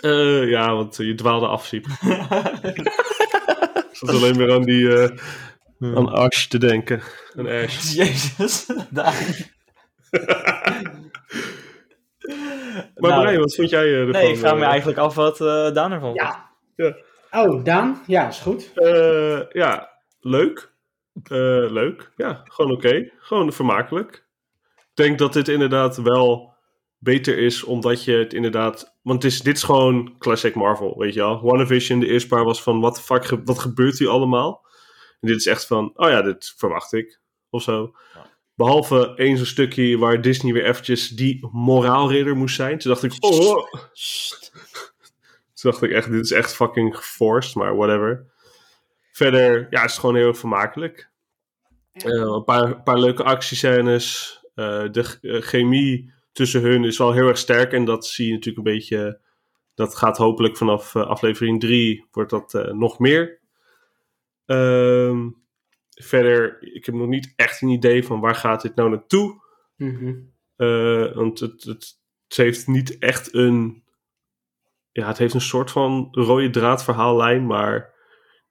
Eh, 0.02 0.50
ja, 0.50 0.76
want 0.76 0.98
je 0.98 1.16
dwaalde 1.16 1.48
af, 1.48 1.66
Siebe. 1.66 1.90
Ik 3.92 3.98
zat 3.98 4.10
alleen 4.10 4.38
maar 4.38 4.52
aan 4.52 4.64
die, 4.64 4.94
eh, 4.94 5.10
aan 5.96 6.10
Ash 6.10 6.46
te 6.46 6.58
denken. 6.58 7.02
Aan 7.36 7.48
Ash. 7.48 7.94
Jezus. 8.00 8.66
Daan. 8.90 9.14
Maar 13.02 13.12
Nou, 13.12 13.24
Brian, 13.24 13.42
wat 13.42 13.56
vond 13.56 13.70
jij 13.70 13.84
eh, 13.86 14.00
ervan? 14.00 14.12
Nee, 14.12 14.32
ik 14.32 14.38
vraag 14.38 14.56
me 14.56 14.62
eh? 14.62 14.68
eigenlijk 14.68 14.98
af 15.00 15.16
wat 15.16 15.42
eh 15.42 15.72
Daan 15.72 15.92
ervan 15.92 16.00
vond. 16.16 16.22
Ja. 16.22 16.50
Ja. 16.76 16.96
Oh, 17.32 17.64
Daan? 17.64 18.02
Ja, 18.08 18.28
is 18.28 18.40
goed. 18.40 18.72
Eh, 18.76 19.40
ja, 19.50 19.90
leuk. 20.20 20.72
Eh, 21.24 21.72
leuk. 21.72 22.12
Ja, 22.16 22.42
gewoon 22.44 22.72
oké. 22.72 23.12
Gewoon 23.20 23.52
vermakelijk. 23.54 24.26
Ik 24.76 24.92
denk 24.94 25.18
dat 25.20 25.34
dit 25.34 25.48
inderdaad 25.48 25.98
wel 25.98 26.54
beter 26.98 27.38
is, 27.38 27.64
omdat 27.64 28.04
je 28.04 28.14
het 28.14 28.34
inderdaad... 28.34 28.98
Want 29.02 29.24
het 29.24 29.32
is, 29.32 29.42
dit 29.42 29.56
is 29.58 29.64
gewoon 29.64 30.16
classic 30.18 30.56
Marvel, 30.56 30.98
weet 30.98 31.14
je 31.14 31.20
wel. 31.20 31.42
WandaVision, 31.42 32.00
de 32.00 32.08
eerste 32.08 32.28
paar 32.28 32.44
was 32.44 32.64
van, 32.64 32.80
wat 32.80 32.96
the 32.96 33.02
fuck, 33.02 33.26
ge- 33.26 33.44
wat 33.44 33.60
gebeurt 33.60 33.98
hier 34.00 34.10
allemaal? 34.10 34.66
En 35.20 35.28
dit 35.28 35.38
is 35.38 35.46
echt 35.46 35.66
van, 35.68 35.92
oh 35.96 36.10
ja, 36.10 36.22
dit 36.22 36.54
verwacht 36.58 36.94
ik. 36.94 37.20
Of 37.50 37.62
zo. 37.62 37.96
Behalve 38.62 39.14
één 39.16 39.38
zo'n 39.38 39.46
stukje 39.46 39.98
waar 39.98 40.22
Disney 40.22 40.54
weer 40.54 40.66
eventjes 40.66 41.10
die 41.10 41.48
moraalridder 41.52 42.36
moest 42.36 42.56
zijn. 42.56 42.78
Toen 42.78 42.92
dacht 42.92 43.04
ik, 43.04 43.14
oh... 43.20 43.68
Toen 45.54 45.72
dacht 45.72 45.82
ik 45.82 45.92
echt, 45.92 46.12
dit 46.12 46.26
is 46.26 46.32
echt 46.32 46.56
fucking 46.56 46.96
geforced, 46.96 47.56
maar 47.56 47.76
whatever. 47.76 48.26
Verder, 49.12 49.68
ja, 49.70 49.84
is 49.84 49.92
het 49.92 50.00
gewoon 50.00 50.16
heel 50.16 50.28
erg 50.28 50.38
vermakelijk. 50.38 51.10
Eh, 51.94 52.12
een 52.12 52.44
paar, 52.44 52.84
paar 52.84 53.00
leuke 53.00 53.24
actiescènes. 53.24 54.40
Eh, 54.56 54.84
de 54.92 55.18
eh, 55.22 55.42
chemie 55.42 56.14
tussen 56.32 56.62
hun 56.62 56.84
is 56.84 56.98
wel 56.98 57.12
heel 57.12 57.28
erg 57.28 57.38
sterk. 57.38 57.74
En 57.74 57.86
dat 57.86 58.06
zie 58.06 58.26
je 58.26 58.34
natuurlijk 58.34 58.68
een 58.68 58.74
beetje. 58.74 59.20
Dat 59.76 59.96
gaat 59.96 60.18
hopelijk 60.18 60.58
vanaf 60.58 60.96
aflevering 60.96 61.60
3 61.60 62.06
wordt 62.12 62.30
dat 62.30 62.74
nog 62.74 63.00
meer. 63.00 63.40
Ehm, 64.46 65.30
verder, 65.94 66.74
ik 66.74 66.86
heb 66.86 66.96
nog 66.96 67.08
niet 67.08 67.34
echt 67.36 67.62
een 67.62 67.70
idee 67.70 68.06
van 68.06 68.20
waar 68.20 68.36
gaat 68.36 68.62
dit 68.62 68.76
nou 68.76 68.90
naartoe. 68.90 69.42
Eh, 70.56 71.16
want 71.16 71.40
het, 71.40 71.64
het, 71.64 72.00
het 72.28 72.38
heeft 72.38 72.68
niet 72.68 72.98
echt 72.98 73.34
een. 73.34 73.84
Ja, 74.92 75.08
het 75.08 75.18
heeft 75.18 75.34
een 75.34 75.42
soort 75.42 75.72
van 75.72 76.08
rode 76.12 76.50
draad 76.50 76.84
verhaallijn, 76.84 77.46
maar 77.46 77.94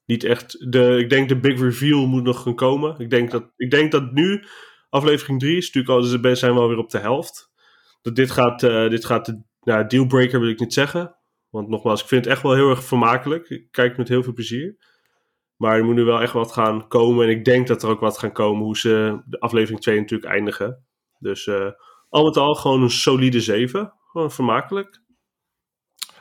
niet 0.05 0.25
echt. 0.25 0.73
De, 0.73 0.97
ik 0.99 1.11
denk 1.11 1.29
de 1.29 1.41
big 1.41 1.61
reveal 1.61 2.07
moet 2.07 2.23
nog 2.23 2.43
gaan 2.43 2.55
komen. 2.55 2.99
Ik 2.99 3.11
denk 3.11 3.31
dat, 3.31 3.53
ik 3.57 3.71
denk 3.71 3.93
dat 3.93 4.13
nu, 4.13 4.45
aflevering 4.89 5.41
3 5.41 5.57
is 5.57 5.67
natuurlijk 5.67 5.95
al, 5.95 6.03
ze 6.03 6.35
zijn 6.35 6.55
we 6.55 6.61
alweer 6.61 6.79
op 6.79 6.91
de 6.91 6.99
helft. 6.99 7.53
Dat 8.03 8.17
dit 8.17 8.31
gaat, 8.31 8.63
eh, 8.63 8.89
dit 8.89 9.05
gaat 9.05 9.27
de 9.27 9.43
nou, 9.61 9.87
dealbreaker 9.87 10.41
wil 10.41 10.49
ik 10.49 10.61
niet 10.61 10.73
zeggen. 10.73 11.17
Want 11.49 11.69
nogmaals, 11.69 12.03
ik 12.03 12.09
vind 12.09 12.25
het 12.25 12.35
echt 12.35 12.43
wel 12.43 12.55
heel 12.55 12.71
erg 12.71 12.85
vermakelijk. 12.85 13.49
Ik 13.49 13.69
kijk 13.71 13.97
met 13.97 14.09
heel 14.09 14.23
veel 14.23 14.33
plezier. 14.33 14.77
Maar 15.61 15.77
er 15.77 15.85
moet 15.85 15.95
nu 15.95 16.05
wel 16.05 16.21
echt 16.21 16.33
wat 16.33 16.53
gaan 16.53 16.89
komen. 16.89 17.25
En 17.25 17.31
ik 17.31 17.45
denk 17.45 17.67
dat 17.67 17.83
er 17.83 17.89
ook 17.89 18.01
wat 18.01 18.19
gaan 18.19 18.33
komen 18.33 18.63
hoe 18.65 18.79
ze 18.79 19.23
de 19.27 19.41
aflevering 19.41 19.81
2 19.81 19.99
natuurlijk 20.01 20.33
eindigen. 20.33 20.87
Dus 21.19 21.47
eh, 21.47 21.71
al 22.09 22.25
met 22.25 22.37
al 22.37 22.55
gewoon 22.55 22.83
een 22.83 22.91
solide 22.91 23.41
7. 23.41 23.93
Gewoon 24.07 24.31
vermakelijk. 24.31 25.01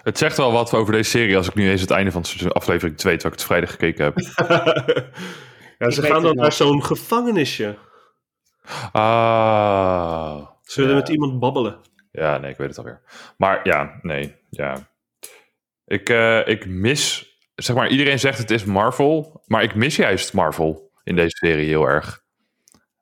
Het 0.01 0.17
zegt 0.17 0.37
wel 0.37 0.51
wat 0.51 0.73
over 0.73 0.93
deze 0.93 1.09
serie 1.09 1.37
als 1.37 1.47
ik 1.47 1.53
nu 1.55 1.69
eens 1.69 1.81
het 1.81 1.91
einde 1.91 2.11
van 2.11 2.23
seizoen- 2.23 2.51
aflevering 2.51 2.97
2, 2.97 3.17
terwijl 3.17 3.33
ik 3.33 3.39
het 3.39 3.49
vrijdag 3.49 3.71
gekeken 3.71 4.05
heb. 4.05 4.17
ja, 5.79 5.89
ze 5.89 6.01
gaan 6.01 6.21
dan 6.21 6.35
naar 6.35 6.51
zo'n 6.51 6.83
gevangenisje. 6.83 7.77
Ah. 8.91 10.47
Ze 10.61 10.79
willen 10.81 10.95
Ja. 10.95 10.99
met 11.01 11.09
iemand 11.09 11.39
babbelen. 11.39 11.79
Ja, 12.11 12.37
nee, 12.37 12.51
ik 12.51 12.57
weet 12.57 12.67
het 12.67 12.77
alweer. 12.77 13.01
Maar 13.37 13.59
ja, 13.63 13.99
nee, 14.01 14.35
ja. 14.49 14.89
Ik, 15.85 16.09
eh, 16.09 16.47
ik 16.47 16.65
mis, 16.65 17.28
zeg 17.59 17.75
maar, 17.75 17.89
iedereen 17.89 18.19
zegt 18.19 18.37
het 18.37 18.51
is 18.51 18.63
Marvel, 18.63 19.43
maar 19.45 19.63
ik 19.63 19.75
mis 19.75 19.95
juist 19.95 20.33
Marvel 20.33 20.91
in 21.03 21.15
deze 21.15 21.37
serie 21.37 21.67
heel 21.67 21.85
erg. 21.85 22.23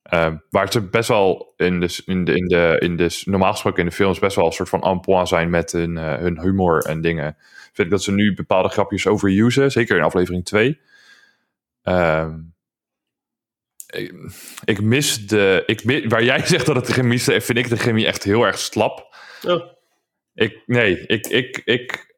Ehm, 0.04 0.38
waar 0.50 0.72
ze 0.72 0.82
best 0.82 1.08
wel 1.08 1.54
in 1.58 1.80
de, 1.80 2.02
in 2.06 2.26
de, 2.26 2.34
in 2.34 2.48
de, 2.48 2.76
in 2.80 2.96
de, 2.96 3.22
normaal 3.24 3.52
gesproken 3.52 3.80
in 3.80 3.90
de 3.90 3.96
films 3.96 4.20
best 4.20 4.36
wel 4.36 4.46
een 4.46 4.52
soort 4.52 4.70
van 4.70 5.00
point 5.00 5.28
zijn 5.28 5.50
met 5.50 5.72
hun, 5.72 5.98
eh, 5.98 6.18
hun 6.18 6.42
humor 6.42 6.86
en 6.86 7.02
dingen. 7.02 7.38
Vind 7.64 7.78
ik 7.78 7.90
dat 7.90 8.04
ze 8.04 8.12
nu 8.12 8.34
bepaalde 8.34 8.70
grapjes 8.70 9.08
overusen, 9.08 9.72
zeker 9.72 9.98
in 9.98 10.04
aflevering 10.04 10.46
2. 10.46 10.80
Ehm, 11.82 12.40
ik, 13.88 14.14
ik 14.66 14.82
mis 14.82 15.28
de, 15.28 15.64
ik 15.66 15.84
mis, 15.84 16.06
waar 16.06 16.24
jij 16.24 16.46
zegt 16.48 16.66
dat 16.66 16.76
het 16.76 16.86
de 16.86 16.94
chemie 16.94 17.14
is, 17.14 17.24
vind 17.24 17.58
ik 17.58 17.70
de 17.70 17.78
chemie 17.78 18.06
echt 18.06 18.24
heel 18.24 18.46
erg 18.46 18.60
slap. 18.60 19.16
Oh, 19.48 19.66
Ik, 20.34 20.64
nee, 20.66 21.06
ik, 21.08 21.28
ik, 21.28 21.62
ik, 21.66 22.16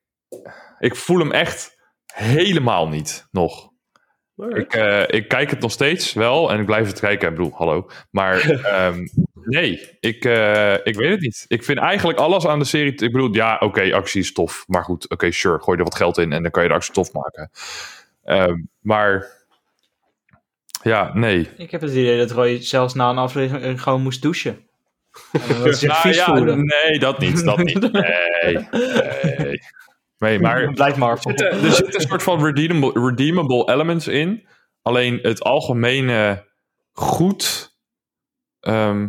ik 0.79 0.95
voel 0.95 1.19
hem 1.19 1.31
echt 1.31 1.78
helemaal 2.13 2.87
niet 2.87 3.27
nog. 3.31 3.69
Ik, 4.47 4.73
eh, 4.73 5.03
ik 5.07 5.27
kijk 5.27 5.49
het 5.49 5.59
nog 5.59 5.71
steeds 5.71 6.13
wel 6.13 6.51
en 6.51 6.59
ik 6.59 6.65
blijf 6.65 6.87
het 6.87 6.99
kijken. 6.99 7.29
Ik 7.29 7.35
bedoel, 7.35 7.51
hallo. 7.55 7.89
Maar 8.11 8.49
ehm, 8.49 9.07
nee, 9.33 9.97
ik, 9.99 10.25
eh, 10.25 10.73
ik 10.73 10.95
weet 10.95 11.11
het 11.11 11.21
niet. 11.21 11.45
Ik 11.47 11.63
vind 11.63 11.77
eigenlijk 11.77 12.19
alles 12.19 12.47
aan 12.47 12.59
de 12.59 12.65
serie... 12.65 12.91
Ik 12.91 13.11
bedoel, 13.11 13.33
ja, 13.33 13.57
oké, 13.59 13.93
actie 13.93 14.21
is 14.21 14.33
tof. 14.33 14.63
Maar 14.67 14.83
goed, 14.83 15.09
oké, 15.09 15.31
sure. 15.31 15.61
Gooi 15.61 15.77
er 15.77 15.83
wat 15.83 15.95
geld 15.95 16.17
in 16.17 16.33
en 16.33 16.41
dan 16.41 16.51
kan 16.51 16.63
je 16.63 16.69
de 16.69 16.75
actie 16.75 16.93
tof 16.93 17.11
maken. 17.11 17.51
Ehm, 18.23 18.63
maar 18.79 19.27
ja, 20.83 21.11
nee. 21.13 21.49
Ik 21.57 21.71
heb 21.71 21.81
het 21.81 21.91
idee 21.91 22.17
dat 22.17 22.31
Roy 22.31 22.61
zelfs 22.61 22.93
na 22.93 23.09
een 23.09 23.17
aflevering 23.17 23.81
gewoon 23.81 24.01
moest 24.01 24.21
douchen. 24.21 24.67
En 25.31 25.63
dat 25.63 25.81
Nou, 25.81 26.13
ja, 26.13 26.55
nee, 26.55 26.99
dat 26.99 27.19
niet. 27.19 27.43
Dat 27.43 27.57
niet. 27.57 27.91
Nee, 27.91 28.67
nee. 29.37 29.61
Nee, 30.19 30.39
maar 30.39 30.73
Blijf 30.73 30.95
Marvel. 30.97 31.31
er 31.31 31.71
zitten 31.71 31.95
een 31.95 32.07
soort 32.07 32.23
van 32.23 32.43
redeemable, 32.45 33.05
redeemable 33.09 33.71
elements 33.73 34.07
in. 34.07 34.47
Alleen 34.81 35.19
het 35.21 35.43
algemene 35.43 36.47
goed. 36.91 37.75
ehm, 38.59 39.07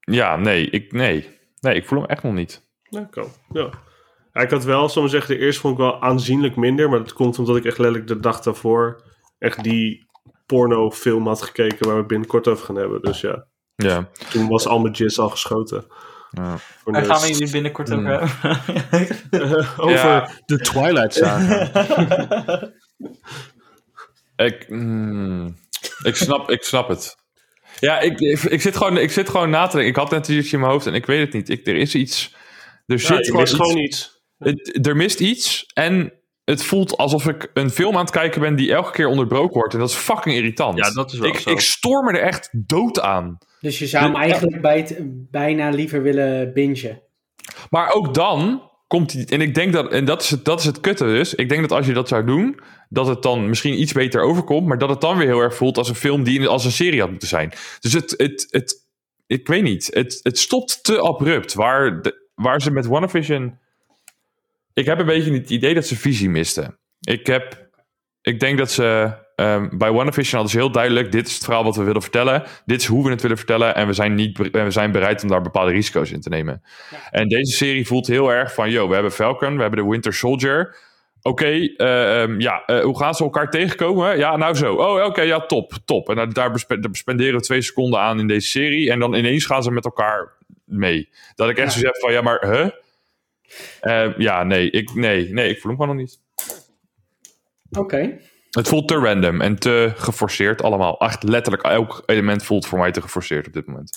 ja, 0.00 0.36
nee 0.36 0.70
ik, 0.70 0.92
nee. 0.92 1.38
nee, 1.60 1.74
ik 1.74 1.86
voel 1.86 1.98
hem 2.00 2.08
echt 2.08 2.22
nog 2.22 2.32
niet. 2.32 2.66
Ja. 2.82 3.08
Ja. 3.52 3.70
Ja, 4.32 4.40
ik 4.40 4.50
had 4.50 4.64
wel, 4.64 4.88
zoals 4.88 5.10
zeggen, 5.10 5.36
de 5.38 5.40
eerste 5.44 5.60
vond 5.60 5.74
ik 5.74 5.80
wel 5.80 6.02
aanzienlijk 6.02 6.56
minder. 6.56 6.88
Maar 6.90 6.98
dat 6.98 7.12
komt 7.12 7.38
omdat 7.38 7.56
ik 7.56 7.64
echt 7.64 7.78
letterlijk 7.78 8.06
de 8.08 8.20
dag 8.20 8.40
daarvoor 8.40 9.02
echt 9.38 9.62
die 9.62 10.06
pornofilm 10.46 11.26
had 11.26 11.42
gekeken 11.42 11.86
waar 11.88 11.96
we 11.96 12.04
binnenkort 12.06 12.48
over 12.48 12.64
gaan 12.64 12.76
hebben. 12.76 13.02
Dus 13.02 13.20
ja, 13.20 13.46
Ja. 13.76 14.08
toen 14.30 14.48
was 14.48 14.66
al 14.66 14.78
mijn 14.78 14.94
jizz 14.94 15.18
al 15.18 15.28
geschoten. 15.28 15.86
Ja. 16.30 16.56
Daar 16.84 17.04
gaan 17.04 17.20
we 17.20 17.28
jullie 17.32 17.50
binnenkort 17.50 17.88
Hmm. 17.88 18.06
over 18.08 18.28
hebben. 18.90 19.66
over 19.76 19.96
Ja. 19.98 20.30
de 20.46 20.58
Twilight 20.58 21.14
Saga. 21.14 21.68
Ik, 24.36 24.68
mm, 24.68 25.56
ik, 26.02 26.16
snap, 26.16 26.50
ik 26.50 26.62
snap 26.62 26.88
het. 26.88 27.16
Ja, 27.80 28.00
ik, 28.00 28.20
ik, 28.20 28.42
ik 28.42 28.60
zit 28.62 28.76
gewoon, 28.76 28.98
ik 28.98 29.10
zit 29.10 29.28
gewoon 29.28 29.50
na 29.50 29.66
te 29.66 29.70
denken. 29.76 29.88
Ik 29.90 29.96
had 29.96 30.10
net 30.10 30.28
iets 30.28 30.52
in 30.52 30.60
mijn 30.60 30.72
hoofd 30.72 30.86
en 30.86 30.94
ik 30.94 31.06
weet 31.06 31.20
het 31.20 31.32
niet. 31.32 31.48
Ik, 31.48 31.66
er 31.66 31.76
is 31.76 31.94
iets. 31.94 32.34
Er 32.86 32.98
Ja, 33.00 33.06
zit 33.06 33.26
gewoon 33.26 33.40
mist 33.40 33.52
iets. 33.52 33.62
gewoon 33.62 33.78
iets. 33.78 34.20
Het, 34.38 34.86
er 34.86 34.96
mist 34.96 35.20
iets 35.20 35.64
en 35.74 36.12
het 36.44 36.62
voelt 36.64 36.96
alsof 36.96 37.26
ik 37.26 37.50
een 37.54 37.70
film 37.70 37.94
aan 37.94 38.00
het 38.00 38.10
kijken 38.10 38.40
ben 38.40 38.56
die 38.56 38.72
elke 38.72 38.90
keer 38.90 39.06
onderbroken 39.06 39.54
wordt. 39.54 39.72
En 39.74 39.80
dat 39.80 39.88
is 39.90 39.94
fucking 39.96 40.34
irritant. 40.36 40.78
Ja, 40.78 40.90
dat 40.90 41.12
is 41.12 41.18
wel 41.18 41.28
ik, 41.28 41.38
zo. 41.38 41.50
ik 41.50 41.60
stoor 41.60 42.04
me 42.04 42.12
er 42.18 42.22
echt 42.24 42.48
dood 42.52 43.00
aan. 43.00 43.38
Dus 43.60 43.78
je 43.78 43.86
zou 43.86 44.04
hem 44.04 44.14
eigenlijk 44.14 44.60
bij 44.60 44.76
het, 44.76 44.96
bijna 45.30 45.68
liever 45.68 46.02
willen 46.02 46.52
bingen. 46.52 47.02
Maar 47.70 47.92
ook 47.92 48.14
dan 48.14 48.70
komt 48.86 49.12
hij. 49.12 49.24
En 49.28 49.40
ik 49.40 49.54
denk 49.54 49.72
dat. 49.72 49.92
En 49.92 50.04
dat 50.04 50.22
is, 50.22 50.30
het, 50.30 50.44
dat 50.44 50.60
is 50.60 50.64
het 50.64 50.80
kutte 50.80 51.04
dus. 51.04 51.34
Ik 51.34 51.48
denk 51.48 51.60
dat 51.60 51.72
als 51.72 51.86
je 51.86 51.92
dat 51.92 52.08
zou 52.08 52.24
doen. 52.24 52.60
Dat 52.88 53.06
het 53.06 53.22
dan 53.22 53.48
misschien 53.48 53.80
iets 53.80 53.92
beter 53.92 54.20
overkomt. 54.20 54.66
Maar 54.66 54.78
dat 54.78 54.88
het 54.88 55.00
dan 55.00 55.16
weer 55.16 55.26
heel 55.26 55.40
erg 55.40 55.54
voelt 55.54 55.78
als 55.78 55.88
een 55.88 55.94
film 55.94 56.24
die 56.24 56.46
als 56.46 56.64
een 56.64 56.70
serie 56.70 57.00
had 57.00 57.10
moeten 57.10 57.28
zijn. 57.28 57.52
Dus 57.80 57.92
het. 57.92 58.14
het, 58.16 58.46
het 58.50 58.86
ik 59.26 59.46
weet 59.46 59.62
niet. 59.62 59.90
Het, 59.92 60.20
het 60.22 60.38
stopt 60.38 60.84
te 60.84 61.00
abrupt. 61.00 61.54
Waar. 61.54 62.02
De, 62.02 62.26
waar 62.38 62.62
ze 62.62 62.70
met 62.70 62.86
WandaVision... 62.86 63.58
Ik 64.74 64.86
heb 64.86 64.98
een 64.98 65.06
beetje 65.06 65.32
het 65.32 65.50
idee 65.50 65.74
dat 65.74 65.86
ze 65.86 65.96
visie 65.96 66.28
misten. 66.28 66.78
Ik 67.00 67.26
heb... 67.26 67.68
Ik 68.22 68.40
denk 68.40 68.58
dat 68.58 68.70
ze... 68.70 69.14
ehm, 69.38 69.68
bij 69.78 69.90
WandaVision 69.90 70.32
hadden 70.40 70.50
ze 70.50 70.58
heel 70.58 70.70
duidelijk... 70.72 71.12
Dit 71.12 71.26
is 71.26 71.34
het 71.34 71.44
verhaal 71.44 71.64
wat 71.64 71.76
we 71.76 71.82
willen 71.82 72.02
vertellen. 72.02 72.42
Dit 72.64 72.80
is 72.80 72.86
hoe 72.86 73.04
we 73.04 73.10
het 73.10 73.22
willen 73.22 73.36
vertellen. 73.36 73.74
En 73.74 73.86
we 73.86 73.92
zijn, 73.92 74.14
niet, 74.14 74.36
be- 74.36 74.64
we 74.64 74.70
zijn 74.70 74.92
bereid 74.92 75.22
om 75.22 75.28
daar 75.28 75.42
bepaalde 75.42 75.70
risico's 75.72 76.10
in 76.10 76.20
te 76.20 76.28
nemen. 76.28 76.62
Ja. 76.90 76.98
En 77.10 77.28
deze 77.28 77.56
serie 77.56 77.86
voelt 77.86 78.06
heel 78.06 78.32
erg 78.32 78.54
van... 78.54 78.70
Yo, 78.70 78.88
we 78.88 78.94
hebben 78.94 79.12
Falcon, 79.12 79.54
we 79.56 79.60
hebben 79.62 79.84
de 79.84 79.90
Winter 79.90 80.12
Soldier... 80.14 80.76
Oké, 81.22 81.46
eh, 81.76 82.22
ehm, 82.22 82.40
ja, 82.40 82.62
eh, 82.66 82.80
hoe 82.80 82.98
gaan 82.98 83.14
ze 83.14 83.22
elkaar 83.22 83.50
tegenkomen? 83.50 84.18
Ja, 84.18 84.36
nou 84.36 84.54
zo. 84.54 84.74
Oh, 84.74 85.04
oké, 85.04 85.22
ja, 85.22 85.40
top, 85.46 85.72
top. 85.84 86.08
En 86.08 86.14
daar, 86.16 86.32
daar 86.32 86.50
bespe- 86.52 86.78
daar 86.80 86.94
spenderen 86.94 87.34
we 87.34 87.40
twee 87.40 87.62
seconden 87.62 88.00
aan 88.00 88.20
in 88.20 88.26
deze 88.26 88.48
serie. 88.48 88.90
En 88.90 88.98
dan 88.98 89.14
ineens 89.14 89.44
gaan 89.44 89.62
ze 89.62 89.70
met 89.70 89.84
elkaar 89.84 90.32
mee. 90.64 91.08
Dat 91.34 91.48
ik 91.50 91.58
echt 91.58 91.74
Ja. 91.74 91.80
zo 91.80 91.86
heb 91.86 91.96
van, 91.96 92.12
ja, 92.12 92.20
maar, 92.20 92.46
huh? 92.50 92.68
Eh, 93.80 94.18
ja, 94.18 94.42
nee 94.42 94.70
ik, 94.70 94.94
nee, 94.94 95.32
nee, 95.32 95.48
ik 95.50 95.60
voel 95.60 95.70
hem 95.70 95.80
gewoon 95.80 95.96
nog 95.96 96.04
niet. 96.04 96.18
Oké. 97.78 98.18
Het 98.50 98.68
voelt 98.68 98.88
te 98.88 98.94
random 98.94 99.40
en 99.40 99.58
te 99.58 99.92
geforceerd 99.94 100.62
allemaal. 100.62 100.98
Echt 101.00 101.22
letterlijk, 101.22 101.62
elk 101.62 102.02
element 102.06 102.44
voelt 102.44 102.66
voor 102.66 102.78
mij 102.78 102.90
te 102.90 103.00
geforceerd 103.00 103.46
op 103.46 103.52
dit 103.52 103.66
moment. 103.66 103.90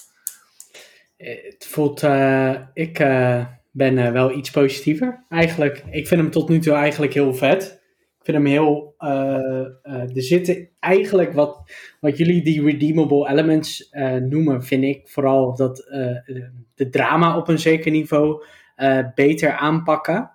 Het 1.18 1.68
voelt, 1.70 2.04
eh, 2.04 2.56
ik 2.74 3.00
eh, 3.00 3.46
ben 3.72 3.98
eh, 3.98 4.12
wel 4.12 4.32
iets 4.38 4.52
positiever 4.52 5.26
eigenlijk. 5.30 5.84
Ik 5.92 6.08
vind 6.08 6.22
hem 6.22 6.32
tot 6.32 6.50
nu 6.50 6.60
toe 6.60 6.74
eigenlijk 6.74 7.14
heel 7.14 7.34
vet. 7.34 7.82
Ik 8.20 8.28
vind 8.28 8.38
hem 8.38 8.46
heel, 8.46 8.96
er 8.98 10.10
zitten 10.14 10.70
eigenlijk 10.80 11.34
wat, 11.34 11.72
wat 12.00 12.18
jullie 12.18 12.44
die 12.44 12.64
redeemable 12.64 13.30
elements 13.30 13.90
noemen, 14.30 14.64
vind 14.64 14.84
ik 14.84 15.08
vooral 15.10 15.56
dat 15.56 15.76
de- 16.76 16.90
drama 16.90 17.38
op 17.38 17.48
een 17.48 17.60
zeker 17.60 17.92
niveau 17.92 18.44
beter 19.16 19.52
aanpakken. 19.52 20.32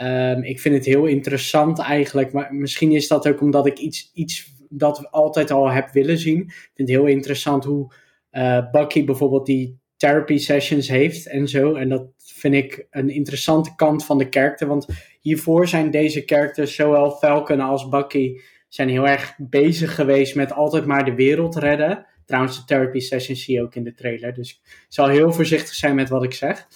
Ehm, 0.00 0.42
ik 0.42 0.60
vind 0.60 0.74
het 0.74 0.84
heel 0.84 1.04
interessant 1.04 1.78
eigenlijk, 1.78 2.32
maar 2.32 2.54
misschien 2.54 2.92
is 2.92 3.08
dat 3.08 3.28
ook 3.28 3.40
omdat 3.40 3.66
ik 3.66 3.78
iets, 3.78 4.10
iets 4.14 4.54
dat 4.68 5.10
altijd 5.10 5.50
al 5.50 5.70
heb 5.70 5.90
willen 5.90 6.18
zien. 6.18 6.40
Ik 6.40 6.70
vind 6.74 6.88
het 6.88 6.98
heel 6.98 7.06
interessant 7.06 7.64
hoe 7.64 7.92
eh, 8.30 8.70
Bucky 8.70 9.04
bijvoorbeeld 9.04 9.46
die 9.46 9.78
therapy 9.96 10.38
sessions 10.38 10.88
heeft 10.88 11.26
en 11.26 11.48
zo. 11.48 11.74
En 11.74 11.88
dat 11.88 12.06
vind 12.16 12.54
ik 12.54 12.86
een 12.90 13.08
interessante 13.08 13.74
kant 13.76 14.04
van 14.04 14.18
de 14.18 14.28
karakter. 14.28 14.66
Want 14.66 14.86
hiervoor 15.20 15.68
zijn 15.68 15.90
deze 15.90 16.22
characters, 16.26 16.74
zowel 16.74 17.10
Falcon 17.10 17.60
als 17.60 17.88
Bucky, 17.88 18.36
zijn 18.68 18.88
heel 18.88 19.08
erg 19.08 19.34
bezig 19.38 19.94
geweest 19.94 20.34
met 20.34 20.52
altijd 20.52 20.86
maar 20.86 21.04
de 21.04 21.14
wereld 21.14 21.56
redden. 21.56 22.06
Trouwens, 22.30 22.56
de 22.58 22.64
therapy 22.64 22.98
sessions 23.00 23.44
zie 23.44 23.54
je 23.54 23.62
ook 23.62 23.74
in 23.74 23.84
de 23.84 23.94
trailer. 23.94 24.34
Dus 24.34 24.50
ik 24.50 24.70
zal 24.88 25.08
heel 25.08 25.32
voorzichtig 25.32 25.74
zijn 25.74 25.94
met 25.94 26.08
wat 26.08 26.24
ik 26.24 26.32
zeg. 26.34 26.66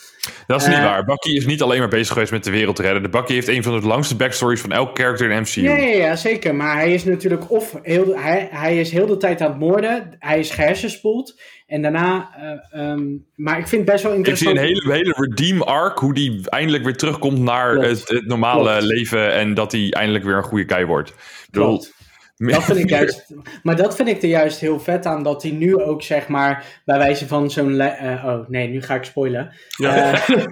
Dat 0.47 0.61
is 0.61 0.67
niet 0.67 0.77
Eh, 0.77 0.83
waar. 0.85 1.05
Bucky 1.05 1.31
is 1.31 1.47
niet 1.47 1.63
alleen 1.63 1.79
maar 1.79 1.89
bezig 1.89 2.13
geweest 2.13 2.33
met 2.33 2.45
de 2.45 2.51
wereld 2.51 2.77
te 2.77 2.83
redden. 2.83 3.03
De 3.03 3.09
Bucky 3.09 3.33
heeft 3.33 3.49
een 3.49 3.63
van 3.63 3.81
de 3.81 3.87
langste 3.87 4.17
backstories 4.17 4.61
van 4.61 4.73
elk 4.73 4.99
character 4.99 5.31
in 5.31 5.41
MCU. 5.41 5.63
Ja, 5.63 5.77
ja, 5.77 5.95
ja, 5.97 6.17
zeker. 6.17 6.55
Maar 6.55 6.75
hij 6.77 6.93
is 6.95 7.05
natuurlijk 7.05 7.51
of 7.51 7.79
heel 7.83 8.05
de, 8.05 8.19
hij, 8.21 8.49
hij 8.51 8.81
is 8.81 8.91
heel 8.91 9.07
de 9.07 9.17
tijd 9.17 9.41
aan 9.41 9.51
het 9.51 9.59
moorden. 9.61 10.17
Hij 10.19 10.39
is 10.39 10.51
gehersenspoeld. 10.51 11.41
En 11.67 11.83
daarna. 11.83 12.31
eh, 12.73 12.81
ehm, 12.91 13.03
maar 13.35 13.59
ik 13.59 13.69
vind 13.69 13.83
het 13.83 13.91
best 13.91 14.03
wel 14.05 14.13
Ik 14.15 14.25
zie 14.27 14.33
interessant. 14.33 14.57
een 14.59 14.65
hele, 14.65 14.93
hele 14.93 15.15
redeem 15.19 15.63
arc, 15.63 15.99
hoe 15.99 16.15
die 16.15 16.41
eindelijk 16.51 16.85
weer 16.85 16.97
terugkomt 16.97 17.39
naar 17.39 17.75
het, 17.75 18.09
het 18.09 18.27
normale 18.27 18.71
Klopt. 18.79 18.83
leven 18.85 19.33
en 19.33 19.55
dat 19.55 19.73
hij 19.73 19.91
eindelijk 19.91 20.25
weer 20.25 20.37
een 20.37 20.43
goede 20.43 20.75
guy 20.75 20.85
wordt. 20.87 21.09
Ik 21.09 21.17
bedoel, 21.51 21.67
Klopt. 21.69 21.94
Dat 22.37 22.65
vind 22.65 22.79
ik 22.79 22.89
juist. 22.99 23.35
Maar 23.63 23.77
dat 23.77 23.97
vind 23.97 24.09
ik 24.09 24.23
er 24.23 24.29
juist 24.29 24.61
heel 24.61 24.81
vet 24.81 25.07
aan. 25.07 25.23
Dat 25.23 25.43
hij 25.43 25.53
nu 25.53 25.83
ook 25.83 26.03
zeg 26.03 26.29
maar. 26.29 26.81
Bij 26.85 26.99
wijze 26.99 27.27
van 27.27 27.51
zo'n. 27.51 27.81
eh, 27.81 28.25
oh 28.25 28.49
nee, 28.49 28.69
nu 28.69 28.83
ga 28.83 28.95
ik 28.95 29.05
spoilen. 29.05 29.53
Ja. 29.79 30.13
Eh, 30.13 30.29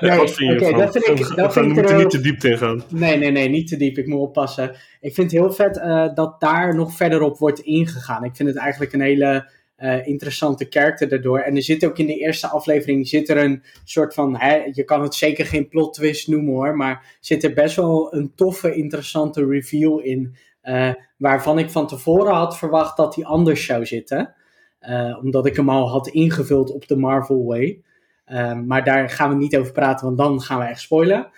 nee, 0.00 0.18
Wat 0.18 0.34
vind 0.34 0.60
dat 0.60 0.92
vind 0.92 1.08
ik. 1.08 1.26
we 1.26 1.34
Dat 1.34 1.52
vind 1.52 1.78
ik 1.78 1.88
er 1.88 1.96
niet 1.96 2.10
te 2.10 2.20
diep 2.20 2.44
in 2.44 2.58
gaan. 2.58 2.82
Nee, 2.88 3.16
nee, 3.16 3.30
nee, 3.30 3.48
niet 3.48 3.68
te 3.68 3.76
diep. 3.76 3.98
Ik 3.98 4.06
moet 4.06 4.20
oppassen. 4.20 4.70
Ik 5.00 5.14
vind 5.14 5.30
het 5.30 5.40
heel 5.40 5.52
vet 5.52 5.78
eh, 5.78 6.14
dat 6.14 6.40
daar 6.40 6.74
nog 6.74 6.92
verder 6.92 7.20
op 7.20 7.38
wordt 7.38 7.60
ingegaan. 7.60 8.24
Ik 8.24 8.36
vind 8.36 8.48
het 8.48 8.58
eigenlijk 8.58 8.92
een 8.92 9.00
hele 9.00 9.56
interessante 10.04 10.68
karakter 10.68 11.08
daardoor. 11.08 11.38
En 11.38 11.56
er 11.56 11.62
zit 11.62 11.84
ook 11.84 11.98
in 11.98 12.06
de 12.06 12.18
eerste 12.18 12.46
aflevering 12.46 13.08
zit 13.08 13.28
er 13.28 13.36
een 13.36 13.62
soort 13.84 14.14
van, 14.14 14.36
hè, 14.36 14.62
je 14.72 14.84
kan 14.84 15.02
het 15.02 15.14
zeker 15.14 15.46
geen 15.46 15.68
plot 15.68 15.94
twist 15.94 16.28
noemen 16.28 16.54
hoor, 16.54 16.76
maar 16.76 17.16
zit 17.20 17.44
er 17.44 17.52
best 17.52 17.76
wel 17.76 18.14
een 18.14 18.32
toffe, 18.34 18.74
interessante 18.74 19.46
reveal 19.46 20.00
in. 20.00 20.36
Eh, 20.68 20.94
waarvan 21.16 21.58
ik 21.58 21.70
van 21.70 21.86
tevoren 21.86 22.34
had 22.34 22.58
verwacht 22.58 22.96
dat 22.96 23.14
hij 23.14 23.24
anders 23.24 23.64
zou 23.64 23.86
zitten. 23.86 24.34
Eh, 24.78 25.18
omdat 25.22 25.46
ik 25.46 25.56
hem 25.56 25.68
al 25.68 25.88
had 25.88 26.08
ingevuld 26.08 26.70
op 26.70 26.88
de 26.88 26.96
Marvel 26.96 27.44
Way. 27.44 27.82
Eh, 28.24 28.60
maar 28.60 28.84
daar 28.84 29.10
gaan 29.10 29.30
we 29.30 29.36
niet 29.36 29.56
over 29.56 29.72
praten, 29.72 30.06
want 30.06 30.18
dan 30.18 30.40
gaan 30.40 30.58
we 30.58 30.64
echt 30.64 30.80
spoilen. 30.80 31.30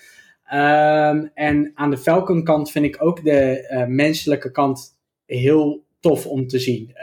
Ehm, 0.44 1.26
en 1.34 1.72
aan 1.74 1.90
de 1.90 1.98
Falcon 1.98 2.44
kant 2.44 2.70
vind 2.70 2.84
ik 2.84 2.96
ook 2.98 3.24
de 3.24 3.84
menselijke 3.88 4.50
kant 4.50 4.98
heel 5.26 5.84
tof 6.00 6.26
om 6.26 6.46
te 6.46 6.58
zien. 6.58 6.96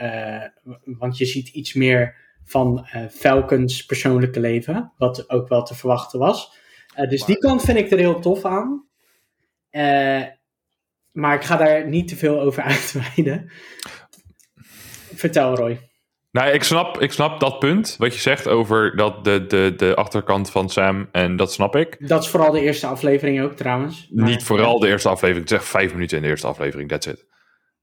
Want 0.84 1.18
je 1.18 1.26
ziet 1.26 1.48
iets 1.48 1.74
meer 1.74 2.16
van 2.44 2.88
Falcons 3.10 3.86
persoonlijke 3.86 4.40
leven, 4.40 4.92
wat 4.98 5.30
ook 5.30 5.48
wel 5.48 5.64
te 5.64 5.76
verwachten 5.76 6.20
was. 6.20 6.58
Dus 7.10 7.26
die 7.26 7.38
kant 7.38 7.62
vind 7.62 7.78
ik 7.78 7.92
er 7.92 7.98
heel 7.98 8.20
tof 8.20 8.46
aan. 8.46 8.88
Eh, 9.78 10.24
maar 11.18 11.36
ik 11.36 11.44
ga 11.44 11.58
daar 11.58 11.88
niet 11.88 12.08
te 12.08 12.16
veel 12.16 12.42
over 12.42 12.64
uitweiden. 12.74 13.52
Vertel 15.16 15.56
Roy. 15.56 15.80
Nou, 16.32 16.52
ik 16.52 16.64
snap, 16.64 17.02
ik 17.02 17.12
snap 17.12 17.40
dat 17.40 17.60
punt, 17.60 17.96
wat 17.98 18.14
je 18.14 18.20
zegt 18.20 18.48
over 18.48 18.96
dat 18.96 19.24
de, 19.24 19.46
de, 19.48 19.74
de 19.78 19.96
achterkant 19.96 20.52
van 20.52 20.70
Sam, 20.70 21.10
en 21.12 21.36
dat 21.36 21.54
snap 21.54 21.76
ik. 21.76 22.08
Dat 22.08 22.24
is 22.24 22.30
vooral 22.30 22.52
de 22.52 22.62
eerste 22.62 22.88
aflevering 22.88 23.42
ook 23.42 23.54
trouwens. 23.54 24.08
Maar- 24.12 24.26
Niet 24.26 24.44
vooral 24.44 24.80
de 24.80 24.88
eerste 24.88 25.10
aflevering, 25.10 25.50
het 25.50 25.52
is 25.52 25.58
echt 25.64 25.70
vijf 25.76 25.94
minuten 25.94 26.18
in 26.18 26.24
de 26.24 26.30
eerste 26.30 26.48
aflevering, 26.48 26.90
that's 26.90 27.08
it. 27.08 27.26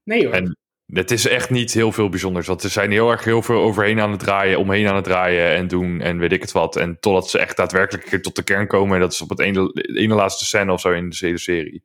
Nee 0.03 0.25
hoor. 0.25 0.33
En 0.33 0.57
het 0.85 1.11
is 1.11 1.27
echt 1.27 1.49
niet 1.49 1.73
heel 1.73 1.91
veel 1.91 2.09
bijzonders, 2.09 2.47
want 2.47 2.61
ze 2.61 2.69
zijn 2.69 2.91
heel 2.91 3.11
erg 3.11 3.23
heel 3.23 3.41
veel 3.41 3.61
overheen 3.61 3.99
aan 3.99 4.11
het 4.11 4.19
draaien, 4.19 4.59
omheen 4.59 4.87
aan 4.87 4.95
het 4.95 5.03
draaien 5.03 5.55
en 5.55 5.67
doen 5.67 6.01
en 6.01 6.17
weet 6.17 6.31
ik 6.31 6.41
het 6.41 6.51
wat. 6.51 6.75
En 6.75 6.97
totdat 6.99 7.29
ze 7.29 7.39
echt 7.39 7.57
daadwerkelijk 7.57 8.03
een 8.03 8.09
keer 8.09 8.21
tot 8.21 8.35
de 8.35 8.43
kern 8.43 8.67
komen, 8.67 8.95
en 8.95 9.01
dat 9.01 9.13
is 9.13 9.21
op 9.21 9.29
het 9.29 9.39
ene, 9.39 9.71
ene 9.73 10.13
laatste 10.15 10.45
scène 10.45 10.71
of 10.71 10.81
zo 10.81 10.91
in 10.91 11.09
de 11.09 11.17
hele 11.19 11.37
serie. 11.37 11.83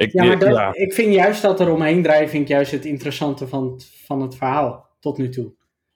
Ik, 0.00 0.12
Ja, 0.12 0.24
maar 0.24 0.38
dat, 0.38 0.48
ja. 0.54 0.74
ik 0.74 0.92
vind 0.92 1.14
juist 1.14 1.42
dat 1.42 1.60
er 1.60 1.72
omheen 1.72 2.02
draaien, 2.02 2.28
vind 2.28 2.42
ik 2.42 2.48
juist 2.48 2.72
het 2.72 2.84
interessante 2.84 3.48
van, 3.48 3.64
het- 3.72 3.90
van 4.06 4.20
het 4.22 4.36
verhaal 4.36 4.88
tot 5.00 5.18
nu 5.18 5.28
toe. 5.28 5.52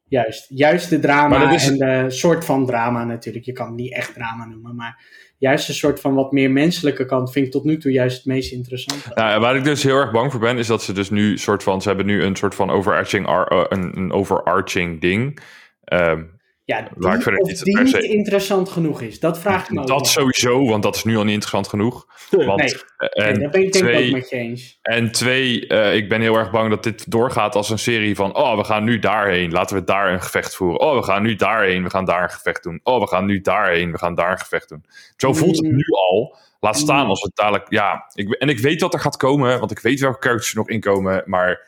Juist. 0.08 0.46
Juist 0.48 0.90
de 0.90 0.98
drama 0.98 1.52
is- 1.52 1.68
en 1.68 1.76
de 1.78 2.10
soort 2.10 2.44
van 2.44 2.66
drama 2.66 3.04
natuurlijk. 3.04 3.44
Je 3.44 3.52
kan 3.52 3.66
het 3.66 3.74
niet 3.76 3.92
echt 3.94 4.14
drama 4.14 4.44
noemen, 4.46 4.74
maar 4.74 5.04
juist 5.38 5.68
een 5.68 5.74
soort 5.74 6.00
van 6.00 6.14
wat 6.14 6.32
meer 6.32 6.50
menselijke 6.50 7.04
kant 7.06 7.32
vind 7.32 7.46
ik 7.46 7.52
tot 7.52 7.64
nu 7.64 7.78
toe 7.78 7.92
juist 7.92 8.16
het 8.16 8.26
meest 8.26 8.52
interessante. 8.52 9.10
Nou, 9.14 9.40
waar 9.40 9.56
ik 9.56 9.64
dus 9.64 9.82
heel 9.82 9.96
erg 9.96 10.10
bang 10.12 10.30
voor 10.30 10.40
ben, 10.40 10.58
is 10.58 10.66
dat 10.66 10.82
ze 10.82 10.92
dus 10.92 11.10
nu 11.10 11.38
soort 11.38 11.62
van, 11.62 11.82
ze 11.82 11.88
hebben 11.88 12.06
nu 12.06 12.22
een 12.22 12.36
soort 12.36 12.54
van 12.54 12.70
overarching, 12.70 13.26
ar- 13.26 13.46
eh, 13.48 13.64
een, 13.68 13.96
een 13.98 14.12
overarching 14.12 15.00
ding. 15.00 15.38
Ehm, 15.84 16.22
Ja, 16.66 16.80
die, 16.80 16.90
Waar 16.94 17.14
ik 17.16 17.22
verder 17.22 17.40
of 17.40 17.48
niet 17.48 17.62
die 17.64 17.74
per 17.74 17.84
niet 17.84 17.94
interessant 18.02 18.68
genoeg 18.68 19.00
is. 19.00 19.20
Dat 19.20 19.38
vraag 19.38 19.64
ik 19.64 19.70
me 19.70 19.80
ook 19.80 19.86
dat 19.86 20.06
sowieso, 20.06 20.66
want 20.66 20.82
dat 20.82 20.94
is 20.96 21.04
nu 21.04 21.16
al 21.16 21.22
niet 21.24 21.32
interessant 21.32 21.68
genoeg. 21.68 22.06
Want, 22.30 22.58
Nee, 22.60 22.74
eh, 22.96 23.24
Nee, 23.24 23.26
en, 23.34 23.40
dat 23.40 23.50
ben 23.50 23.62
ik 23.62 23.72
denk 23.72 23.84
ik 23.84 23.90
twee- 23.92 24.06
ook 24.06 24.12
met 24.16 24.30
je 24.30 24.36
eens. 24.36 24.78
en 24.82 25.12
twee, 25.12 25.66
eh, 25.66 25.94
ik 25.94 26.08
ben 26.08 26.20
heel 26.20 26.36
erg 26.36 26.50
bang 26.50 26.70
dat 26.70 26.82
dit 26.82 27.10
doorgaat 27.10 27.54
als 27.54 27.70
een 27.70 27.78
serie 27.78 28.14
van, 28.16 28.36
oh, 28.36 28.56
we 28.56 28.64
gaan 28.64 28.84
nu 28.84 28.98
daarheen, 28.98 29.52
laten 29.52 29.76
we 29.76 29.84
daar 29.84 30.12
een 30.12 30.22
gevecht 30.22 30.54
voeren. 30.56 30.80
Oh, 30.80 30.96
we 30.96 31.02
gaan 31.02 31.22
nu 31.22 31.34
daarheen, 31.36 31.82
we 31.82 31.90
gaan 31.90 32.04
daar 32.04 32.22
een 32.22 32.30
gevecht 32.30 32.62
doen. 32.62 32.80
Oh, 32.82 33.00
we 33.00 33.06
gaan 33.06 33.24
nu 33.26 33.40
daarheen, 33.40 33.92
we 33.92 33.98
gaan 33.98 34.14
daar 34.14 34.30
een 34.30 34.38
gevecht 34.38 34.68
doen. 34.68 34.84
Zo 35.16 35.32
voelt 35.32 35.56
het 35.56 35.66
Mm. 35.70 35.76
nu 35.76 35.84
al. 36.10 36.36
Laat 36.60 36.78
staan 36.78 37.02
Mm. 37.04 37.08
als 37.10 37.22
het 37.22 37.36
dadelijk, 37.36 37.66
ja. 37.68 38.04
Ik, 38.14 38.34
en 38.34 38.48
ik 38.48 38.58
weet 38.58 38.80
wat 38.80 38.94
er 38.94 39.00
gaat 39.00 39.16
komen, 39.16 39.58
want 39.58 39.70
ik 39.70 39.78
weet 39.78 40.00
welke 40.00 40.20
characters 40.20 40.50
er 40.50 40.56
nog 40.56 40.68
inkomen, 40.68 41.22
maar 41.26 41.60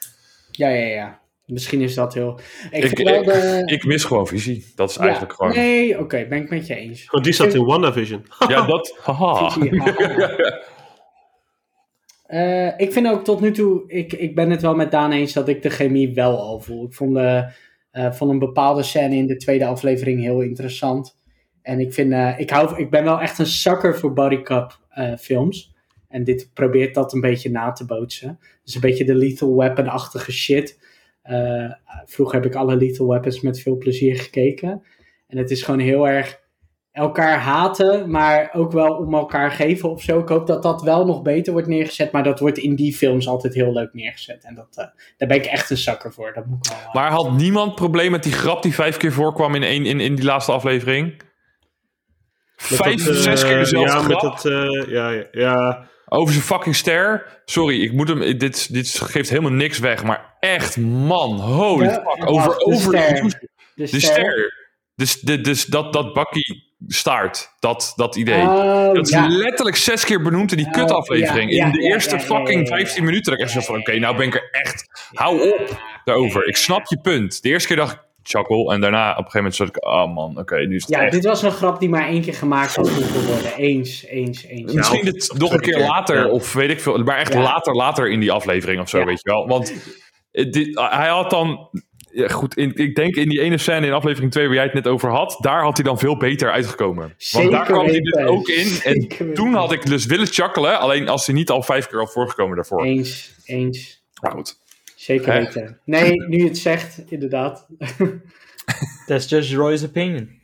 Ja, 0.51 0.69
ja, 0.69 0.87
ja. 0.87 1.19
Misschien 1.47 1.81
is 1.81 1.95
dat 1.95 2.15
heel... 2.15 2.41
Ik, 2.71 2.85
Ik- 2.85 2.97
vind 2.97 3.09
wel 3.09 3.25
de... 3.25 3.63
ik 3.65 3.85
mis 3.85 4.05
gewoon 4.05 4.27
visie. 4.27 4.67
Dat 4.75 4.91
is 4.91 4.97
Ja, 4.97 5.03
eigenlijk 5.03 5.33
gewoon... 5.33 5.55
Nee, 5.55 5.99
oké, 5.99 6.27
ben 6.29 6.43
ik 6.43 6.51
met 6.51 6.67
je 6.67 6.75
eens. 6.75 7.07
Want 7.11 7.25
die 7.25 7.33
zat 7.33 7.55
in 7.55 7.65
WandaVision. 7.65 8.27
Ja, 8.49 8.67
dat... 8.67 8.99
Haha. 9.03 9.51
Eh, 12.27 12.79
ik 12.79 12.93
vind 12.93 13.09
ook 13.09 13.25
tot 13.25 13.41
nu 13.41 13.51
toe, 13.53 13.83
ik, 13.87 14.13
ik 14.13 14.35
ben 14.35 14.51
het 14.51 14.63
wel 14.63 14.75
met 14.75 14.91
Daan 14.91 15.13
eens 15.13 15.33
dat 15.33 15.49
ik 15.49 15.63
de 15.63 15.71
chemie 15.71 16.15
wel 16.15 16.39
al 16.39 16.61
voel. 16.61 16.85
Ik 16.87 16.95
vond, 16.95 17.15
de, 17.15 17.53
eh, 17.91 18.13
vond 18.13 18.31
een 18.31 18.39
bepaalde 18.39 18.83
scène 18.83 19.15
in 19.15 19.27
de 19.27 19.37
tweede 19.37 19.67
aflevering 19.67 20.21
heel 20.23 20.41
interessant. 20.41 21.17
En 21.63 21.81
ik, 21.81 21.93
vind, 21.93 22.13
eh, 22.13 22.39
ik, 22.39 22.51
hou, 22.51 22.77
ik 22.79 22.91
ben 22.91 23.05
wel 23.05 23.21
echt 23.21 23.39
een 23.39 23.47
sucker 23.47 23.99
voor 23.99 24.13
body 24.13 24.43
cup 24.43 24.79
eh, 24.89 25.17
films. 25.19 25.75
En 26.09 26.25
dit 26.25 26.51
probeert 26.55 26.95
dat 26.95 27.13
een 27.13 27.21
beetje 27.21 27.51
na 27.51 27.73
te 27.73 27.85
bootsen. 27.85 28.39
Dus 28.65 28.75
een 28.75 28.81
beetje 28.81 29.05
de 29.05 29.15
Lethal 29.15 29.57
Weapon-achtige 29.57 30.33
shit. 30.33 30.79
Eh, 31.27 31.73
vroeger 32.05 32.35
heb 32.35 32.47
ik 32.47 32.55
alle 32.55 32.77
Lethal 32.77 33.07
Weapons 33.07 33.41
met 33.41 33.61
veel 33.61 33.77
plezier 33.77 34.19
gekeken. 34.19 34.83
En 35.27 35.39
het 35.39 35.51
is 35.51 35.63
gewoon 35.63 35.81
heel 35.81 36.09
erg 36.09 36.45
elkaar 36.93 37.39
haten, 37.39 38.11
maar 38.11 38.51
ook 38.53 38.73
wel 38.73 38.95
om 38.97 39.15
elkaar 39.15 39.51
geven 39.51 39.91
of 39.91 40.03
zo. 40.03 40.19
Ik 40.19 40.29
hoop 40.29 40.47
dat 40.47 40.63
dat 40.63 40.83
wel 40.83 41.07
nog 41.07 41.23
beter 41.23 41.53
wordt 41.53 41.69
neergezet, 41.69 42.13
maar 42.13 42.23
dat 42.23 42.41
wordt 42.41 42.59
in 42.59 42.75
die 42.75 42.95
films 42.95 43.29
altijd 43.29 43.55
heel 43.55 43.73
leuk 43.73 43.93
neergezet. 43.95 44.45
En 44.45 44.55
dat, 44.55 44.69
eh, 44.71 44.85
daar 45.17 45.29
ben 45.29 45.37
ik 45.37 45.45
echt 45.45 45.71
een 45.71 45.77
zakker 45.77 46.13
voor. 46.13 46.33
Dat 46.35 46.47
moet 46.47 46.67
ik 46.67 46.73
wel. 46.73 46.81
eh, 46.81 46.95
Maar 46.95 47.11
had 47.11 47.33
niemand 47.33 47.75
probleem 47.75 48.11
met 48.11 48.23
die 48.23 48.33
grap 48.33 48.63
die 48.63 48.75
vijf 48.75 48.97
keer 48.97 49.13
voorkwam 49.13 49.55
in, 49.55 49.63
één, 49.63 49.85
in, 49.87 50.01
in 50.01 50.15
die 50.15 50.25
laatste 50.25 50.53
aflevering? 50.53 51.21
Vijf, 52.57 53.07
Eh, 53.09 53.15
zes 53.15 53.45
keer 53.45 53.59
dezelfde 53.59 53.91
Ja, 53.91 54.03
met 54.09 54.17
grap 54.19 54.43
dat... 54.43 54.43
ja, 54.89 55.11
ja, 55.11 55.25
ja. 55.33 55.89
Over 56.09 56.33
zijn 56.33 56.45
fucking 56.45 56.77
ster. 56.77 57.27
Sorry, 57.45 57.83
ik 57.83 57.93
moet 57.93 58.09
hem, 58.09 58.39
dit, 58.39 58.73
dit 58.73 58.89
geeft 58.89 59.29
helemaal 59.29 59.53
niks 59.53 59.79
weg. 59.79 60.05
Maar 60.05 60.35
echt, 60.41 60.77
man, 60.77 61.41
holy 61.41 61.85
Ja, 61.85 61.93
fuck. 61.93 62.31
Over, 62.31 62.49
de 62.49 62.65
over 62.65 62.99
ster. 62.99 63.41
de, 63.75 64.01
ster. 64.01 64.65
Dus, 64.95 65.21
de, 65.21 65.41
dus 65.41 65.65
dat, 65.65 65.93
dat 65.93 66.13
Bucky 66.13 66.65
staart, 66.87 67.55
dat, 67.59 67.93
dat 67.97 68.17
idee. 68.17 68.43
Oh, 68.43 68.95
dat 68.95 69.07
is 69.07 69.13
ja. 69.13 69.29
letterlijk 69.29 69.77
zes 69.77 70.05
keer 70.05 70.23
benoemd 70.23 70.51
in 70.51 70.57
die 70.57 70.67
Oh, 70.67 70.73
kutaflevering. 70.73 71.51
ja, 71.51 71.57
ja, 71.57 71.65
in 71.67 71.73
de 71.73 71.83
ja, 71.83 71.93
eerste 71.93 72.15
ja, 72.15 72.21
ja, 72.21 72.27
fucking 72.27 72.69
ja, 72.69 72.77
ja, 72.77 72.83
15 72.83 72.97
ja. 72.97 73.09
minuten. 73.09 73.33
Dat 73.33 73.41
ik 73.41 73.47
echt 73.47 73.55
zo 73.55 73.73
van, 73.73 73.81
oké, 73.81 73.99
nou 73.99 74.17
ben 74.17 74.27
ik 74.27 74.35
er 74.35 74.49
echt... 74.51 74.85
Hou 75.13 75.51
op 75.53 75.81
daarover. 76.05 76.49
Ik 76.49 76.57
snap 76.57 76.87
je 76.87 77.01
punt. 77.01 77.43
De 77.43 77.49
eerste 77.49 77.69
keer 77.69 77.77
dacht 77.77 77.93
ik, 77.93 78.01
chuckle. 78.29 78.73
En 78.73 78.81
daarna 78.81 79.11
op 79.11 79.25
een 79.25 79.31
gegeven 79.31 79.39
moment 79.39 79.55
zat 79.55 79.69
ik, 79.69 79.85
oh 79.87 80.15
man, 80.15 80.39
oké, 80.39 80.57
nu 80.57 80.77
is 80.77 80.83
het 80.83 80.91
Ja, 80.91 81.01
echt... 81.03 81.13
dit 81.13 81.25
was 81.25 81.43
een 81.43 81.51
grap 81.51 81.81
die 81.81 81.89
maar 81.89 82.09
één 82.09 82.23
keer 82.23 82.35
gemaakt 82.35 82.77
had 82.77 82.91
moeten 82.91 83.27
worden. 83.27 83.55
Eens, 83.57 84.05
eens, 84.07 84.45
eens. 84.45 84.73
Misschien 84.73 85.05
dit 85.05 85.35
nog 85.39 85.53
een 85.53 85.61
keer 85.61 85.75
keer, 85.75 85.87
later, 85.87 86.17
ja. 86.17 86.29
of 86.29 86.53
weet 86.53 86.71
ik 86.71 86.81
veel. 86.81 86.99
Maar 86.99 87.19
echt 87.19 87.33
Ja. 87.33 87.41
later, 87.43 87.75
later 87.75 88.11
in 88.11 88.21
die 88.21 88.33
aflevering 88.33 88.81
of 88.81 88.89
zo, 88.89 88.99
Ja. 88.99 89.05
weet 89.05 89.21
je 89.23 89.31
wel. 89.31 89.47
Want 89.47 89.73
eh, 90.31 90.51
dit, 90.51 90.79
hij 90.79 91.09
had 91.09 91.31
dan... 91.31 91.69
Ja, 92.13 92.29
goed, 92.29 92.57
in, 92.57 92.73
ik 92.75 92.95
denk 92.95 93.15
in 93.17 93.29
die 93.29 93.41
ene 93.41 93.59
scène 93.59 93.87
in 93.87 93.93
aflevering 93.93 94.33
2 94.33 94.47
waar 94.47 94.55
jij 94.55 94.65
het 94.65 94.75
net 94.75 94.87
over 94.87 95.11
had, 95.11 95.37
daar 95.41 95.63
had 95.63 95.77
hij 95.77 95.85
dan 95.87 95.99
veel 95.99 96.17
beter 96.17 96.51
uitgekomen. 96.53 97.15
Zeker 97.17 97.51
Want 97.51 97.57
daar 97.67 97.73
kwam 97.75 97.87
hij 97.87 98.01
dus 98.01 98.17
ook 98.25 98.49
in. 98.49 98.67
En 98.85 99.01
Zeker 99.01 99.35
toen 99.35 99.55
had 99.55 99.73
ik 99.73 99.87
dus 99.87 100.07
willen 100.07 100.27
chuckelen, 100.27 100.79
alleen 100.79 101.09
als 101.09 101.27
hij 101.27 101.35
niet 101.35 101.51
al 101.51 101.63
vijf 101.63 101.87
keer 101.89 101.99
al 102.01 102.07
voorgekomen 102.07 102.57
daarvoor. 102.57 102.85
Eens, 102.85 103.35
eens. 103.45 104.05
Maar 104.21 104.31
goed. 104.31 104.57
Zeker 105.07 105.33
weten. 105.33 105.81
Nee, 105.85 106.21
nu 106.29 106.37
je 106.37 106.45
het 106.45 106.59
zegt, 106.59 107.11
inderdaad. 107.11 107.69
That's 109.07 109.29
just 109.29 109.53
Roy's 109.53 109.85
opinion. 109.85 110.41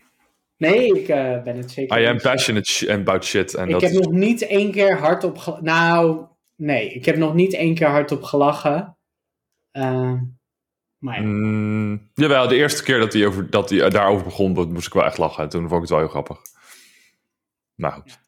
Nee, 0.57 0.87
ik 0.87 1.09
eh, 1.09 1.43
ben 1.43 1.57
het 1.57 1.71
zeker. 1.71 2.01
I 2.01 2.07
am 2.07 2.13
eens. 2.13 2.23
passionate 2.23 2.73
sh- 2.73 2.89
about 2.89 3.25
shit. 3.25 3.55
En 3.55 3.65
Ik 3.67 3.73
dat 3.73 3.83
heb 3.83 3.93
nog 3.93 4.13
niet 4.13 4.43
één 4.47 4.71
keer 4.71 4.99
hardop 4.99 5.39
gelachen. 5.39 5.65
Nou, 5.65 6.27
nee, 6.57 6.93
ik 6.93 7.05
heb 7.05 7.17
nog 7.17 7.35
niet 7.35 7.55
één 7.55 7.75
keer 7.75 7.89
hardop 7.89 8.23
gelachen. 8.23 8.97
Ehm, 9.71 10.19
maar 10.99 11.21
ja. 11.21 11.27
Mm, 11.27 12.11
jawel, 12.15 12.49
de 12.49 12.57
eerste 12.57 12.83
keer 12.83 12.99
dat 12.99 13.13
hij, 13.13 13.27
over, 13.27 13.51
dat 13.51 13.71
hij 13.71 13.83
eh, 13.83 13.91
daarover 13.91 14.25
begon, 14.25 14.55
dat 14.55 14.69
moest 14.69 14.87
ik 14.87 14.93
wel 14.93 15.05
echt 15.05 15.19
lachen. 15.19 15.43
En 15.43 15.49
toen 15.49 15.61
vond 15.69 15.75
ik 15.75 15.81
het 15.81 15.91
wel 15.91 15.99
heel 15.99 16.09
grappig. 16.09 16.39
Maar 17.75 17.93
goed. 17.93 18.22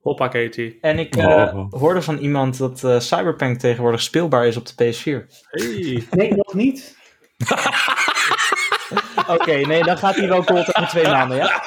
Hoppa, 0.00 0.28
Katie. 0.28 0.78
En 0.80 0.98
ik 0.98 1.16
eh, 1.16 1.26
Oh. 1.26 1.66
hoorde 1.72 2.02
van 2.02 2.18
iemand 2.18 2.58
dat 2.58 2.84
eh, 2.84 2.98
Cyberpunk 3.00 3.58
tegenwoordig 3.58 4.00
speelbaar 4.02 4.46
is 4.46 4.56
op 4.56 4.66
de 4.66 4.72
PS4. 4.94 5.26
Hey. 5.50 6.02
Nee, 6.10 6.34
nog 6.34 6.54
niet. 6.54 6.96
Oké, 9.28 9.52
nee, 9.54 9.82
dan 9.82 9.98
gaat 9.98 10.16
hij 10.16 10.28
wel 10.28 10.44
cold 10.44 10.76
over 10.76 10.88
twee 10.88 11.04
maanden, 11.04 11.36
ja? 11.36 11.62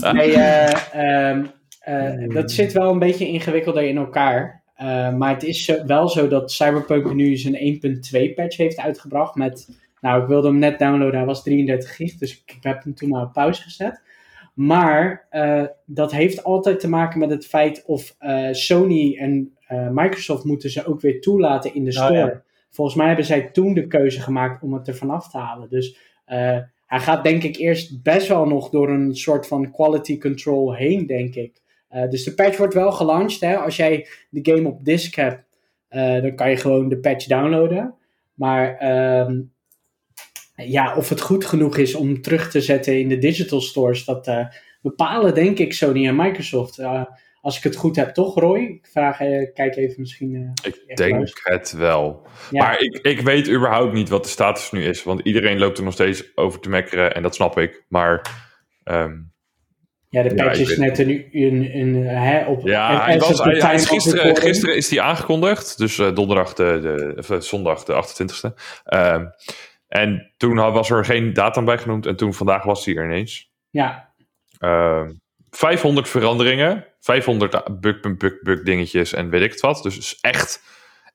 Nee, 0.12 0.32
eh, 0.34 1.28
ehm, 1.30 1.44
eh, 1.80 2.28
dat 2.34 2.50
zit 2.52 2.72
wel 2.72 2.90
een 2.90 2.98
beetje 2.98 3.26
ingewikkelder 3.28 3.82
in 3.82 3.96
elkaar. 3.96 4.62
Eh, 4.74 5.12
maar 5.14 5.30
het 5.34 5.42
is 5.42 5.64
zo- 5.64 5.84
wel 5.86 6.08
zo 6.08 6.28
dat 6.28 6.52
Cyberpunk 6.52 7.14
nu 7.14 7.36
zijn 7.36 7.54
1.2 7.56 8.34
patch 8.34 8.56
heeft 8.56 8.78
uitgebracht. 8.78 9.34
Met, 9.34 9.68
nou, 10.00 10.22
ik 10.22 10.28
wilde 10.28 10.48
hem 10.48 10.58
net 10.58 10.78
downloaden, 10.78 11.16
hij 11.16 11.26
was 11.26 11.42
33 11.42 11.94
gig, 11.96 12.14
dus 12.16 12.42
ik 12.46 12.56
heb 12.60 12.82
hem 12.84 12.94
toen 12.94 13.08
maar 13.08 13.22
op 13.22 13.32
pauze 13.32 13.62
gezet. 13.62 14.02
Maar 14.52 15.26
eh, 15.30 15.64
dat 15.84 16.12
heeft 16.12 16.44
altijd 16.44 16.80
te 16.80 16.88
maken 16.88 17.18
met 17.18 17.30
het 17.30 17.46
feit 17.46 17.82
of 17.86 18.14
eh, 18.18 18.48
Sony 18.52 19.16
en 19.18 19.56
eh, 19.66 19.88
Microsoft 19.88 20.44
moeten 20.44 20.70
ze 20.70 20.86
ook 20.86 21.00
weer 21.00 21.20
toelaten 21.20 21.74
in 21.74 21.84
de 21.84 21.90
Oh, 21.90 22.04
store. 22.04 22.14
ja. 22.14 22.42
Volgens 22.70 22.96
mij 22.96 23.06
hebben 23.06 23.24
zij 23.24 23.42
toen 23.42 23.74
de 23.74 23.86
keuze 23.86 24.20
gemaakt 24.20 24.62
om 24.62 24.74
het 24.74 24.88
er 24.88 24.94
vanaf 24.94 25.30
te 25.30 25.38
halen. 25.38 25.68
Dus 25.68 25.96
hij 26.86 27.00
gaat 27.00 27.24
denk 27.24 27.42
ik 27.42 27.56
eerst 27.56 28.02
best 28.02 28.28
wel 28.28 28.46
nog 28.46 28.70
door 28.70 28.90
een 28.90 29.16
soort 29.16 29.46
van 29.46 29.70
quality 29.70 30.18
control 30.18 30.74
heen, 30.74 31.06
denk 31.06 31.34
ik. 31.34 31.60
Dus 32.10 32.24
de 32.24 32.34
patch 32.34 32.56
wordt 32.56 32.74
wel 32.74 32.92
gelanceerd. 32.92 33.52
Hè? 33.52 33.56
Als 33.58 33.76
jij 33.76 34.06
de 34.30 34.52
game 34.52 34.68
op 34.68 34.84
disk 34.84 35.14
hebt, 35.14 35.44
dan 36.22 36.34
kan 36.34 36.50
je 36.50 36.56
gewoon 36.56 36.88
de 36.88 36.98
patch 36.98 37.26
downloaden. 37.26 37.94
Maar 38.34 38.76
ehm, 38.76 39.40
ja, 40.66 40.96
of 40.96 41.08
het 41.08 41.20
goed 41.20 41.44
genoeg 41.44 41.76
is 41.76 41.94
om 41.94 42.20
terug 42.20 42.50
te 42.50 42.60
zetten 42.60 42.98
in 42.98 43.08
de 43.08 43.18
digital 43.18 43.60
stores, 43.60 44.04
dat 44.04 44.26
eh, 44.26 44.46
bepalen 44.82 45.34
denk 45.34 45.58
ik 45.58 45.72
Sony 45.72 46.06
en 46.06 46.16
Microsoft. 46.16 46.78
Eh, 46.78 47.02
als 47.40 47.56
ik 47.56 47.62
het 47.62 47.76
goed 47.76 47.96
heb, 47.96 48.14
toch 48.14 48.34
Roy? 48.34 48.60
Ik 48.60 48.88
vraag, 48.92 49.20
eh, 49.20 49.52
kijk 49.54 49.76
even 49.76 50.00
misschien. 50.00 50.52
Ik 50.62 50.96
denk 50.96 51.12
luisteren. 51.12 51.58
het 51.58 51.72
wel. 51.72 52.26
ja. 52.50 52.64
Maar 52.64 52.80
ik, 52.80 52.98
ik 53.02 53.20
weet 53.20 53.48
überhaupt 53.48 53.92
niet 53.92 54.08
wat 54.08 54.22
de 54.22 54.28
status 54.28 54.70
nu 54.70 54.84
is. 54.84 55.02
Want 55.02 55.20
iedereen 55.20 55.58
loopt 55.58 55.78
er 55.78 55.84
nog 55.84 55.92
steeds 55.92 56.36
over 56.36 56.60
te 56.60 56.68
mekkeren. 56.68 57.14
En 57.14 57.22
dat 57.22 57.34
snap 57.34 57.58
ik. 57.58 57.84
Maar 57.88 58.26
ehm, 58.84 59.12
ja, 60.08 60.22
de 60.22 60.34
patch 60.34 60.58
is 60.58 60.76
net 60.76 60.98
een, 60.98 61.28
een, 61.32 61.76
een, 61.76 62.06
hè, 62.06 62.46
op 62.46 62.66
ja, 62.66 63.04
hij 63.04 63.18
was, 63.18 63.42
hij, 63.42 63.58
hij 63.58 63.74
is 63.74 63.86
gisteren, 63.86 64.36
gisteren 64.36 64.76
is 64.76 64.90
hij 64.90 65.00
aangekondigd. 65.00 65.78
Dus 65.78 65.96
donderdag 65.96 66.54
de, 66.54 66.78
de, 66.82 67.14
of, 67.28 67.44
zondag 67.44 67.84
de 67.84 67.92
28e. 67.92 68.54
Ehm, 68.84 69.24
en 69.92 70.32
toen 70.36 70.54
was 70.54 70.90
er 70.90 71.04
geen 71.04 71.32
datum 71.32 71.64
bij 71.64 71.78
genoemd. 71.78 72.06
En 72.06 72.16
toen 72.16 72.34
vandaag 72.34 72.62
was 72.64 72.84
hij 72.84 72.96
er 72.96 73.04
ineens. 73.04 73.50
Ja, 73.70 74.10
Ehm 74.58 75.10
500 75.50 76.08
veranderingen. 76.08 76.86
500 77.00 77.80
bug, 77.80 78.00
bug, 78.00 78.40
bug, 78.42 78.62
dingetjes 78.62 79.12
en 79.12 79.30
weet 79.30 79.42
ik 79.42 79.50
het 79.50 79.60
wat. 79.60 79.82
Dus 79.82 80.18
echt, 80.20 80.62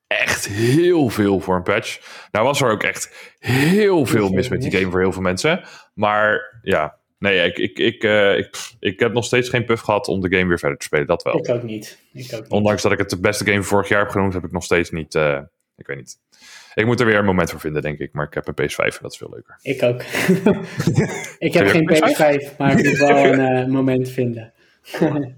echt 0.06 0.48
heel 0.48 1.08
veel 1.08 1.40
voor 1.40 1.56
een 1.56 1.62
patch. 1.62 2.00
Nou 2.30 2.44
was 2.44 2.60
er 2.60 2.70
ook 2.70 2.82
echt 2.82 3.34
heel 3.38 4.06
veel 4.06 4.28
mis 4.28 4.48
met 4.48 4.62
die 4.62 4.70
game 4.70 4.90
voor 4.90 5.00
heel 5.00 5.12
veel 5.12 5.22
mensen. 5.22 5.64
Maar 5.94 6.58
ja, 6.62 6.96
nee, 7.18 7.46
ik, 7.46 7.58
ik, 7.58 7.78
ik, 7.78 8.02
eh, 8.04 8.38
ik, 8.38 8.50
pff, 8.50 8.76
ik 8.80 9.00
heb 9.00 9.12
nog 9.12 9.24
steeds 9.24 9.48
geen 9.48 9.64
puff 9.64 9.82
gehad 9.82 10.08
om 10.08 10.20
de 10.20 10.36
game 10.36 10.48
weer 10.48 10.58
verder 10.58 10.78
te 10.78 10.84
spelen. 10.84 11.06
Dat 11.06 11.22
wel. 11.22 11.38
ik 11.38 11.48
ook 11.48 11.62
niet. 11.62 11.98
Ik 12.12 12.32
ook 12.34 12.40
niet. 12.40 12.50
Ondanks 12.50 12.82
dat 12.82 12.92
ik 12.92 12.98
het 12.98 13.10
de 13.10 13.20
beste 13.20 13.44
game 13.44 13.62
vorig 13.62 13.88
jaar 13.88 14.00
heb 14.00 14.10
genoemd, 14.10 14.32
heb 14.32 14.44
ik 14.44 14.52
nog 14.52 14.64
steeds 14.64 14.90
niet... 14.90 15.14
eh, 15.14 15.40
ik 15.76 15.86
weet 15.86 15.96
niet. 15.96 16.18
Ik 16.74 16.86
moet 16.86 17.00
er 17.00 17.06
weer 17.06 17.18
een 17.18 17.24
moment 17.24 17.50
voor 17.50 17.60
vinden, 17.60 17.82
denk 17.82 17.98
ik. 17.98 18.12
Maar 18.12 18.26
ik 18.26 18.34
heb 18.34 18.48
een 18.48 18.68
PS5 18.68 18.76
en 18.76 18.98
dat 19.02 19.12
is 19.12 19.18
veel 19.18 19.30
leuker. 19.30 19.58
Ik 19.62 19.82
ook. 19.82 20.02
ik 21.48 21.54
heb 21.54 21.66
geen 21.66 21.90
ook 21.90 21.96
PS5, 21.96 22.56
maar 22.56 22.78
ik 22.78 22.86
moet 22.86 22.98
wel 22.98 23.24
een 23.32 23.40
eh, 23.40 23.66
moment 23.66 24.10
vinden. 24.10 24.52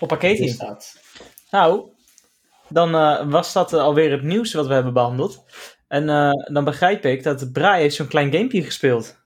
Op 0.00 0.08
pakket 0.08 0.38
Is 0.38 0.58
dat. 0.58 0.96
Nou, 1.50 1.90
dan 2.68 2.94
eh, 2.94 3.30
was 3.30 3.52
dat 3.52 3.72
eh, 3.72 3.80
alweer 3.80 4.10
het 4.10 4.22
nieuws 4.22 4.52
wat 4.52 4.66
we 4.66 4.74
hebben 4.74 4.92
behandeld. 4.92 5.44
En 5.88 6.08
eh, 6.08 6.30
dan 6.52 6.64
begrijp 6.64 7.04
ik 7.04 7.22
dat 7.22 7.52
Braai 7.52 7.82
heeft 7.82 7.94
zo'n 7.94 8.08
klein 8.08 8.32
gamepje 8.32 8.62
gespeeld. 8.62 9.16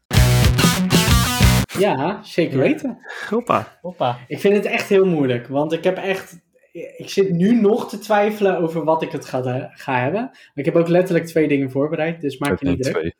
Ja, 1.78 2.20
zeker 2.22 2.58
weten. 2.58 2.98
Hoppa. 3.28 3.78
Hoppa. 3.80 4.18
Ik 4.26 4.40
vind 4.40 4.56
het 4.56 4.64
echt 4.64 4.88
heel 4.88 5.06
moeilijk, 5.06 5.46
want 5.46 5.72
ik 5.72 5.84
heb 5.84 5.96
echt... 5.96 6.40
Ik 6.72 7.08
zit 7.08 7.30
nu 7.30 7.60
nog 7.60 7.88
te 7.88 7.98
twijfelen 7.98 8.58
over 8.58 8.84
wat 8.84 9.02
ik 9.02 9.12
het 9.12 9.24
ga, 9.24 9.70
ga 9.74 9.98
hebben. 10.00 10.20
Maar 10.20 10.50
ik 10.54 10.64
heb 10.64 10.76
ook 10.76 10.88
letterlijk 10.88 11.26
twee 11.26 11.48
dingen 11.48 11.70
voorbereid, 11.70 12.20
dus 12.20 12.38
maak 12.38 12.60
je 12.62 12.68
niet 12.68 12.82
druk. 12.82 12.96
Twee. 12.96 13.14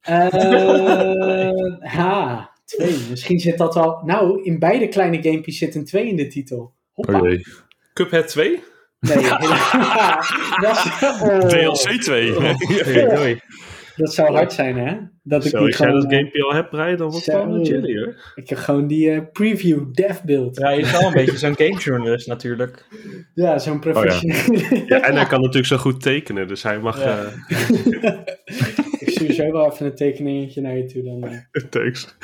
Eh, 0.00 1.50
ha, 1.80 2.50
twee. 2.64 2.96
Misschien 3.10 3.38
zit 3.38 3.58
dat 3.58 3.74
wel... 3.74 4.00
Nou, 4.04 4.42
in 4.44 4.58
beide 4.58 4.88
kleine 4.88 5.22
gamepjes 5.22 5.58
zit 5.58 5.74
een 5.74 5.84
2 5.84 6.06
in 6.08 6.16
de 6.16 6.26
titel. 6.26 6.72
Hoppa. 6.92 7.20
Oh. 7.20 7.38
Cuphead 7.92 8.28
2? 8.28 8.62
Nee, 9.00 9.16
dat, 10.60 10.76
is- 10.76 10.92
oh, 11.22 11.38
DLC 11.38 12.00
2. 12.00 12.32
Doei. 13.14 13.40
Dat 14.02 14.14
zou 14.14 14.32
hard 14.32 14.52
zijn, 14.52 14.76
hè? 14.76 14.96
Dat 15.22 15.44
ik 15.44 15.50
Zo, 15.50 15.58
die 15.58 15.66
als 15.66 15.76
jij 15.76 15.86
gewoon, 15.86 16.02
dat 16.02 16.12
gamepje 16.12 16.44
al 16.44 16.54
hebt, 16.54 16.70
Brian, 16.70 16.96
dan 16.96 17.10
wordt 17.10 17.26
het 17.26 17.34
wel 17.34 17.64
chilly 17.64 17.98
hoor. 17.98 18.14
Ik 18.34 18.48
heb 18.48 18.58
gewoon 18.58 18.86
die 18.86 19.10
eh, 19.10 19.20
preview 19.32 19.92
dev 19.92 20.20
build. 20.20 20.58
Ja, 20.58 20.66
hij 20.66 20.78
is 20.78 20.90
wel 20.90 21.02
een 21.02 21.12
beetje 21.12 21.38
zo'n 21.38 21.56
gamejournalist 21.56 22.26
natuurlijk. 22.26 22.86
Ja, 23.34 23.58
zo'n 23.58 23.80
professionele. 23.80 24.82
Ja, 24.86 25.00
en 25.00 25.14
hij 25.14 25.26
kan 25.26 25.40
natuurlijk 25.40 25.66
zo 25.66 25.76
goed 25.76 26.02
tekenen, 26.02 26.48
dus 26.48 26.62
hij 26.62 26.78
mag... 26.78 27.04
Ja. 27.04 27.24
eh 27.48 28.08
ik 28.98 29.10
stuur 29.10 29.32
zo 29.32 29.52
wel 29.52 29.72
even 29.72 29.86
een 29.86 29.94
tekeningetje 29.94 30.60
naar 30.60 30.76
je 30.76 30.84
toe. 30.84 31.02
Dan, 31.02 31.24
eh. 31.24 31.62
thanks. 31.70 32.16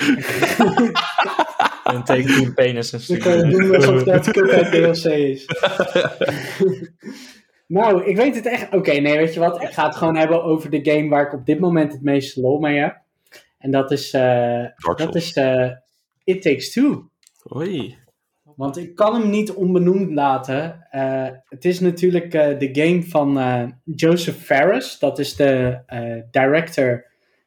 Een 1.84 2.04
teken 2.04 2.34
to 2.34 2.42
the 2.44 2.52
penis 2.54 2.92
en 2.92 3.00
dan 3.06 3.18
kan 3.18 3.36
je 3.36 3.56
doen 3.56 3.74
alsof 3.74 4.02
dat 4.02 4.30
Cuphead 4.32 4.72
DLC 4.72 5.04
is. 5.04 5.46
Nou, 7.68 8.04
ik 8.04 8.16
weet 8.16 8.34
het 8.34 8.46
echt. 8.46 8.74
Oké, 8.74 8.92
nee, 8.92 9.16
weet 9.16 9.34
je 9.34 9.40
wat? 9.40 9.62
Ik 9.62 9.68
ga 9.68 9.86
het 9.86 9.96
gewoon 9.96 10.16
hebben 10.16 10.42
over 10.42 10.70
de 10.70 10.90
game 10.90 11.08
waar 11.08 11.26
ik 11.26 11.32
op 11.32 11.46
dit 11.46 11.58
moment 11.58 11.92
het 11.92 12.02
meeste 12.02 12.40
lol 12.40 12.58
mee 12.58 12.78
heb. 12.78 13.00
En 13.58 13.70
dat 13.70 13.90
is, 13.90 14.12
eh, 14.12 14.22
Dark 14.76 14.98
dat 14.98 15.14
is 15.14 15.32
eh, 15.32 15.70
It 16.24 16.42
Takes 16.42 16.72
Two. 16.72 17.10
Hoi. 17.42 17.96
Want 18.56 18.76
ik 18.76 18.94
kan 18.94 19.14
hem 19.20 19.30
niet 19.30 19.52
onbenoemd 19.52 20.10
laten. 20.12 20.86
Eh, 20.90 21.28
het 21.48 21.64
is 21.64 21.80
natuurlijk 21.80 22.34
eh, 22.34 22.58
de 22.58 22.68
game 22.72 23.02
van 23.02 23.38
eh, 23.38 23.64
Joseph 23.84 24.36
Ferris. 24.38 24.98
Dat 24.98 25.18
is 25.18 25.36
de 25.36 25.78
eh, 25.86 26.16
director 26.30 27.06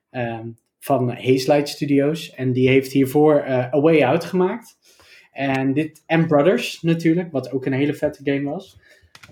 ehm, 0.10 0.48
van 0.80 1.10
Hazelight 1.10 1.70
Studios. 1.70 2.32
En 2.32 2.52
die 2.52 2.70
heeft 2.70 2.92
hiervoor 2.92 3.40
eh, 3.40 3.74
A 3.74 3.80
Way 3.80 4.04
Out 4.04 4.24
gemaakt. 4.26 4.78
En 5.32 5.74
dit 5.74 6.04
en 6.06 6.28
Brothers 6.28 6.82
natuurlijk, 6.82 7.32
wat 7.32 7.52
ook 7.52 7.66
een 7.66 7.74
hele 7.74 7.94
vette 7.94 8.20
game 8.24 8.50
was. 8.50 8.80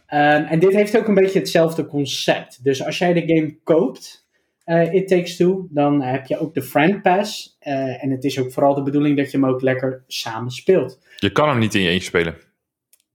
Ehm, 0.09 0.43
en 0.43 0.59
dit 0.59 0.73
heeft 0.73 0.97
ook 0.97 1.07
een 1.07 1.13
beetje 1.13 1.39
hetzelfde 1.39 1.85
concept. 1.85 2.63
Dus 2.63 2.85
als 2.85 2.97
jij 2.97 3.13
de 3.13 3.33
game 3.35 3.57
koopt, 3.63 4.27
eh, 4.63 4.93
It 4.93 5.07
Takes 5.07 5.35
Two, 5.35 5.67
dan 5.69 6.01
heb 6.01 6.25
je 6.25 6.39
ook 6.39 6.53
de 6.53 6.61
Friend 6.61 7.01
Pass. 7.01 7.57
Eh, 7.59 8.03
en 8.03 8.09
het 8.09 8.23
is 8.23 8.39
ook 8.39 8.51
vooral 8.51 8.73
de 8.73 8.83
bedoeling 8.83 9.17
dat 9.17 9.31
je 9.31 9.37
hem 9.37 9.49
ook 9.49 9.61
lekker 9.61 10.03
samen 10.07 10.51
speelt. 10.51 10.99
Je 11.17 11.31
kan 11.31 11.49
hem 11.49 11.59
niet 11.59 11.75
in 11.75 11.81
je 11.81 11.89
eentje 11.89 12.07
spelen. 12.07 12.35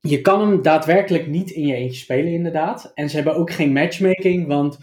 Je 0.00 0.20
kan 0.20 0.40
hem 0.40 0.62
daadwerkelijk 0.62 1.26
niet 1.26 1.50
in 1.50 1.66
je 1.66 1.74
eentje 1.74 2.00
spelen, 2.00 2.32
inderdaad. 2.32 2.92
En 2.94 3.08
ze 3.08 3.16
hebben 3.16 3.36
ook 3.36 3.50
geen 3.50 3.72
matchmaking, 3.72 4.46
want 4.46 4.78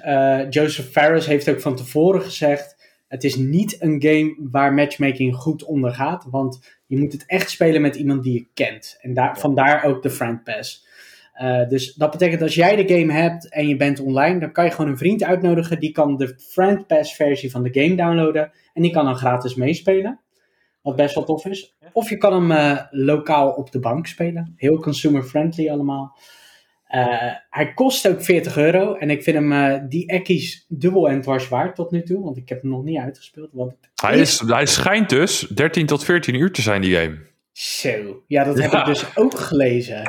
eh, 0.00 0.50
Joseph 0.50 0.90
Ferris 0.90 1.26
heeft 1.26 1.50
ook 1.50 1.60
van 1.60 1.76
tevoren 1.76 2.22
gezegd: 2.22 2.76
het 3.08 3.24
is 3.24 3.36
niet 3.36 3.76
een 3.80 4.02
game 4.02 4.36
waar 4.50 4.74
matchmaking 4.74 5.34
goed 5.34 5.64
onder 5.64 5.90
gaat, 5.90 6.26
want 6.30 6.76
je 6.86 6.98
moet 6.98 7.12
het 7.12 7.26
echt 7.26 7.50
spelen 7.50 7.80
met 7.82 7.96
iemand 7.96 8.22
die 8.22 8.32
je 8.32 8.46
kent. 8.54 8.96
En 9.00 9.14
daar, 9.14 9.38
vandaar 9.38 9.84
ook 9.84 10.02
de 10.02 10.10
Friend 10.10 10.44
Pass. 10.44 10.90
Uh, 11.42 11.68
dus 11.68 11.94
dat 11.94 12.10
betekent 12.10 12.42
als 12.42 12.54
jij 12.54 12.76
de 12.76 12.94
game 12.94 13.12
hebt 13.12 13.48
en 13.48 13.68
je 13.68 13.76
bent 13.76 14.00
online, 14.00 14.40
dan 14.40 14.52
kan 14.52 14.64
je 14.64 14.70
gewoon 14.70 14.90
een 14.90 14.98
vriend 14.98 15.22
uitnodigen. 15.22 15.80
Die 15.80 15.92
kan 15.92 16.16
de 16.16 16.34
Friend 16.38 16.86
Pass 16.86 17.14
versie 17.14 17.50
van 17.50 17.62
de 17.62 17.80
game 17.80 17.94
downloaden. 17.94 18.52
En 18.72 18.82
die 18.82 18.92
kan 18.92 19.04
dan 19.04 19.16
gratis 19.16 19.54
meespelen. 19.54 20.20
Wat 20.82 20.96
best 20.96 21.14
wel 21.14 21.24
tof 21.24 21.46
is. 21.46 21.74
Of 21.92 22.08
je 22.08 22.16
kan 22.16 22.32
hem 22.32 22.50
uh, 22.50 22.80
lokaal 22.90 23.50
op 23.50 23.72
de 23.72 23.78
bank 23.78 24.06
spelen. 24.06 24.54
Heel 24.56 24.76
consumer 24.76 25.22
friendly 25.22 25.68
allemaal. 25.70 26.18
Uh, 26.94 27.32
hij 27.50 27.72
kost 27.74 28.08
ook 28.08 28.22
40 28.22 28.56
euro. 28.56 28.94
En 28.94 29.10
ik 29.10 29.22
vind 29.22 29.36
hem 29.36 29.88
die 29.88 30.06
ekkies 30.06 30.64
dubbel 30.68 31.08
en 31.08 31.20
dwars 31.20 31.48
waard 31.48 31.74
tot 31.74 31.90
nu 31.90 32.02
toe. 32.02 32.22
Want 32.22 32.36
ik 32.36 32.48
heb 32.48 32.62
hem 32.62 32.70
nog 32.70 32.82
niet 32.82 32.98
uitgespeeld. 32.98 33.50
Want 33.52 33.74
hij, 33.94 34.18
is, 34.18 34.40
hij 34.40 34.66
schijnt 34.66 35.08
dus 35.08 35.40
13 35.40 35.86
tot 35.86 36.04
14 36.04 36.34
uur 36.34 36.52
te 36.52 36.62
zijn, 36.62 36.80
die 36.80 36.96
game. 36.96 37.31
Zo, 37.52 38.22
ja, 38.26 38.44
dat 38.44 38.60
heb 38.60 38.72
ik 38.72 38.84
dus 38.84 39.16
ook 39.16 39.38
gelezen. 39.38 40.02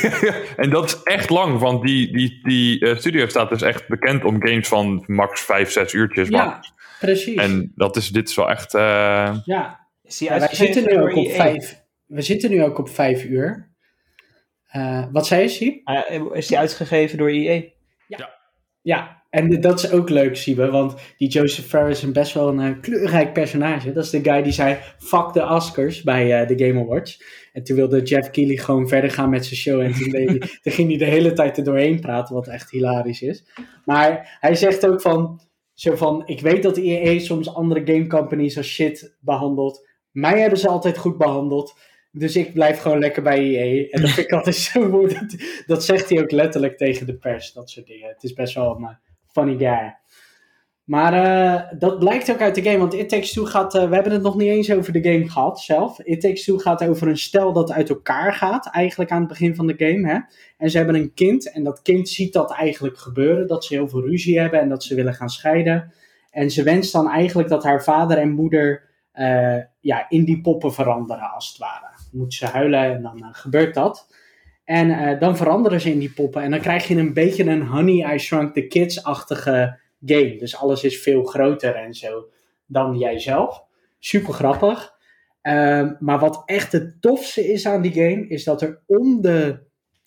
en 0.62 0.70
dat 0.70 0.84
is 0.84 1.02
echt 1.02 1.30
lang, 1.30 1.58
want 1.58 1.82
die, 1.82 2.12
die, 2.12 2.40
die 2.42 2.80
uh, 2.80 2.96
studio 2.96 3.26
staat 3.26 3.48
dus 3.48 3.62
echt 3.62 3.88
bekend 3.88 4.24
om 4.24 4.46
games 4.46 4.68
van 4.68 5.04
max 5.06 5.40
5, 5.40 5.70
6 5.70 5.92
uurtjes. 5.92 6.28
Ja, 6.28 6.44
max. 6.44 6.72
precies. 7.00 7.36
En 7.36 7.72
dat 7.74 7.96
is, 7.96 8.08
dit 8.08 8.28
is 8.28 8.34
wel 8.34 8.50
echt. 8.50 8.74
Uh... 8.74 8.80
Ja, 9.44 9.88
ja 10.02 10.38
wij 10.38 10.48
zitten 10.54 10.84
nu 10.84 11.00
ook 11.00 11.16
op 11.16 11.30
5. 11.30 11.82
We 12.06 12.22
zitten 12.22 12.50
nu 12.50 12.62
ook 12.62 12.78
op 12.78 12.88
5 12.88 13.24
uur. 13.24 13.70
Uh, 14.76 15.04
wat 15.12 15.26
zei 15.26 15.42
je, 15.42 15.48
Siep? 15.48 15.88
is 16.32 16.46
die 16.46 16.58
uitgegeven 16.58 17.18
door 17.18 17.28
EA? 17.28 17.62
Ja. 18.06 18.38
ja. 18.82 19.21
En 19.32 19.60
dat 19.60 19.78
is 19.78 19.90
ook 19.90 20.08
leuk, 20.08 20.36
Siebe, 20.36 20.70
want 20.70 20.94
die 21.16 21.28
Joseph 21.28 21.66
Ferris 21.66 21.96
is 21.96 22.02
een 22.02 22.12
best 22.12 22.34
wel 22.34 22.48
een 22.48 22.60
uh, 22.60 22.80
kleurrijk 22.80 23.32
personage. 23.32 23.92
Dat 23.92 24.04
is 24.04 24.10
de 24.10 24.22
guy 24.22 24.42
die 24.42 24.52
zei, 24.52 24.78
fuck 24.98 25.32
de 25.32 25.48
Oscars 25.48 26.02
bij 26.02 26.42
uh, 26.42 26.48
de 26.48 26.66
Game 26.66 26.80
Awards. 26.80 27.22
En 27.52 27.62
toen 27.62 27.76
wilde 27.76 28.02
Jeff 28.02 28.30
Keighley 28.30 28.56
gewoon 28.56 28.88
verder 28.88 29.10
gaan 29.10 29.30
met 29.30 29.46
zijn 29.46 29.60
show. 29.60 29.80
En 29.80 29.92
toen, 29.92 30.38
toen 30.62 30.72
ging 30.72 30.88
hij 30.88 30.98
de 30.98 31.04
hele 31.04 31.32
tijd 31.32 31.58
er 31.58 31.64
doorheen 31.64 32.00
praten, 32.00 32.34
wat 32.34 32.48
echt 32.48 32.70
hilarisch 32.70 33.22
is. 33.22 33.44
Maar 33.84 34.36
hij 34.40 34.54
zegt 34.54 34.86
ook 34.86 35.00
van, 35.00 35.40
zo 35.74 35.96
van, 35.96 36.22
ik 36.26 36.40
weet 36.40 36.62
dat 36.62 36.76
EA 36.76 37.18
soms 37.18 37.54
andere 37.54 37.82
game 37.84 38.06
companies 38.06 38.56
als 38.56 38.68
shit 38.68 39.16
behandelt. 39.20 39.88
Mij 40.10 40.40
hebben 40.40 40.58
ze 40.58 40.68
altijd 40.68 40.98
goed 40.98 41.18
behandeld. 41.18 41.74
Dus 42.10 42.36
ik 42.36 42.52
blijf 42.52 42.78
gewoon 42.78 42.98
lekker 42.98 43.22
bij 43.22 43.38
EA. 43.38 43.88
En 43.90 44.00
dat 44.00 44.10
vind 44.10 44.26
ik 44.26 44.32
altijd 44.32 44.56
zo 44.56 44.88
mooi. 44.88 45.14
Dat, 45.18 45.36
dat, 45.66 45.84
zegt 45.84 46.08
hij 46.08 46.20
ook 46.22 46.30
letterlijk 46.30 46.76
tegen 46.76 47.06
de 47.06 47.16
pers, 47.16 47.52
dat 47.52 47.70
soort 47.70 47.86
dingen. 47.86 48.08
Het 48.08 48.22
is 48.22 48.32
best 48.32 48.54
wel... 48.54 48.74
Maar, 48.74 49.00
funny 49.32 49.58
guy. 49.58 50.00
Maar 50.84 51.14
uh, 51.14 51.78
dat 51.78 51.98
blijkt 51.98 52.30
ook 52.30 52.40
uit 52.40 52.54
de 52.54 52.62
game, 52.62 52.78
want 52.78 52.94
It 52.94 53.08
Takes 53.08 53.32
Two 53.32 53.44
gaat, 53.44 53.74
uh, 53.74 53.88
we 53.88 53.94
hebben 53.94 54.12
het 54.12 54.22
nog 54.22 54.36
niet 54.36 54.48
eens 54.48 54.72
over 54.72 54.92
de 54.92 55.02
game 55.02 55.28
gehad 55.28 55.60
zelf. 55.60 56.00
It 56.00 56.20
Takes 56.20 56.44
Two 56.44 56.58
gaat 56.58 56.84
over 56.84 57.08
een 57.08 57.18
stel 57.18 57.52
dat 57.52 57.72
uit 57.72 57.88
elkaar 57.88 58.32
gaat, 58.32 58.70
eigenlijk 58.70 59.10
aan 59.10 59.18
het 59.18 59.28
begin 59.28 59.54
van 59.54 59.66
de 59.66 59.74
game. 59.76 60.08
Hè? 60.08 60.18
En 60.56 60.70
ze 60.70 60.76
hebben 60.76 60.94
een 60.94 61.14
kind 61.14 61.52
en 61.52 61.64
dat 61.64 61.82
kind 61.82 62.08
ziet 62.08 62.32
dat 62.32 62.52
eigenlijk 62.52 62.98
gebeuren, 62.98 63.46
dat 63.46 63.64
ze 63.64 63.74
heel 63.74 63.88
veel 63.88 64.06
ruzie 64.06 64.40
hebben 64.40 64.60
en 64.60 64.68
dat 64.68 64.84
ze 64.84 64.94
willen 64.94 65.14
gaan 65.14 65.30
scheiden. 65.30 65.92
En 66.30 66.50
ze 66.50 66.62
wenst 66.62 66.92
dan 66.92 67.08
eigenlijk 67.08 67.48
dat 67.48 67.64
haar 67.64 67.82
vader 67.82 68.18
en 68.18 68.30
moeder 68.30 68.90
uh, 69.14 69.58
ja, 69.80 70.06
in 70.08 70.24
die 70.24 70.40
poppen 70.40 70.72
veranderen, 70.72 71.30
als 71.30 71.48
het 71.48 71.58
ware. 71.58 71.86
Moet 72.12 72.34
ze 72.34 72.46
huilen 72.46 72.82
en 72.82 73.02
dan 73.02 73.28
gebeurt 73.32 73.74
dat. 73.74 74.14
En 74.72 74.88
uh, 74.88 75.20
dan 75.20 75.36
veranderen 75.36 75.80
ze 75.80 75.90
in 75.90 75.98
die 75.98 76.12
poppen. 76.12 76.42
En 76.42 76.50
dan 76.50 76.60
krijg 76.60 76.88
je 76.88 76.96
een 76.96 77.12
beetje 77.12 77.44
een 77.44 77.66
Honey 77.66 78.14
I 78.14 78.18
Shrunk 78.18 78.54
the 78.54 78.66
Kids-achtige 78.66 79.78
game. 80.04 80.36
Dus 80.38 80.56
alles 80.56 80.84
is 80.84 81.02
veel 81.02 81.24
groter 81.24 81.74
en 81.74 81.94
zo 81.94 82.28
dan 82.66 82.98
jijzelf. 82.98 83.64
Super 83.98 84.32
grappig. 84.32 84.92
Uh, 85.42 85.90
maar 85.98 86.18
wat 86.18 86.42
echt 86.46 86.72
het 86.72 86.96
tofste 87.00 87.52
is 87.52 87.66
aan 87.66 87.82
die 87.82 87.92
game, 87.92 88.26
is 88.28 88.44
dat 88.44 88.62
er 88.62 88.80
om 88.86 89.20
de, 89.20 89.58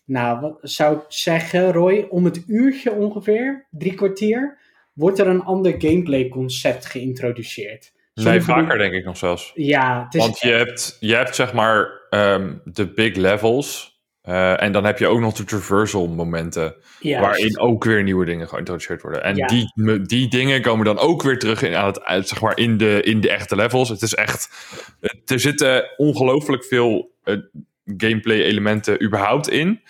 nou 0.05 0.39
wat 0.39 0.57
zou 0.61 0.95
ik 0.95 1.03
zeggen 1.07 1.71
Roy, 1.71 2.07
om 2.09 2.25
het 2.25 2.43
uurtje 2.47 2.93
ongeveer, 2.93 3.67
drie 3.71 3.93
kwartier, 3.93 4.57
wordt 4.93 5.19
er 5.19 5.27
een 5.27 5.43
ander 5.43 5.75
gameplay 5.77 6.27
concept 6.27 6.85
geïntroduceerd. 6.85 7.93
Nee, 8.13 8.41
vaker 8.41 8.77
denk 8.77 8.93
ik 8.93 9.05
nog 9.05 9.17
zelfs. 9.17 9.51
Ja, 9.55 10.03
het 10.03 10.13
is 10.13 10.21
Want 10.21 10.39
je 10.39 10.51
hebt, 10.51 10.97
je 10.99 11.15
hebt 11.15 11.35
zeg 11.35 11.53
maar 11.53 12.01
um, 12.09 12.61
de 12.63 12.93
big 12.93 13.15
levels. 13.15 13.94
Uh, 14.27 14.61
en 14.61 14.71
dan 14.71 14.85
heb 14.85 14.99
je 14.99 15.07
ook 15.07 15.19
nog 15.19 15.33
de 15.33 15.43
traversal 15.43 16.07
momenten. 16.07 16.75
Juist. 16.99 17.25
Waarin 17.25 17.59
ook 17.59 17.83
weer 17.83 18.03
nieuwe 18.03 18.25
dingen 18.25 18.47
geïntroduceerd 18.47 19.01
worden. 19.01 19.23
En 19.23 19.35
ja. 19.35 19.47
die, 19.47 20.01
die 20.01 20.27
dingen 20.27 20.61
komen 20.61 20.85
dan 20.85 20.99
ook 20.99 21.21
weer 21.21 21.39
terug 21.39 21.61
in, 21.61 21.75
aan 21.75 21.93
het, 22.03 22.27
zeg 22.27 22.41
maar 22.41 22.57
in, 22.57 22.77
de, 22.77 23.01
in 23.01 23.19
de 23.19 23.29
echte 23.29 23.55
levels. 23.55 23.89
Het 23.89 24.01
is 24.01 24.15
echt. 24.15 24.49
Er 25.25 25.39
zitten 25.39 25.89
ongelooflijk 25.97 26.65
veel 26.65 27.11
uh, 27.23 27.37
gameplay 27.97 28.41
elementen 28.41 29.03
überhaupt 29.03 29.49
in. 29.49 29.81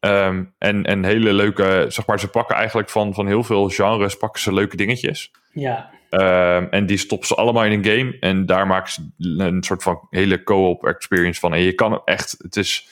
Um, 0.00 0.54
en, 0.58 0.84
en 0.84 1.04
hele 1.04 1.32
leuke. 1.32 1.84
Zeg 1.88 2.06
maar, 2.06 2.20
ze 2.20 2.28
pakken 2.28 2.56
eigenlijk 2.56 2.90
van, 2.90 3.14
van 3.14 3.26
heel 3.26 3.42
veel 3.42 3.68
genres 3.68 4.16
pakken 4.16 4.42
ze 4.42 4.52
leuke 4.52 4.76
dingetjes. 4.76 5.30
Ja. 5.52 5.90
Um, 6.10 6.68
en 6.70 6.86
die 6.86 6.96
stoppen 6.96 7.28
ze 7.28 7.34
allemaal 7.34 7.64
in 7.64 7.72
een 7.72 7.84
game. 7.84 8.16
En 8.20 8.46
daar 8.46 8.66
maken 8.66 8.92
ze 8.92 9.10
een 9.18 9.62
soort 9.62 9.82
van 9.82 10.06
hele 10.10 10.42
co-op 10.42 10.86
experience 10.86 11.40
van. 11.40 11.54
En 11.54 11.60
je 11.60 11.72
kan 11.72 12.02
echt. 12.04 12.34
Het 12.38 12.56
is 12.56 12.88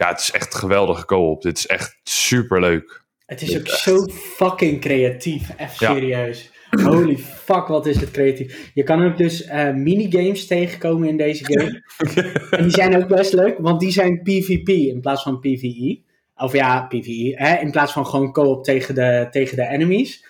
ja, 0.00 0.08
het 0.08 0.20
is 0.20 0.30
echt 0.30 0.54
geweldige 0.54 1.04
co-op. 1.04 1.42
Dit 1.42 1.58
is 1.58 1.66
echt 1.66 2.00
super 2.02 2.60
leuk. 2.60 3.04
Het 3.26 3.42
is 3.42 3.58
ook 3.58 3.66
echt... 3.66 3.78
zo 3.78 4.06
fucking 4.08 4.80
creatief. 4.80 5.50
Even 5.56 5.76
serieus. 5.76 6.50
Ja. 6.70 6.82
Holy 6.82 7.18
fuck, 7.18 7.66
wat 7.66 7.86
is 7.86 8.00
het 8.00 8.10
creatief. 8.10 8.70
Je 8.74 8.82
kan 8.82 9.04
ook 9.04 9.16
dus 9.16 9.46
uh, 9.46 9.70
minigames 9.70 10.46
tegenkomen 10.46 11.08
in 11.08 11.16
deze 11.16 11.44
game. 11.44 11.82
en 12.50 12.62
die 12.62 12.72
zijn 12.72 12.96
ook 12.96 13.08
best 13.08 13.32
leuk, 13.32 13.58
want 13.58 13.80
die 13.80 13.90
zijn 13.90 14.22
PvP 14.22 14.68
in 14.68 15.00
plaats 15.00 15.22
van 15.22 15.40
PvE. 15.40 16.00
Of 16.36 16.52
ja, 16.52 16.82
PvE. 16.82 17.32
Hè, 17.36 17.60
in 17.60 17.70
plaats 17.70 17.92
van 17.92 18.06
gewoon 18.06 18.32
co-op 18.32 18.64
tegen 18.64 18.94
de, 18.94 19.26
tegen 19.30 19.56
de 19.56 19.66
enemies. 19.66 20.24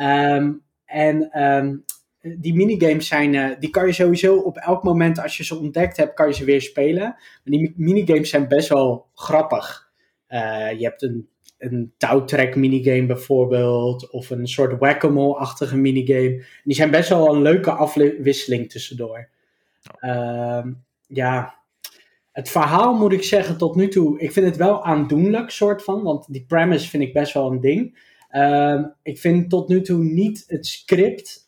Um, 0.00 0.62
en 0.84 1.42
um, 1.42 1.84
die 2.38 2.54
minigames 2.54 3.06
zijn, 3.06 3.34
uh, 3.34 3.50
die 3.58 3.70
kan 3.70 3.86
je 3.86 3.92
sowieso 3.92 4.36
op 4.36 4.56
elk 4.56 4.82
moment 4.82 5.20
als 5.20 5.36
je 5.36 5.44
ze 5.44 5.58
ontdekt 5.58 5.96
hebt, 5.96 6.14
kan 6.14 6.28
je 6.28 6.34
ze 6.34 6.44
weer 6.44 6.60
spelen. 6.60 7.02
Maar 7.02 7.40
die 7.42 7.74
minigames 7.76 8.30
zijn 8.30 8.48
best 8.48 8.68
wel 8.68 9.06
grappig. 9.14 9.92
Uh, 10.28 10.72
je 10.78 10.84
hebt 10.84 11.02
een, 11.02 11.28
een 11.58 11.92
touwtrek 11.96 12.56
minigame 12.56 13.06
bijvoorbeeld, 13.06 14.10
of 14.10 14.30
een 14.30 14.46
soort 14.46 14.78
whack-a-mole-achtige 14.78 15.76
minigame. 15.76 16.44
Die 16.64 16.74
zijn 16.74 16.90
best 16.90 17.08
wel 17.08 17.34
een 17.34 17.42
leuke 17.42 17.70
afwisseling 17.70 18.70
tussendoor. 18.70 19.28
Uh, 20.00 20.64
ja, 21.06 21.54
het 22.32 22.50
verhaal 22.50 22.94
moet 22.94 23.12
ik 23.12 23.22
zeggen 23.22 23.56
tot 23.56 23.74
nu 23.74 23.88
toe, 23.88 24.20
ik 24.20 24.32
vind 24.32 24.46
het 24.46 24.56
wel 24.56 24.84
aandoenlijk 24.84 25.50
soort 25.50 25.82
van, 25.82 26.02
want 26.02 26.32
die 26.32 26.44
premise 26.48 26.88
vind 26.88 27.02
ik 27.02 27.12
best 27.12 27.32
wel 27.32 27.50
een 27.50 27.60
ding. 27.60 28.12
Uh, 28.30 28.84
ik 29.02 29.18
vind 29.18 29.50
tot 29.50 29.68
nu 29.68 29.80
toe 29.80 29.98
niet 29.98 30.44
het 30.46 30.66
script 30.66 31.43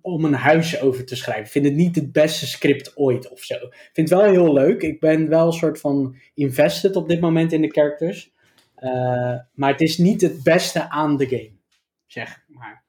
om 0.00 0.24
een 0.24 0.34
huis 0.34 0.80
over 0.80 1.04
te 1.04 1.16
schrijven. 1.16 1.44
Ik 1.44 1.50
vind 1.50 1.64
het 1.64 1.74
niet 1.74 1.96
het 1.96 2.12
beste 2.12 2.46
script 2.46 2.96
ooit 2.96 3.28
of 3.28 3.40
zo. 3.40 3.54
Ik 3.54 3.90
vind 3.92 4.08
het 4.08 4.18
wel 4.18 4.30
heel 4.30 4.52
leuk. 4.52 4.82
Ik 4.82 5.00
ben 5.00 5.28
wel 5.28 5.46
een 5.46 5.52
soort 5.52 5.80
van 5.80 6.16
invested 6.34 6.96
op 6.96 7.08
dit 7.08 7.20
moment 7.20 7.52
in 7.52 7.60
de 7.60 7.70
characters. 7.70 8.32
Uh, 8.78 9.34
maar 9.54 9.70
het 9.70 9.80
is 9.80 9.98
niet 9.98 10.20
het 10.20 10.42
beste 10.42 10.90
aan 10.90 11.16
de 11.16 11.26
game. 11.26 11.56
Zeg 12.06 12.44
maar. 12.46 12.84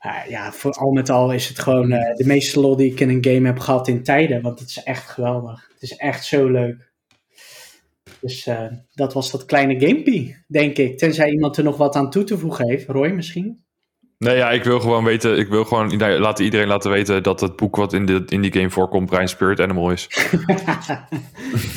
Uh, 0.00 0.28
ja, 0.28 0.52
voor 0.52 0.72
al 0.72 0.90
met 0.90 1.10
al 1.10 1.32
is 1.32 1.48
het 1.48 1.58
gewoon 1.58 1.92
uh, 1.92 2.14
de 2.14 2.26
meeste 2.26 2.60
lol 2.60 2.76
die 2.76 2.90
ik 2.90 3.00
in 3.00 3.08
een 3.08 3.24
game 3.24 3.46
heb 3.46 3.58
gehad 3.58 3.88
in 3.88 4.02
tijden. 4.02 4.42
Want 4.42 4.58
het 4.58 4.68
is 4.68 4.82
echt 4.82 5.08
geweldig. 5.08 5.70
Het 5.72 5.82
is 5.82 5.96
echt 5.96 6.24
zo 6.24 6.48
leuk. 6.48 6.90
Dus 8.20 8.48
dat 8.92 9.12
was 9.12 9.30
dat 9.30 9.44
kleine 9.44 9.86
gamepie, 9.86 10.44
denk 10.46 10.76
ik. 10.76 10.98
Tenzij 10.98 11.30
iemand 11.30 11.56
er 11.56 11.64
nog 11.64 11.76
wat 11.76 11.94
aan 11.94 12.10
toe 12.10 12.24
te 12.24 12.38
voegen 12.38 12.68
heeft. 12.68 12.88
Roy 12.88 13.08
misschien? 13.08 13.64
Nee, 14.22 14.36
ja, 14.36 14.50
ik 14.50 14.64
wil 14.64 14.80
gewoon 14.80 15.04
weten, 15.04 15.38
ik 15.38 15.48
wil 15.48 15.64
gewoon 15.64 15.96
laten 16.18 16.44
iedereen 16.44 16.66
laten 16.68 16.90
weten 16.90 17.22
dat 17.22 17.40
het 17.40 17.56
boek 17.56 17.76
wat 17.76 17.92
in, 17.92 18.06
de, 18.06 18.22
in 18.28 18.40
die 18.40 18.52
game 18.52 18.70
voorkomt, 18.70 19.10
Brian 19.10 19.28
Spirit 19.28 19.60
Animal 19.60 19.90
is. 19.90 20.08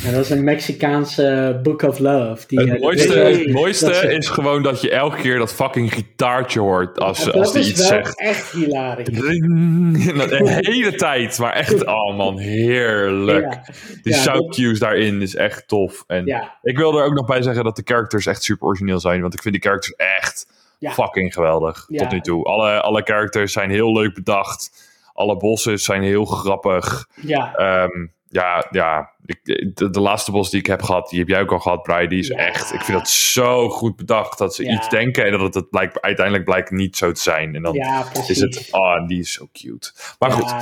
ja, 0.03 0.11
dat 0.11 0.23
is 0.23 0.29
een 0.29 0.43
Mexicaanse 0.43 1.59
Book 1.63 1.81
of 1.81 1.99
Love. 1.99 2.43
Die, 2.47 2.59
het 2.59 2.79
mooiste, 2.81 3.13
het 3.17 3.51
mooiste 3.51 3.91
is, 3.91 4.01
is 4.17 4.27
gewoon 4.29 4.63
dat 4.63 4.81
je 4.81 4.89
elke 4.91 5.17
keer 5.21 5.37
dat 5.37 5.53
fucking 5.53 5.93
gitaartje 5.93 6.59
hoort 6.59 6.99
als, 6.99 7.23
ja, 7.23 7.31
als 7.31 7.53
die 7.53 7.67
iets 7.69 7.87
zegt. 7.87 8.19
echt 8.19 8.51
hilarisch. 8.51 9.05
De 9.07 10.59
hele 10.61 10.95
tijd, 10.95 11.39
maar 11.39 11.53
echt, 11.53 11.85
oh 11.85 12.17
man, 12.17 12.37
heerlijk. 12.37 13.45
Ja. 13.53 13.63
Die 14.03 14.13
Ja, 14.13 14.19
sound 14.19 14.41
dat- 14.45 14.55
cues 14.55 14.79
daarin 14.79 15.21
is 15.21 15.35
echt 15.35 15.67
tof. 15.67 16.03
En 16.07 16.49
ik 16.61 16.77
wil 16.77 16.97
er 16.99 17.05
ook 17.05 17.13
nog 17.13 17.25
bij 17.25 17.41
zeggen 17.41 17.63
dat 17.63 17.75
de 17.75 17.81
characters 17.85 18.25
echt 18.25 18.43
super 18.43 18.67
origineel 18.67 18.99
zijn, 18.99 19.21
want 19.21 19.33
ik 19.33 19.41
vind 19.41 19.53
die 19.53 19.63
characters 19.63 19.95
echt 19.95 20.54
Ja. 20.85 20.91
fucking 20.91 21.33
geweldig. 21.33 21.85
Ja. 21.87 21.99
Tot 21.99 22.11
nu 22.11 22.19
toe. 22.21 22.43
Alle, 22.45 22.81
alle 22.81 23.01
characters 23.03 23.53
zijn 23.53 23.69
heel 23.69 23.93
leuk 23.93 24.13
bedacht. 24.13 24.93
Alle 25.13 25.37
bosses 25.37 25.83
zijn 25.83 26.01
heel 26.03 26.25
grappig. 26.25 27.09
Ja, 27.21 27.53
Ehm, 27.55 28.07
ja, 28.29 28.65
ja. 28.69 29.13
Ik, 29.25 29.39
de, 29.77 29.89
de 29.89 29.99
laatste 29.99 30.31
bos 30.31 30.49
die 30.49 30.59
ik 30.59 30.65
heb 30.65 30.81
gehad, 30.81 31.09
die 31.09 31.19
heb 31.19 31.27
jij 31.27 31.39
ook 31.41 31.51
al 31.51 31.59
gehad, 31.59 31.81
Brian. 31.83 32.07
Die 32.09 32.19
is 32.19 32.27
Ja. 32.27 32.35
echt, 32.35 32.73
ik 32.73 32.81
vind 32.81 32.97
dat 32.97 33.09
zo 33.09 33.69
goed 33.69 33.95
bedacht. 33.95 34.37
Dat 34.37 34.55
ze 34.55 34.63
Ja. 34.63 34.71
iets 34.75 34.89
denken 34.89 35.25
en 35.25 35.31
dat 35.37 35.53
het, 35.53 35.69
blijkt, 35.69 36.01
uiteindelijk 36.01 36.45
blijkt 36.45 36.71
niet 36.71 36.97
zo 36.97 37.11
te 37.11 37.21
zijn. 37.21 37.55
En 37.55 37.61
dan 37.61 37.73
ja, 37.73 38.03
is 38.27 38.39
het, 38.41 38.67
ah, 38.71 39.07
die 39.07 39.19
is 39.19 39.33
zo 39.33 39.47
cute. 39.53 39.91
Maar 40.19 40.31
goed, 40.31 40.53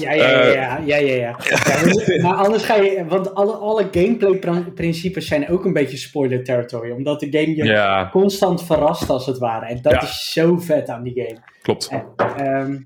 Ja, 0.00 0.12
ja, 0.12 0.28
ja, 0.30 0.40
Eh. 0.40 0.54
ja, 0.54 0.96
ja, 0.96 0.96
ja, 0.96 1.14
ja. 1.48 2.22
Maar- 2.22 2.34
anders 2.36 2.62
ga 2.64 2.74
je, 2.74 3.04
want 3.08 3.34
alle, 3.34 3.52
alle 3.52 3.88
gameplay-principes 3.90 5.26
zijn 5.26 5.48
ook 5.48 5.64
een 5.64 5.72
beetje 5.72 5.96
spoiler 5.96 6.44
territory, 6.44 6.90
omdat 6.90 7.20
de 7.20 7.26
game 7.30 7.54
je 7.54 8.08
constant 8.10 8.64
verrast 8.64 9.10
als 9.10 9.26
het 9.26 9.38
ware. 9.38 9.66
En 9.66 9.82
dat 9.82 10.02
is 10.02 10.32
zo 10.32 10.56
vet 10.56 10.88
aan 10.88 11.02
die 11.02 11.14
game. 11.14 11.38
klopt. 11.62 11.88
En, 11.88 12.06
ehm, 12.16 12.78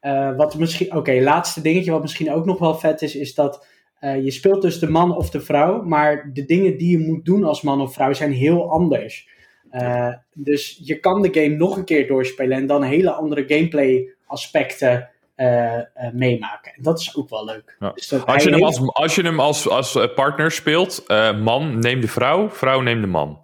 eh, 0.00 0.36
wat 0.36 0.54
misschien, 0.58 0.94
oké, 0.96 1.12
laatste 1.20 1.60
dingetje 1.60 1.90
wat 1.90 2.00
misschien 2.02 2.32
ook 2.32 2.44
nog 2.44 2.58
wel 2.58 2.74
vet 2.74 3.02
is, 3.02 3.14
is 3.16 3.34
dat 3.34 3.66
eh, 4.02 4.24
je 4.24 4.30
speelt 4.30 4.62
dus 4.62 4.78
de 4.78 4.90
man 4.90 5.16
of 5.16 5.30
de 5.30 5.40
vrouw, 5.40 5.82
maar 5.82 6.30
de 6.32 6.44
dingen 6.44 6.78
die 6.78 6.90
je 6.90 7.06
moet 7.06 7.24
doen 7.24 7.44
als 7.44 7.62
man 7.62 7.80
of 7.80 7.92
vrouw 7.92 8.12
zijn 8.12 8.32
heel 8.32 8.70
anders. 8.70 9.28
Eh, 9.70 10.12
dus 10.34 10.80
je 10.84 10.98
kan 10.98 11.22
de 11.22 11.28
game 11.32 11.56
nog 11.56 11.76
een 11.76 11.84
keer 11.84 12.06
doorspelen 12.06 12.56
en 12.56 12.66
dan 12.66 12.82
hele 12.82 13.12
andere 13.12 13.44
gameplay 13.46 14.14
aspecten 14.26 15.08
eh, 15.34 15.78
meemaken. 16.12 16.72
En 16.74 16.82
dat 16.82 17.00
is 17.00 17.16
ook 17.16 17.28
wel 17.28 17.44
leuk. 17.44 17.76
Ja. 17.78 17.92
Dus 17.94 18.12
Als 18.12 18.42
je 18.42 18.50
hem 18.50 18.64
heeft- 18.64 18.78
als, 18.78 18.92
als, 18.92 19.14
je 19.14 19.22
hem 19.22 19.40
als, 19.40 19.68
als 19.68 19.98
partner 20.14 20.50
speelt, 20.50 21.04
man 21.42 21.78
neem 21.78 22.00
de 22.00 22.08
vrouw, 22.08 22.50
vrouw 22.50 22.80
neem 22.80 23.00
de 23.00 23.06
man. 23.06 23.40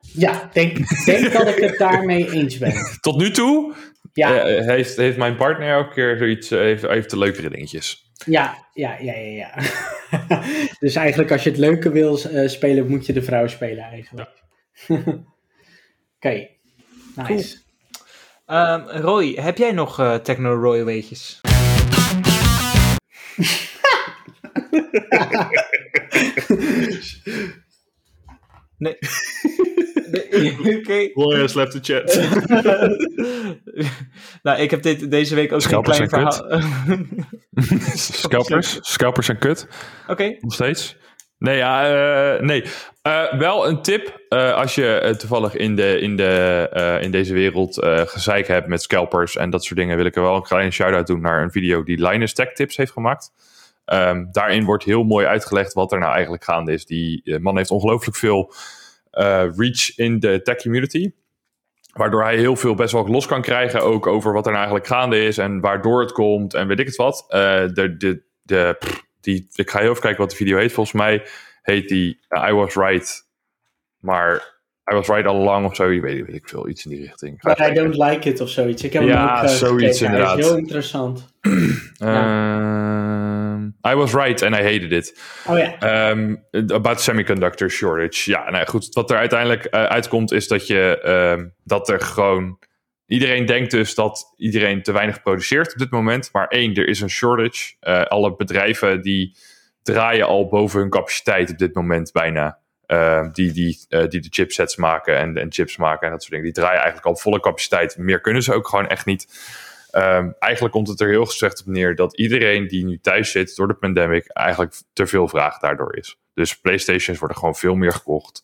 Ja, 0.00 0.50
denk, 0.52 1.04
denk 1.04 1.32
dat 1.32 1.48
ik 1.48 1.56
het 1.58 1.78
daarmee 1.78 2.30
eens 2.32 2.58
ben. 2.58 2.74
Tot 3.00 3.16
nu 3.16 3.30
toe 3.30 3.74
Ja, 4.16 4.40
eh, 4.40 4.66
heeft, 4.66 4.96
heeft 4.96 5.16
mijn 5.16 5.36
partner 5.36 5.70
elke 5.70 5.94
keer 5.94 6.16
zoiets, 6.16 6.50
eh, 6.50 6.58
heeft, 6.58 6.86
heeft 6.86 7.10
de 7.10 7.18
leukere 7.18 7.50
dingetjes. 7.50 8.10
Ja, 8.24 8.66
ja, 8.72 8.96
ja, 9.00 9.14
ja. 9.14 9.50
ja. 9.50 9.54
dus 10.80 10.94
eigenlijk 10.94 11.30
als 11.32 11.42
je 11.42 11.50
het 11.50 11.58
leuke 11.58 11.90
wil 11.90 12.20
eh, 12.22 12.48
spelen, 12.48 12.86
moet 12.86 13.06
je 13.06 13.12
de 13.12 13.22
vrouw 13.22 13.46
spelen 13.46 13.84
eigenlijk. 13.84 14.30
Oké, 16.16 16.48
nice. 17.14 17.58
Ehm, 18.46 18.80
Roy, 18.88 19.32
heb 19.40 19.58
jij 19.58 19.72
nog 19.72 20.00
eh 20.00 20.14
Techno 20.14 20.54
Roy 20.54 20.84
weetjes? 20.84 21.40
nee. 28.78 28.98
Has 31.40 31.54
left 31.54 31.72
the 31.72 31.78
chat. 31.82 32.06
nou, 34.42 34.58
ik 34.60 34.70
heb 34.70 34.82
dit, 34.82 35.10
deze 35.10 35.34
week 35.34 35.52
ook 35.52 35.62
geen 35.62 35.70
Scalpers 35.70 35.96
klein 35.96 36.10
zijn 36.10 36.32
verhaal. 36.32 36.58
Scalpers, 38.22 38.78
scalpers 38.80 39.26
zijn 39.26 39.38
kut. 39.38 39.68
Oké. 40.06 40.36
Nog 40.40 40.54
steeds? 40.54 40.96
Nee, 41.38 41.56
ja, 41.56 41.84
eh, 42.34 42.40
nee. 42.42 42.64
Eh, 43.02 43.32
wel 43.38 43.68
een 43.68 43.82
tip. 43.82 44.20
eh, 44.28 44.54
als 44.54 44.74
je 44.74 45.14
toevallig 45.18 45.54
in, 45.54 45.76
de, 45.76 46.00
in, 46.00 46.16
de, 46.16 46.68
eh, 46.72 47.02
in 47.02 47.10
deze 47.10 47.34
wereld 47.34 47.80
eh 47.80 48.00
gezeik 48.00 48.46
hebt 48.46 48.66
met 48.66 48.82
scalpers 48.82 49.36
en 49.36 49.50
dat 49.50 49.64
soort 49.64 49.78
dingen, 49.78 49.96
wil 49.96 50.06
ik 50.06 50.16
er 50.16 50.22
wel 50.22 50.36
een 50.36 50.42
kleine 50.42 50.70
shout-out 50.70 51.06
doen 51.06 51.20
naar 51.20 51.42
een 51.42 51.50
video 51.50 51.82
die 51.82 52.08
Linus 52.08 52.34
Tech 52.34 52.52
Tips 52.52 52.76
heeft 52.76 52.92
gemaakt. 52.92 53.30
Ehm, 53.84 54.24
daarin 54.30 54.64
wordt 54.64 54.84
heel 54.84 55.02
mooi 55.02 55.26
uitgelegd 55.26 55.72
wat 55.72 55.92
er 55.92 55.98
nou 55.98 56.12
eigenlijk 56.12 56.44
gaande 56.44 56.72
is. 56.72 56.86
Die 56.86 57.38
man 57.40 57.56
heeft 57.56 57.70
ongelooflijk 57.70 58.16
veel 58.16 58.52
reach 59.56 59.96
in 59.96 60.18
de 60.20 60.42
tech 60.42 60.56
community. 60.56 61.10
Waardoor 61.92 62.22
hij 62.22 62.36
heel 62.36 62.56
veel 62.56 62.74
best 62.74 62.92
wel 62.92 63.06
los 63.08 63.26
kan 63.26 63.42
krijgen 63.42 63.82
ook 63.82 64.06
over 64.06 64.32
wat 64.32 64.46
er 64.46 64.52
nou 64.52 64.64
eigenlijk 64.64 64.86
gaande 64.86 65.24
is 65.24 65.38
en 65.38 65.60
waardoor 65.60 66.00
het 66.00 66.12
komt 66.12 66.54
en 66.54 66.66
weet 66.68 66.78
ik 66.80 66.86
het 66.86 66.96
wat. 66.96 67.24
Eh, 67.28 67.40
de, 67.72 67.96
de, 67.96 68.22
de, 68.42 68.76
pff, 68.78 69.04
die, 69.20 69.48
ik 69.54 69.70
ga 69.70 69.78
heel 69.78 69.90
even 69.90 70.02
kijken 70.02 70.20
wat 70.20 70.30
de 70.30 70.36
video 70.36 70.58
heet. 70.58 70.72
Volgens 70.72 70.96
mij 70.96 71.26
heet 71.62 71.88
die 71.88 72.18
eh, 72.28 72.48
I 72.48 72.52
Was 72.52 72.74
Right. 72.74 73.26
Maar 74.00 74.34
I 74.92 74.94
Was 74.94 75.08
Right 75.08 75.26
all 75.26 75.36
along 75.36 75.66
of 75.66 75.76
zo. 75.76 75.90
Je 75.90 76.00
weet, 76.00 76.26
weet 76.26 76.36
ik 76.36 76.48
veel. 76.48 76.68
Iets 76.68 76.84
in 76.84 76.90
die 76.90 77.00
richting. 77.00 77.42
Maar 77.42 77.70
I 77.70 77.74
don't 77.74 77.96
like 77.96 78.28
it 78.28 78.40
of 78.40 78.48
zoiets. 78.48 78.82
Ik 78.84 78.92
heb 78.92 79.02
Ja, 79.02 79.26
hem 79.26 79.36
ook 79.36 79.50
eh, 79.50 79.56
zoiets 79.56 79.98
gekeken. 79.98 80.06
Hij 80.06 80.14
inderdaad. 80.14 80.38
is 80.38 80.46
heel 80.46 80.56
interessant. 80.56 81.26
I 83.86 83.94
Was 83.94 84.12
Right 84.14 84.42
and 84.42 84.54
I 84.54 84.62
Hated 84.62 84.92
It. 84.92 85.20
Oh 85.46 85.58
ja, 85.58 85.78
Ehm, 85.78 86.34
about 86.72 87.00
semiconductor 87.00 87.70
shortage. 87.70 88.30
Ja, 88.30 88.50
nou 88.50 88.66
goed. 88.66 88.88
Wat 88.92 89.10
er 89.10 89.16
uiteindelijk 89.16 89.64
eh, 89.64 89.84
uitkomt 89.84 90.32
is 90.32 90.48
dat 90.48 90.66
je 90.66 91.00
ehm, 91.00 91.46
dat 91.64 91.88
er 91.88 92.00
gewoon. 92.00 92.58
Iedereen 93.06 93.46
denkt 93.46 93.70
dus 93.70 93.94
dat 93.94 94.34
iedereen 94.36 94.82
te 94.82 94.92
weinig 94.92 95.22
produceert 95.22 95.72
op 95.72 95.78
dit 95.78 95.90
moment. 95.90 96.28
Maar 96.32 96.46
één, 96.46 96.74
er 96.74 96.88
is 96.88 97.00
een 97.00 97.10
shortage. 97.10 97.74
Eh, 97.80 98.02
alle 98.02 98.36
bedrijven 98.36 99.02
die 99.02 99.36
draaien 99.82 100.26
al 100.26 100.48
boven 100.48 100.80
hun 100.80 100.90
capaciteit 100.90 101.50
op 101.50 101.58
dit 101.58 101.74
moment 101.74 102.12
bijna. 102.12 102.58
Ehm, 102.86 103.30
die, 103.32 103.52
die, 103.52 103.84
eh, 103.88 104.08
die 104.08 104.20
de 104.20 104.28
chipsets 104.30 104.76
maken 104.76 105.16
en, 105.18 105.36
en 105.36 105.52
chips 105.52 105.76
maken 105.76 106.06
en 106.06 106.12
dat 106.12 106.20
soort 106.20 106.32
dingen. 106.32 106.52
Die 106.52 106.54
draaien 106.54 106.76
eigenlijk 106.76 107.06
al 107.06 107.12
op 107.12 107.20
volle 107.20 107.40
capaciteit. 107.40 107.96
Meer 107.98 108.20
kunnen 108.20 108.42
ze 108.42 108.54
ook 108.54 108.68
gewoon 108.68 108.88
echt 108.88 109.06
niet. 109.06 109.26
Ehm, 109.96 110.30
eigenlijk 110.38 110.74
komt 110.74 110.88
het 110.88 111.00
er 111.00 111.08
heel 111.08 111.24
gezegd 111.24 111.60
op 111.60 111.66
neer 111.66 111.94
dat 111.94 112.16
iedereen 112.16 112.68
die 112.68 112.84
nu 112.84 112.98
thuis 113.00 113.30
zit 113.30 113.56
door 113.56 113.68
de 113.68 113.74
pandemic 113.74 114.26
eigenlijk 114.26 114.74
te 114.92 115.06
veel 115.06 115.28
vraag 115.28 115.58
daardoor 115.58 115.96
is. 115.96 116.18
Dus 116.34 116.60
PlayStations 116.60 117.18
worden 117.18 117.36
gewoon 117.36 117.54
veel 117.54 117.74
meer 117.74 117.92
gekocht. 117.92 118.42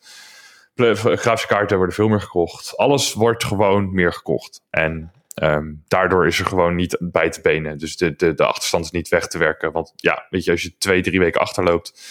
Grafische 0.75 1.47
kaarten 1.47 1.77
worden 1.77 1.95
veel 1.95 2.09
meer 2.09 2.21
gekocht. 2.21 2.77
Alles 2.77 3.15
wordt 3.15 3.45
gewoon 3.45 3.95
meer 3.95 4.13
gekocht. 4.13 4.63
En 4.71 5.13
ehm, 5.35 5.73
daardoor 5.89 6.27
is 6.27 6.39
er 6.39 6.47
gewoon 6.47 6.75
niet 6.75 6.97
bij 7.01 7.31
te 7.31 7.41
benen. 7.41 7.79
Dus 7.79 7.97
de, 7.97 8.17
de, 8.17 8.35
de 8.35 8.45
achterstand 8.45 8.85
is 8.85 8.91
niet 8.91 9.09
weg 9.09 9.27
te 9.27 9.39
werken. 9.39 9.73
Want 9.73 9.93
ja, 9.97 10.27
weet 10.31 10.45
je, 10.45 10.51
als 10.51 10.63
je 10.63 10.79
twee, 10.79 11.03
drie 11.03 11.19
weken 11.19 11.41
achterloopt, 11.41 12.03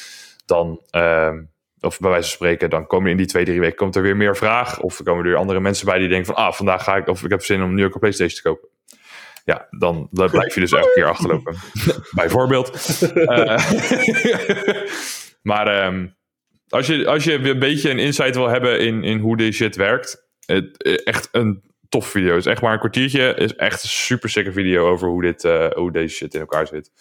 dan, 0.45 0.81
ehm, 0.89 1.41
of 1.79 1.99
bij 1.99 2.09
wijze 2.09 2.27
van 2.27 2.35
spreken, 2.35 2.69
dan 2.69 2.87
komen 2.87 3.11
in 3.11 3.17
die 3.17 3.25
twee, 3.25 3.45
drie 3.45 3.59
weken 3.59 3.77
komt 3.77 3.95
er 3.95 4.01
weer 4.01 4.17
meer 4.17 4.37
vraag. 4.37 4.79
Of 4.79 4.97
er 4.97 5.05
komen 5.05 5.23
er 5.23 5.29
weer 5.29 5.39
andere 5.39 5.59
mensen 5.59 5.85
bij 5.85 5.99
die 5.99 6.07
denken 6.07 6.25
van, 6.25 6.45
ah, 6.45 6.53
vandaag 6.53 6.83
ga 6.83 6.95
ik, 6.95 7.07
of 7.07 7.23
ik 7.23 7.29
heb 7.29 7.43
zin 7.43 7.63
om 7.63 7.73
nu 7.73 7.85
ook 7.85 7.93
een 7.93 7.99
PlayStation 7.99 8.41
te 8.41 8.49
kopen. 8.49 8.70
Ja, 9.51 9.67
dan 9.69 10.07
dan 10.11 10.29
blijf 10.29 10.53
je 10.53 10.59
dus 10.59 10.71
elke 10.71 10.91
keer 10.93 11.05
achterlopen. 11.09 11.55
Bijvoorbeeld. 12.11 12.69
Eh, 13.13 13.71
maar 15.51 15.67
ehm, 15.67 16.07
als, 16.69 16.87
je, 16.87 17.07
als 17.07 17.23
je 17.23 17.33
een 17.33 17.59
beetje 17.59 17.89
een 17.89 17.99
insight 17.99 18.35
wil 18.35 18.47
hebben 18.47 18.79
in, 18.79 19.03
in 19.03 19.19
hoe 19.19 19.37
deze 19.37 19.51
shit 19.51 19.75
werkt, 19.75 20.27
het, 20.45 20.83
eh, 20.83 20.97
echt 21.03 21.29
een 21.31 21.63
tof 21.89 22.07
video. 22.07 22.29
Het 22.29 22.45
is 22.45 22.51
echt 22.51 22.61
maar 22.61 22.73
een 22.73 22.79
kwartiertje. 22.79 23.33
is 23.33 23.55
echt 23.55 23.83
een 23.83 23.89
super 23.89 24.29
sikke 24.29 24.51
video 24.51 24.87
over 24.89 25.07
hoe, 25.07 25.21
dit, 25.21 25.43
eh, 25.43 25.67
hoe 25.71 25.91
deze 25.91 26.15
shit 26.15 26.33
in 26.33 26.39
elkaar 26.39 26.67
zit. 26.67 26.91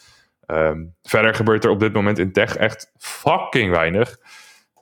Ehm, 0.46 0.84
verder 1.02 1.34
gebeurt 1.34 1.64
er 1.64 1.70
op 1.70 1.80
dit 1.80 1.92
moment 1.92 2.18
in 2.18 2.32
tech 2.32 2.56
echt 2.56 2.92
fucking 2.98 3.70
weinig. 3.70 4.16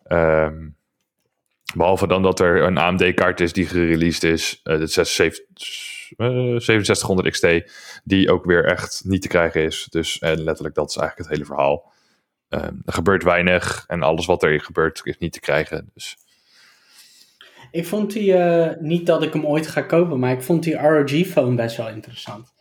Ehm, 0.05 0.69
behalve 1.75 2.07
dan 2.07 2.23
dat 2.23 2.41
er 2.41 2.63
een 2.63 2.79
AMD-kaart 2.79 3.41
is 3.41 3.53
die 3.53 3.67
gereleased 3.67 4.23
is. 4.23 4.61
eh, 4.63 4.79
de 4.79 4.87
76, 4.87 5.39
eh, 5.39 5.98
6700 6.17 7.31
XT. 7.31 7.47
Die 8.05 8.31
ook 8.33 8.45
weer 8.45 8.65
echt 8.65 9.03
niet 9.05 9.23
te 9.23 9.29
krijgen 9.29 9.63
is. 9.63 9.87
Dus 9.91 10.19
en 10.19 10.43
letterlijk 10.43 10.75
dat 10.75 10.91
is 10.91 10.97
eigenlijk 10.97 11.29
het 11.29 11.39
hele 11.39 11.49
verhaal. 11.55 11.93
Ehm, 12.49 12.75
er 12.85 12.93
gebeurt 12.93 13.23
weinig. 13.23 13.85
En 13.87 14.03
alles 14.03 14.27
wat 14.27 14.43
er 14.43 14.61
gebeurt 14.61 15.01
is 15.05 15.19
niet 15.19 15.33
te 15.33 15.41
krijgen. 15.41 15.91
Dus 15.95 16.17
ik 17.71 17.87
vond 17.87 18.13
die, 18.13 18.35
eh, 18.35 18.77
niet 18.81 19.07
dat 19.07 19.23
ik 19.23 19.33
hem 19.33 19.47
ooit 19.47 19.67
ga 19.67 19.81
kopen, 19.83 20.19
maar 20.19 20.33
ik 20.33 20.43
vond 20.43 20.63
die 20.63 20.77
ROG-phone 20.79 21.55
best 21.57 21.77
wel 21.77 21.89
interessant. 21.89 22.53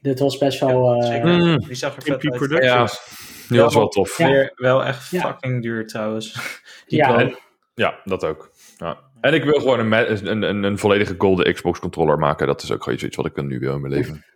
Dit 0.00 0.18
was 0.18 0.38
best 0.38 0.60
wel... 0.60 0.94
eh, 1.02 1.06
Zeker. 1.08 1.28
Mm. 1.28 1.58
Die 1.58 1.74
zag 1.74 1.96
er 1.96 2.02
vet 2.02 2.12
uit. 2.12 2.36
Productions. 2.36 3.00
die 3.48 3.60
was 3.60 3.74
wel 3.74 3.88
tof. 3.88 4.18
Ja. 4.18 4.50
Wel 4.54 4.84
echt 4.84 5.10
Ja. 5.10 5.20
fucking 5.20 5.62
duur 5.62 5.86
trouwens. 5.86 6.32
Die 6.86 6.98
Ja. 6.98 7.30
Ja, 7.74 8.00
dat 8.04 8.24
ook. 8.24 8.50
Ja. 8.78 8.98
En 9.20 9.34
ik 9.34 9.44
wil 9.44 9.60
gewoon 9.60 9.78
een, 9.92 10.26
een, 10.26 10.42
een, 10.42 10.62
een 10.62 10.78
volledige 10.78 11.14
golden 11.18 11.54
Xbox 11.54 11.78
controller 11.78 12.18
maken. 12.18 12.46
Dat 12.46 12.62
is 12.62 12.72
ook 12.72 12.82
gewoon 12.82 12.98
iets 13.04 13.16
wat 13.16 13.26
ik 13.26 13.42
nu 13.42 13.58
wil 13.58 13.74
in 13.74 13.80
mijn 13.80 13.92
leven. 13.92 14.24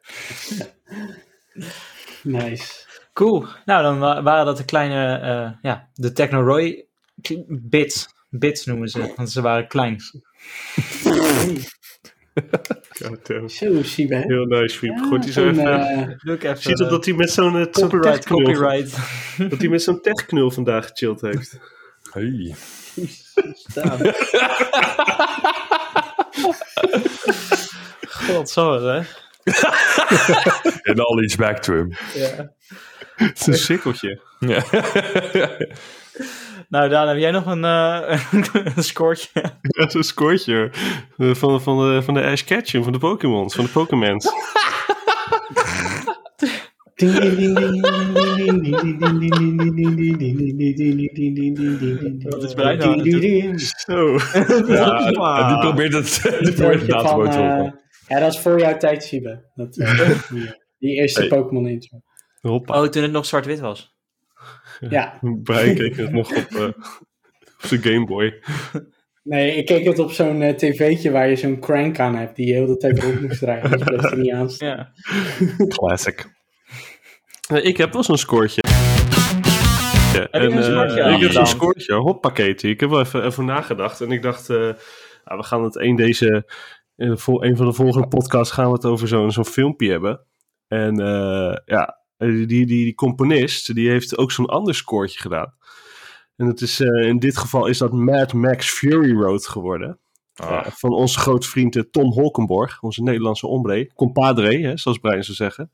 Nice. 2.23 2.87
Cool. 3.13 3.47
Nou, 3.65 3.83
dan 3.83 3.99
wa- 3.99 4.23
waren 4.23 4.47
dat 4.47 4.57
de 4.57 4.65
kleine, 4.65 5.17
eh, 5.19 5.51
ja, 5.63 5.89
de 5.95 6.13
Technoroy 6.13 6.87
bits. 7.49 8.09
Bits 8.31 8.65
noemen 8.67 8.89
ze, 8.89 9.13
want 9.17 9.31
ze 9.31 9.41
waren 9.41 9.69
klein. 9.69 10.01
Zo, 12.93 13.17
hè? 14.11 14.19
Heel 14.19 14.45
nice, 14.45 14.79
Fiep. 14.79 14.97
Ja, 14.97 15.03
Goed, 15.03 15.23
die 15.23 15.33
zo 15.33 15.49
even... 15.49 15.67
eh, 15.67 16.09
ik 16.35 16.43
even. 16.43 16.57
Ziet 16.63 16.81
op 16.81 16.87
eh, 16.87 16.91
dat 16.93 17.05
hij 17.05 17.15
met 17.15 17.31
zo'n 17.31 17.57
eh, 17.57 17.67
copyright, 17.71 18.13
techknul- 18.13 18.43
copyright. 18.43 18.97
Dat 19.51 19.59
hij 19.61 19.69
met 19.69 19.83
zo'n 19.83 20.01
techknul 20.01 20.51
vandaag 20.51 20.87
gechilled 20.87 21.21
heeft. 21.21 21.59
Hey. 22.13 22.55
Staan. 23.55 23.99
God, 28.27 28.51
zo 28.51 28.87
hè. 28.87 29.01
And 30.89 31.01
all 31.01 31.15
leads 31.17 31.37
back 31.37 31.59
to 31.59 31.75
him. 31.75 31.93
Ja. 32.15 32.53
Het 33.15 33.41
is 33.41 33.47
een 33.47 33.55
sikkeltje. 33.55 34.21
Ja. 34.39 34.63
Nou, 36.69 36.89
Daan, 36.89 37.09
heb 37.09 37.17
jij 37.17 37.31
nog 37.31 37.47
een, 37.47 37.65
uh, 37.65 38.21
een 38.75 38.83
scoortje? 38.83 39.29
Ja, 39.61 39.89
zo'n 39.89 40.03
scoortje. 40.03 40.71
Van, 41.17 41.63
van, 41.63 41.79
de, 41.79 42.03
van 42.03 42.15
de 42.15 42.23
Ash 42.23 42.43
Ketchum, 42.43 42.83
van 42.83 42.93
de 42.93 42.99
Pokémons, 42.99 43.55
van 43.55 43.65
de 43.65 43.71
Pokémons. 43.71 44.33
Wat 52.31 52.43
is 52.43 52.55
nou 52.55 53.59
Zo. 53.59 54.19
Ja, 54.67 55.49
die 55.49 55.59
probeert 55.59 55.93
het, 55.93 56.39
die 56.41 56.53
probeert 56.53 56.81
het 56.81 57.09
van, 57.09 57.27
eh, 57.29 57.71
Ja, 58.09 58.19
dat 58.21 58.33
is 58.33 58.39
voor 58.39 58.59
jouw 58.59 58.77
tijd, 58.77 59.05
Siebe. 59.05 59.45
Dat, 59.55 59.77
eh, 59.77 60.11
die, 60.79 60.95
eerste 60.95 61.21
Hey. 61.21 61.29
Pokémon 61.29 61.69
intro. 61.69 62.03
Hoppa. 62.41 62.83
Oh, 62.83 62.89
toen 62.89 63.03
het 63.03 63.13
nog 63.13 63.27
zwart-wit 63.27 63.61
was. 63.61 63.95
Ja, 64.89 65.19
Brian 65.43 65.75
keek 65.75 65.97
het 65.97 66.13
nog 66.13 66.37
op, 66.37 66.51
eh, 66.51 66.65
op 67.43 67.63
zijn 67.67 67.83
Game 67.83 68.07
Boy. 68.07 68.43
nee, 69.23 69.57
ik 69.57 69.67
keek 69.67 69.85
het 69.85 69.99
op 69.99 70.11
zo'n 70.11 70.43
eh, 70.43 70.55
tv'tje 70.55 71.11
waar 71.11 71.29
je 71.29 71.37
zo'n 71.37 71.61
crank 71.61 71.99
aan 71.99 72.17
hebt 72.17 72.37
die 72.37 72.47
je 72.47 72.53
heel 72.53 72.67
de 72.67 72.77
tijd 72.77 73.03
erop 73.03 73.21
moest 73.21 73.39
draaien. 73.39 73.63
Anders 73.63 73.83
bleef 73.83 74.01
hij 74.01 74.19
niet 74.19 74.33
aanstaan. 74.41 74.69
Ja. 74.69 74.93
Classic. 75.67 76.41
Eh, 77.53 77.65
ik 77.65 77.77
heb 77.77 77.93
wel 77.93 78.03
zo'n 78.03 78.19
scoortje. 78.19 78.63
Ja, 80.13 80.29
een 80.31 80.53
eh, 80.53 81.15
ik 81.15 81.21
heb 81.21 81.33
zo'n 81.33 81.47
scoortje. 81.47 82.69
Ik 82.69 82.81
heb 82.81 82.91
wel 82.91 83.01
even, 83.01 83.25
even 83.25 83.45
nagedacht 83.45 84.01
en 84.01 84.11
ik 84.11 84.23
dacht, 84.23 84.51
eh, 84.51 84.57
nou, 85.25 85.39
we 85.39 85.43
gaan 85.43 85.63
het 85.65 85.77
een 85.77 85.97
deze, 85.97 86.51
in 86.97 87.19
vol- 87.19 87.45
een 87.45 87.57
van 87.57 87.67
de 87.67 87.73
volgende 87.73 88.09
podcasts 88.09 88.55
gaan 88.55 88.67
we 88.67 88.73
het 88.73 88.85
over 88.85 89.09
zo'n 89.09 89.33
zo'n 89.33 89.45
filmpje 89.45 89.91
hebben. 89.91 90.21
En 90.69 90.97
ja, 91.65 91.99
die, 92.17 92.47
die, 92.47 92.67
die 92.67 92.95
componist, 92.95 93.75
die 93.75 93.91
heeft 93.91 94.19
ook 94.19 94.33
zo'n 94.33 94.47
ander 94.47 94.75
scoortje 94.75 95.21
gedaan. 95.21 95.55
En 96.37 96.47
het 96.47 96.61
is, 96.61 96.81
in 96.81 97.19
dit 97.19 97.39
geval 97.39 97.67
is 97.67 97.79
dat 97.79 97.93
Mad 97.93 98.33
Max 98.33 98.71
Fury 98.71 99.13
Road 99.21 99.47
geworden. 99.47 99.99
Ah, 100.35 100.67
van 100.67 100.91
onze 100.91 101.19
grote 101.19 101.49
vriend 101.49 101.77
eh, 101.77 101.83
Tom 101.91 102.13
Holkenborg, 102.13 102.83
onze 102.83 103.03
Nederlandse 103.03 103.47
ombre. 103.47 103.91
Compadre, 103.95 104.59
hè, 104.59 104.77
zoals 104.77 104.99
Brian 104.99 105.25
zou 105.25 105.37
zeggen. 105.37 105.71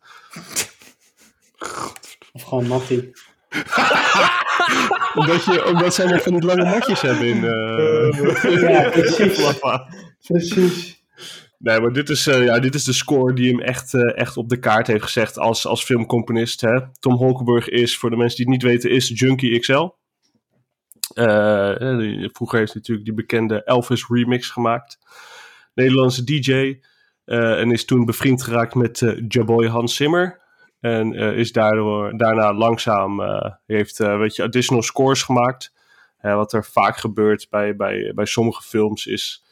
Of 2.39 2.45
gewoon 2.45 2.66
Mattie. 2.66 3.12
Omdat, 5.14 5.45
je, 5.45 5.66
omdat 5.66 5.95
zij 5.95 6.07
nog 6.07 6.22
van 6.22 6.32
die 6.32 6.45
lange 6.45 6.64
matjes 6.64 7.01
hebben 7.01 7.26
in... 7.26 7.45
eh 7.45 8.61
Ja, 8.70 8.91
precies. 10.26 11.03
Nee, 11.59 11.80
maar 11.80 11.93
dit 11.93 12.09
is, 12.09 12.26
eh, 12.26 12.45
ja, 12.45 12.59
dit 12.59 12.74
is 12.74 12.84
de 12.84 12.93
score 12.93 13.32
die 13.32 13.51
hem 13.51 13.61
echt, 13.61 13.95
eh, 13.95 14.18
echt 14.18 14.36
op 14.36 14.49
de 14.49 14.59
kaart 14.59 14.86
heeft 14.86 15.03
gezegd 15.03 15.39
als, 15.39 15.66
als 15.66 15.84
filmcomponist. 15.84 16.61
Hè? 16.61 16.80
Tom 17.01 17.14
Holkenborg 17.14 17.68
is, 17.68 17.99
voor 17.99 18.11
de 18.11 18.16
mensen 18.16 18.36
die 18.36 18.47
het 18.47 18.55
niet 18.55 18.72
weten, 18.72 18.91
is 18.91 19.12
Junkie 19.14 19.59
XL. 19.59 19.89
Vroeger 22.32 22.59
heeft 22.59 22.72
hij 22.72 22.80
natuurlijk 22.80 23.05
die 23.05 23.14
bekende 23.14 23.64
Elvis 23.64 24.07
remix 24.09 24.51
gemaakt. 24.51 24.99
Nederlandse 25.74 26.24
DJ. 26.24 26.80
en 27.24 27.72
is 27.72 27.84
toen 27.84 28.05
bevriend 28.05 28.43
geraakt 28.43 28.74
met 28.74 29.14
Jaboy 29.28 29.66
Hans 29.66 29.97
Zimmer. 29.97 30.47
En 30.81 31.14
eh, 31.14 31.39
is 31.39 31.53
daardoor, 31.53 32.16
daarna 32.16 32.55
langzaam, 32.55 33.20
eh, 33.20 33.53
heeft 33.66 34.01
eh 34.01 34.18
weet 34.18 34.37
je, 34.37 34.43
additional 34.43 34.83
scores 34.83 35.22
gemaakt. 35.22 35.72
Eh, 36.18 36.35
wat 36.35 36.53
er 36.53 36.64
vaak 36.64 36.97
gebeurt 36.97 37.47
bij, 37.51 37.76
bij, 37.76 38.12
bij 38.14 38.24
sommige 38.24 38.62
films 38.62 39.07
is 39.07 39.45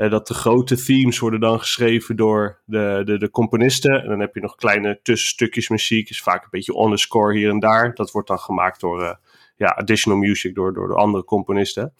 eh, 0.00 0.10
dat 0.10 0.26
de 0.26 0.34
grote 0.34 0.84
themes 0.84 1.18
worden 1.18 1.40
dan 1.40 1.58
geschreven 1.58 2.16
door 2.16 2.60
de, 2.64 3.02
de, 3.04 3.18
de 3.18 3.30
componisten. 3.30 4.02
En 4.02 4.08
dan 4.08 4.20
heb 4.20 4.34
je 4.34 4.40
nog 4.40 4.54
kleine 4.54 5.00
tussenstukjes 5.02 5.68
muziek. 5.68 6.10
Is 6.10 6.22
vaak 6.22 6.42
een 6.42 6.48
beetje 6.50 6.74
on 6.74 6.98
score 6.98 7.36
hier 7.36 7.50
en 7.50 7.58
daar. 7.58 7.94
Dat 7.94 8.10
wordt 8.10 8.28
dan 8.28 8.38
gemaakt 8.38 8.80
door 8.80 9.02
eh, 9.02 9.14
ja, 9.56 9.66
additional 9.66 10.18
music 10.18 10.54
door, 10.54 10.72
door 10.74 10.88
de 10.88 10.94
andere 10.94 11.24
componisten. 11.24 11.94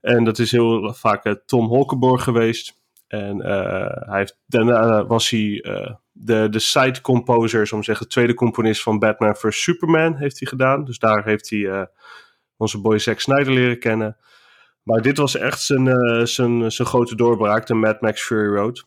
En 0.00 0.24
dat 0.24 0.38
is 0.38 0.52
heel 0.52 0.94
vaak 0.94 1.24
eh, 1.24 1.32
Tom 1.46 1.66
Holkenborg 1.66 2.22
geweest. 2.22 2.80
En 3.08 3.40
eh, 3.40 4.08
hij 4.08 4.18
heeft, 4.18 4.38
daarna 4.46 5.06
was 5.06 5.30
hij 5.30 5.60
eh, 5.60 5.94
de, 6.20 6.48
de 6.48 6.58
side 6.58 7.00
composer, 7.00 7.72
om 7.72 7.78
te 7.78 7.84
zeggen, 7.84 8.08
tweede 8.08 8.34
componist 8.34 8.82
van 8.82 8.98
Batman 8.98 9.36
vs. 9.36 9.62
Superman 9.62 10.16
heeft 10.16 10.38
hij 10.38 10.48
gedaan. 10.48 10.84
Dus 10.84 10.98
daar 10.98 11.24
heeft 11.24 11.50
hij 11.50 11.66
eh, 11.70 11.82
onze 12.56 12.80
boy 12.80 12.98
Zack 12.98 13.20
Snyder 13.20 13.52
leren 13.52 13.78
kennen. 13.78 14.16
Maar 14.82 15.02
dit 15.02 15.18
was 15.18 15.36
echt 15.36 15.62
zijn, 15.62 15.88
eh, 15.88 16.24
zijn, 16.24 16.72
zijn 16.72 16.88
grote 16.88 17.16
doorbraak, 17.16 17.66
de 17.66 17.74
Mad 17.74 18.00
Max 18.00 18.22
Fury 18.22 18.54
Road. 18.54 18.86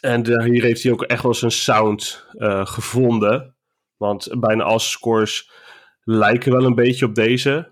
En 0.00 0.44
hier 0.44 0.62
heeft 0.62 0.82
hij 0.82 0.92
ook 0.92 1.02
echt 1.02 1.22
wel 1.22 1.34
zijn 1.34 1.50
sound 1.50 2.26
eh, 2.32 2.66
gevonden. 2.66 3.54
Want 3.96 4.28
bijna 4.40 4.62
alle 4.62 4.78
scores 4.78 5.50
lijken 6.04 6.52
wel 6.52 6.64
een 6.64 6.74
beetje 6.74 7.06
op 7.06 7.14
deze. 7.14 7.70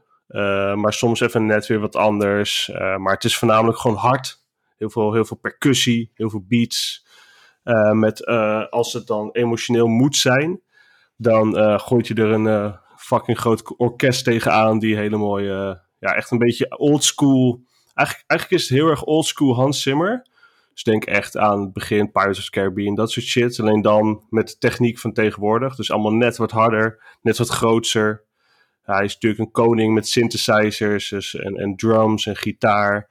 maar 0.74 0.92
soms 0.92 1.20
even 1.20 1.46
net 1.46 1.66
weer 1.66 1.80
wat 1.80 1.96
anders. 1.96 2.70
Maar 2.72 3.14
het 3.14 3.24
is 3.24 3.36
voornamelijk 3.36 3.78
gewoon 3.78 3.96
hard. 3.96 4.42
Heel 4.76 4.90
veel, 4.90 5.12
heel 5.12 5.24
veel 5.24 5.36
percussie, 5.36 6.10
heel 6.14 6.30
veel 6.30 6.44
beats. 6.48 7.04
Eh, 7.62 7.92
met, 7.92 8.24
eh, 8.24 8.66
als 8.66 8.92
het 8.92 9.06
dan 9.06 9.30
emotioneel 9.32 9.86
moet 9.86 10.16
zijn, 10.16 10.60
dan 11.16 11.58
eh, 11.58 11.78
gooit 11.78 12.06
je 12.06 12.14
er 12.14 12.30
een 12.30 12.74
fucking 12.96 13.38
groot 13.38 13.76
orkest 13.76 14.24
tegenaan 14.24 14.78
die 14.78 14.96
hele 14.96 15.16
mooie, 15.16 15.82
ja, 15.98 16.14
echt 16.14 16.30
een 16.30 16.38
beetje 16.38 16.78
old 16.78 17.04
school. 17.04 17.62
Eigenlijk, 17.94 18.30
eigenlijk 18.30 18.62
is 18.62 18.68
het 18.68 18.78
heel 18.78 18.88
erg 18.88 19.04
old 19.04 19.26
school 19.26 19.54
Hans 19.54 19.82
Zimmer. 19.82 20.28
Dus 20.72 20.82
denk 20.82 21.04
echt 21.04 21.36
aan 21.36 21.60
het 21.60 21.72
begin, 21.72 22.10
Pirates 22.10 22.38
of 22.38 22.44
the 22.44 22.50
Caribbean, 22.50 22.94
dat 22.94 23.10
soort 23.10 23.26
shit. 23.26 23.60
Alleen 23.60 23.82
dan 23.82 24.22
met 24.30 24.48
de 24.48 24.58
techniek 24.58 24.98
van 24.98 25.12
tegenwoordig. 25.12 25.76
Dus 25.76 25.90
allemaal 25.90 26.12
net 26.12 26.36
wat 26.36 26.50
harder, 26.50 27.02
net 27.22 27.38
wat 27.38 27.48
grootser. 27.48 28.24
Hij 28.82 29.04
is 29.04 29.14
natuurlijk 29.14 29.40
een 29.40 29.50
koning 29.50 29.94
met 29.94 30.08
synthesizers 30.08 31.08
dus, 31.08 31.34
en, 31.34 31.54
en 31.54 31.76
drums 31.76 32.26
en 32.26 32.36
gitaar. 32.36 33.08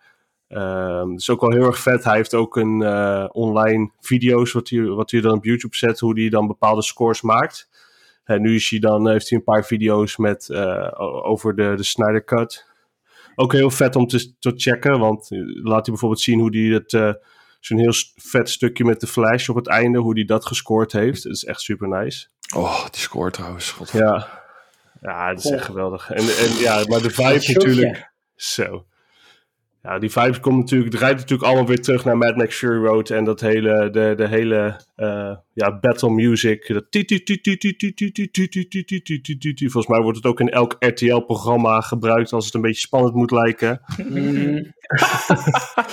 Ehm 0.49 1.09
dat 1.09 1.19
is 1.19 1.29
ook 1.29 1.41
wel 1.41 1.51
heel 1.51 1.65
erg 1.65 1.79
vet. 1.79 2.03
Hij 2.03 2.15
heeft 2.15 2.33
ook 2.33 2.55
een 2.55 2.81
eh, 2.81 3.25
online 3.31 3.91
video's 3.99 4.51
wat 4.51 4.69
hij, 4.69 4.81
wat 4.81 5.11
hij 5.11 5.21
dan 5.21 5.37
op 5.37 5.45
YouTube 5.45 5.75
zet, 5.75 5.99
hoe 5.99 6.19
hij 6.19 6.29
dan 6.29 6.47
bepaalde 6.47 6.83
scores 6.83 7.21
maakt. 7.21 7.69
En 8.29 8.41
nu 8.41 8.55
is 8.55 8.69
hij 8.69 8.79
dan, 8.79 9.09
heeft 9.09 9.29
hij 9.29 9.37
een 9.37 9.43
paar 9.43 9.65
video's 9.65 10.17
met, 10.17 10.49
eh, 10.49 10.91
over 11.25 11.55
de, 11.55 11.73
de 11.75 11.83
Snyder 11.83 12.23
Cut. 12.23 12.65
Ook 13.35 13.53
heel 13.53 13.69
vet 13.69 13.95
om 13.95 14.07
te, 14.07 14.37
te 14.39 14.53
checken, 14.55 14.99
want 14.99 15.31
eh, 15.31 15.39
laat 15.43 15.85
hij 15.85 15.93
bijvoorbeeld 15.93 16.21
zien 16.21 16.39
hoe 16.39 16.57
hij 16.57 16.73
het, 16.73 16.93
eh, 16.93 17.13
zo'n 17.59 17.77
heel 17.77 17.93
vet 18.15 18.49
stukje 18.49 18.85
met 18.85 18.99
de 18.99 19.07
flash 19.07 19.49
op 19.49 19.55
het 19.55 19.67
einde, 19.67 19.99
hoe 19.99 20.13
hij 20.13 20.25
dat 20.25 20.45
gescoord 20.45 20.91
heeft. 20.91 21.23
Dat 21.23 21.31
is 21.31 21.43
echt 21.43 21.61
super 21.61 21.87
nice. 21.87 22.27
Oh, 22.55 22.89
die 22.89 23.01
score 23.01 23.31
trouwens. 23.31 23.71
God. 23.71 23.91
Ja, 23.91 24.43
ja 25.01 25.33
dat 25.33 25.43
is 25.45 25.51
echt 25.51 25.65
geweldig. 25.65 26.09
En, 26.09 26.23
en 26.23 26.57
ja, 26.59 26.83
maar 26.87 27.01
de 27.01 27.09
vibe 27.09 27.53
natuurlijk. 27.53 28.11
Zo. 28.35 28.85
Ja, 29.81 29.99
die 29.99 30.09
vibes 30.09 30.39
komt 30.39 30.57
natuurlijk, 30.57 30.91
draait 30.91 31.15
natuurlijk 31.15 31.47
allemaal 31.47 31.67
weer 31.67 31.81
terug 31.81 32.05
naar 32.05 32.17
Mad 32.17 32.35
Max 32.35 32.57
Fury 32.57 32.85
Road 32.85 33.09
en 33.09 33.23
dat 33.23 33.39
hele, 33.39 33.89
de, 33.89 34.13
de 34.17 34.27
hele 34.27 34.79
uh, 34.97 35.35
ja, 35.53 35.79
battle 35.79 36.09
music. 36.09 36.67
Dat 36.67 36.83
Volgens 39.71 39.87
mij 39.87 40.01
wordt 40.01 40.17
het 40.17 40.25
ook 40.25 40.39
in 40.39 40.49
elk 40.49 40.75
RTL-programma 40.79 41.81
gebruikt 41.81 42.33
als 42.33 42.45
het 42.45 42.53
een 42.53 42.61
beetje 42.61 42.81
spannend 42.81 43.13
moet 43.13 43.31
lijken. 43.31 43.81
Mm. 44.09 44.73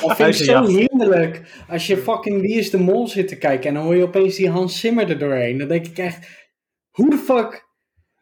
dat 0.00 0.16
vind 0.16 0.28
ik 0.28 0.34
zo 0.34 0.66
hinderlijk. 0.66 1.64
Als 1.68 1.86
je 1.86 1.96
fucking 1.96 2.40
Wie 2.40 2.58
is 2.58 2.70
de 2.70 2.78
Mol 2.78 3.08
zit 3.08 3.28
te 3.28 3.38
kijken 3.38 3.68
en 3.68 3.74
dan 3.74 3.84
hoor 3.84 3.96
je 3.96 4.02
opeens 4.02 4.36
die 4.36 4.50
Hans 4.50 4.80
Zimmer 4.80 5.10
er 5.10 5.18
doorheen. 5.18 5.58
Dan 5.58 5.68
denk 5.68 5.86
ik 5.86 5.98
echt, 5.98 6.28
hoe 6.90 7.10
de 7.10 7.16
fuck 7.16 7.65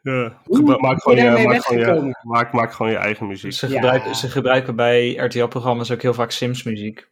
ja. 0.05 0.41
Hoe 0.45 0.79
maak, 0.81 1.03
gewoon 1.03 1.19
je 1.19 1.31
maak, 1.31 1.39
gewoon 1.39 1.79
je, 1.79 1.85
weggekomen? 1.85 2.19
maak, 2.23 2.53
maak 2.53 2.73
gewoon 2.73 2.93
je 2.93 2.99
eigen 2.99 3.27
muziek. 3.27 3.53
Ze, 3.53 3.69
Ja. 3.69 3.73
gebruiken, 3.75 4.15
ze 4.15 4.29
gebruiken 4.29 4.77
bij 4.77 5.15
RTL-programma's 5.15 5.91
ook 5.91 6.03
heel 6.03 6.15
vaak 6.15 6.31
Sims-muziek. 6.31 7.11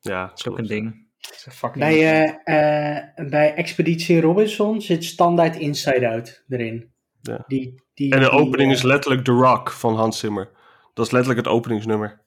Ja, 0.00 0.26
Dat 0.26 0.38
is 0.38 0.48
ook 0.48 0.58
een 0.58 0.66
ding. 0.66 1.06
Bij, 1.74 1.94
eh, 2.44 2.96
eh, 2.96 3.28
bij 3.28 3.54
Expeditie 3.54 4.20
Robinson 4.20 4.80
zit 4.80 5.04
standaard 5.04 5.56
Inside 5.56 6.08
Out 6.08 6.44
erin. 6.48 6.90
Ja. 7.20 7.44
Die, 7.46 7.82
die, 7.94 8.12
En 8.12 8.20
de 8.20 8.30
die, 8.30 8.38
opening 8.38 8.70
eh, 8.70 8.76
is 8.76 8.82
letterlijk 8.82 9.24
The 9.24 9.32
Rock 9.32 9.70
van 9.70 9.96
Hans 9.96 10.18
Zimmer. 10.18 10.50
Dat 10.94 11.06
is 11.06 11.12
letterlijk 11.12 11.46
het 11.46 11.54
openingsnummer. 11.54 12.20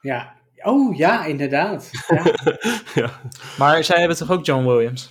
Ja. 0.00 0.34
Oh 0.62 0.96
ja, 0.96 1.24
inderdaad. 1.24 1.90
Ja. 2.08 2.24
ja. 3.02 3.10
Maar 3.58 3.84
zij 3.84 3.98
hebben 3.98 4.16
toch 4.16 4.30
ook 4.30 4.46
John 4.46 4.66
Williams? 4.66 5.10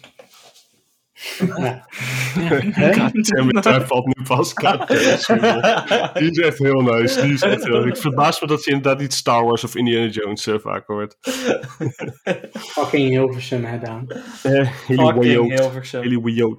Ja. 1.55 1.85
Hij 3.61 3.85
valt 3.85 4.05
nu 4.05 4.23
pas. 4.23 4.53
Die 6.13 6.29
is 6.29 6.37
echt 6.37 6.57
heel 6.57 6.81
nice. 6.81 7.21
Die 7.21 7.33
is 7.33 7.41
echt 7.41 7.63
heel... 7.63 7.87
Ik 7.87 7.97
verbaas 7.97 8.41
me 8.41 8.47
dat 8.47 8.63
je 8.63 8.71
inderdaad 8.71 8.99
niet 8.99 9.13
Star 9.13 9.43
Wars 9.43 9.63
of 9.63 9.75
Indiana 9.75 10.07
Jones 10.07 10.47
eh, 10.47 10.55
vaak 10.59 10.87
hoort. 10.87 11.17
Fucking 12.73 13.09
Hilversum, 13.09 13.63
hè, 13.63 13.79
Daan. 13.79 14.07
Eh, 14.43 14.71
Fucking. 14.71 15.59
Hilversum. 15.59 16.01
Hele. 16.01 16.57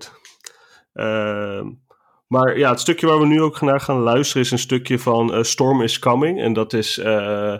Ehm, 0.92 1.66
maar 2.26 2.58
ja, 2.58 2.70
het 2.70 2.80
stukje 2.80 3.06
waar 3.06 3.20
we 3.20 3.26
nu 3.26 3.42
ook 3.42 3.60
naar 3.60 3.80
gaan 3.80 3.98
luisteren 3.98 4.42
is 4.42 4.50
een 4.50 4.58
stukje 4.58 4.98
van 4.98 5.34
eh, 5.34 5.42
Storm 5.42 5.82
is 5.82 5.98
Coming. 5.98 6.40
En 6.40 6.52
dat 6.52 6.72
is 6.72 6.98
eh, 6.98 7.56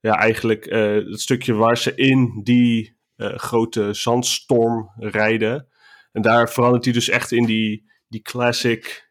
ja, 0.00 0.14
eigenlijk 0.18 0.66
eh, 0.66 0.94
het 0.94 1.20
stukje 1.20 1.54
waar 1.54 1.78
ze 1.78 1.94
in 1.94 2.40
die 2.42 2.96
eh, 3.16 3.34
grote 3.34 3.92
zandstorm 3.92 4.90
rijden. 4.96 5.68
En 6.16 6.22
daar 6.22 6.50
verandert 6.50 6.84
hij 6.84 6.92
dus 6.92 7.08
echt 7.08 7.32
in 7.32 7.44
die, 7.44 7.90
die 8.08 8.22
classic 8.22 9.10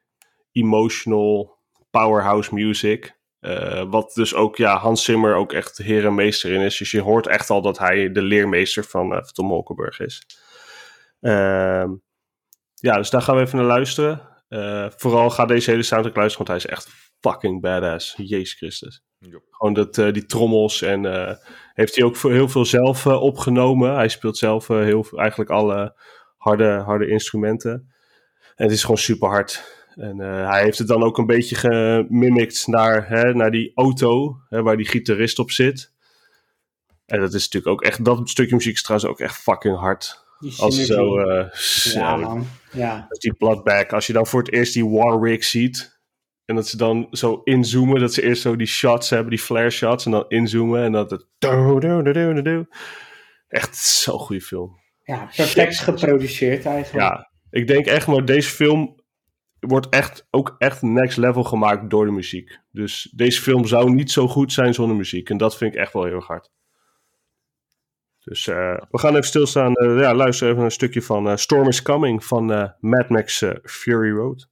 emotional 0.51 1.57
powerhouse 1.89 2.53
music. 2.53 3.17
Eh, 3.39 3.83
wat 3.89 4.11
dus 4.13 4.33
ook, 4.33 4.57
ja, 4.57 4.77
Hans 4.77 5.03
Zimmer 5.03 5.35
ook 5.35 5.53
echt 5.53 5.77
heer 5.77 6.05
en 6.05 6.15
meester 6.15 6.51
in 6.51 6.61
is. 6.61 6.77
Dus 6.77 6.91
je 6.91 7.01
hoort 7.01 7.27
echt 7.27 7.49
al 7.49 7.61
dat 7.61 7.77
hij 7.77 8.11
de 8.11 8.21
leermeester 8.21 8.83
van 8.83 9.13
uh, 9.13 9.19
Tom 9.19 9.47
Holkenburg 9.47 9.99
is. 9.99 10.25
Ehm, 11.19 11.89
ja, 12.73 12.97
dus 12.97 13.09
daar 13.09 13.21
gaan 13.21 13.35
we 13.35 13.41
even 13.41 13.57
naar 13.57 13.67
luisteren. 13.67 14.21
Uh, 14.49 14.87
vooral 14.95 15.29
ga 15.29 15.45
deze 15.45 15.69
hele 15.71 15.83
soundtrack 15.83 16.15
luisteren, 16.15 16.47
want 16.47 16.63
hij 16.63 16.71
is 16.71 16.77
echt 16.77 16.93
fucking 17.19 17.61
badass. 17.61 18.13
Jezus 18.17 18.53
Christus. 18.53 19.03
Jo. 19.17 19.39
Gewoon 19.49 19.73
dat, 19.73 19.95
die 19.95 20.25
trommels 20.25 20.81
en 20.81 21.05
heeft 21.73 21.95
hij 21.95 22.05
ook 22.05 22.17
heel 22.17 22.49
veel 22.49 22.65
zelf 22.65 23.07
opgenomen. 23.07 23.95
Hij 23.95 24.09
speelt 24.09 24.37
zelf 24.37 24.67
heel, 24.67 25.07
eigenlijk 25.11 25.49
alle 25.49 25.95
harde, 26.45 26.81
harde 26.85 27.07
instrumenten. 27.07 27.71
En 28.55 28.63
het 28.63 28.71
is 28.71 28.81
gewoon 28.81 28.97
super 28.97 29.29
hard. 29.29 29.63
En 29.95 30.17
uh, 30.19 30.49
hij 30.49 30.63
heeft 30.63 30.77
het 30.77 30.87
dan 30.87 31.03
ook 31.03 31.17
een 31.17 31.25
beetje 31.25 31.55
gemimikt 31.55 32.67
naar, 32.67 33.07
hè, 33.09 33.33
naar 33.33 33.51
die 33.51 33.71
auto 33.75 34.37
hè, 34.49 34.61
waar 34.61 34.77
die 34.77 34.87
gitarist 34.87 35.39
op 35.39 35.51
zit. 35.51 35.93
En 37.05 37.19
dat 37.19 37.33
is 37.33 37.43
natuurlijk 37.43 37.73
ook 37.73 37.81
echt, 37.81 38.05
dat 38.05 38.29
stukje 38.29 38.55
muziek 38.55 38.73
is 38.73 38.81
trouwens 38.81 39.11
ook 39.11 39.19
echt 39.19 39.35
fucking 39.35 39.77
hard. 39.77 40.23
Als 40.57 40.85
zo, 40.85 41.19
uh, 41.19 41.49
zo, 41.51 41.99
ja, 41.99 42.15
man. 42.15 42.47
Ja. 42.71 43.05
Als 43.09 43.19
die 43.19 43.33
als 43.87 44.07
je 44.07 44.13
dan 44.13 44.27
voor 44.27 44.39
het 44.39 44.51
eerst 44.51 44.73
die 44.73 44.89
Warwick 44.89 45.43
ziet. 45.43 45.99
En 46.45 46.55
dat 46.55 46.67
ze 46.67 46.77
dan 46.77 47.07
zo 47.11 47.41
inzoomen, 47.43 47.99
dat 47.99 48.13
ze 48.13 48.21
eerst 48.21 48.41
zo 48.41 48.55
die 48.55 48.67
shots 48.67 49.09
hebben, 49.09 49.29
die 49.29 49.39
flare 49.39 49.69
shots. 49.69 50.05
En 50.05 50.11
dan 50.11 50.25
inzoomen 50.27 50.83
en 50.83 50.91
dat 50.91 51.11
het. 51.11 51.25
Echt 53.47 53.77
zo'n 53.77 54.19
goede 54.19 54.41
film. 54.41 54.83
Ja, 55.05 55.29
perfect 55.35 55.79
geproduceerd 55.79 56.65
eigenlijk. 56.65 57.05
Ja, 57.07 57.31
ik 57.49 57.67
denk 57.67 57.85
echt 57.85 58.07
maar 58.07 58.25
deze 58.25 58.49
film 58.49 59.03
wordt 59.59 59.89
echt 59.89 60.27
ook 60.31 60.55
echt 60.57 60.81
next 60.81 61.17
level 61.17 61.43
gemaakt 61.43 61.89
door 61.89 62.05
de 62.05 62.11
muziek. 62.11 62.59
Dus 62.71 63.11
deze 63.15 63.41
film 63.41 63.65
zou 63.65 63.93
niet 63.93 64.11
zo 64.11 64.27
goed 64.27 64.53
zijn 64.53 64.73
zonder 64.73 64.95
muziek. 64.95 65.29
En 65.29 65.37
dat 65.37 65.57
vind 65.57 65.73
ik 65.73 65.79
echt 65.79 65.93
wel 65.93 66.05
heel 66.05 66.21
hard. 66.21 66.51
Dus 68.19 68.47
uh, 68.47 68.77
we 68.89 68.99
gaan 68.99 69.11
even 69.11 69.23
stilstaan. 69.23 69.71
Uh, 69.73 69.99
ja, 69.99 70.13
luister 70.13 70.49
even 70.49 70.63
een 70.63 70.71
stukje 70.71 71.01
van 71.01 71.27
uh, 71.27 71.35
Storm 71.35 71.67
is 71.67 71.81
Coming 71.81 72.23
van 72.23 72.45
Mad 72.79 73.09
Max 73.09 73.43
Fury 73.63 74.11
Road. 74.11 74.47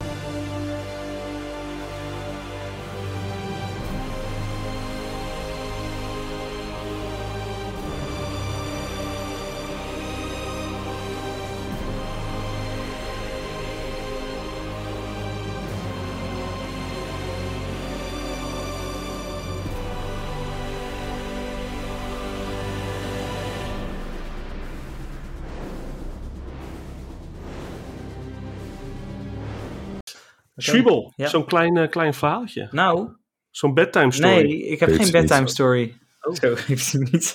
Shriebel, 30.64 31.12
Ja. 31.16 31.28
zo'n 31.28 31.44
klein, 31.44 31.76
eh, 31.76 31.88
klein 31.90 32.14
verhaaltje. 32.14 32.68
Nou, 32.70 33.08
Zo'n 33.50 33.74
bedtime 33.74 34.12
story. 34.12 34.32
nee, 34.34 34.66
ik 34.66 34.80
heb 34.80 34.88
Weet 34.88 34.98
geen 34.98 35.06
ze 35.06 35.12
bedtime 35.12 35.40
niet. 35.46 35.50
story. 35.50 35.94
Zo, 36.40 36.54
heeft 36.66 36.92
hij 36.92 37.08
niet. 37.10 37.34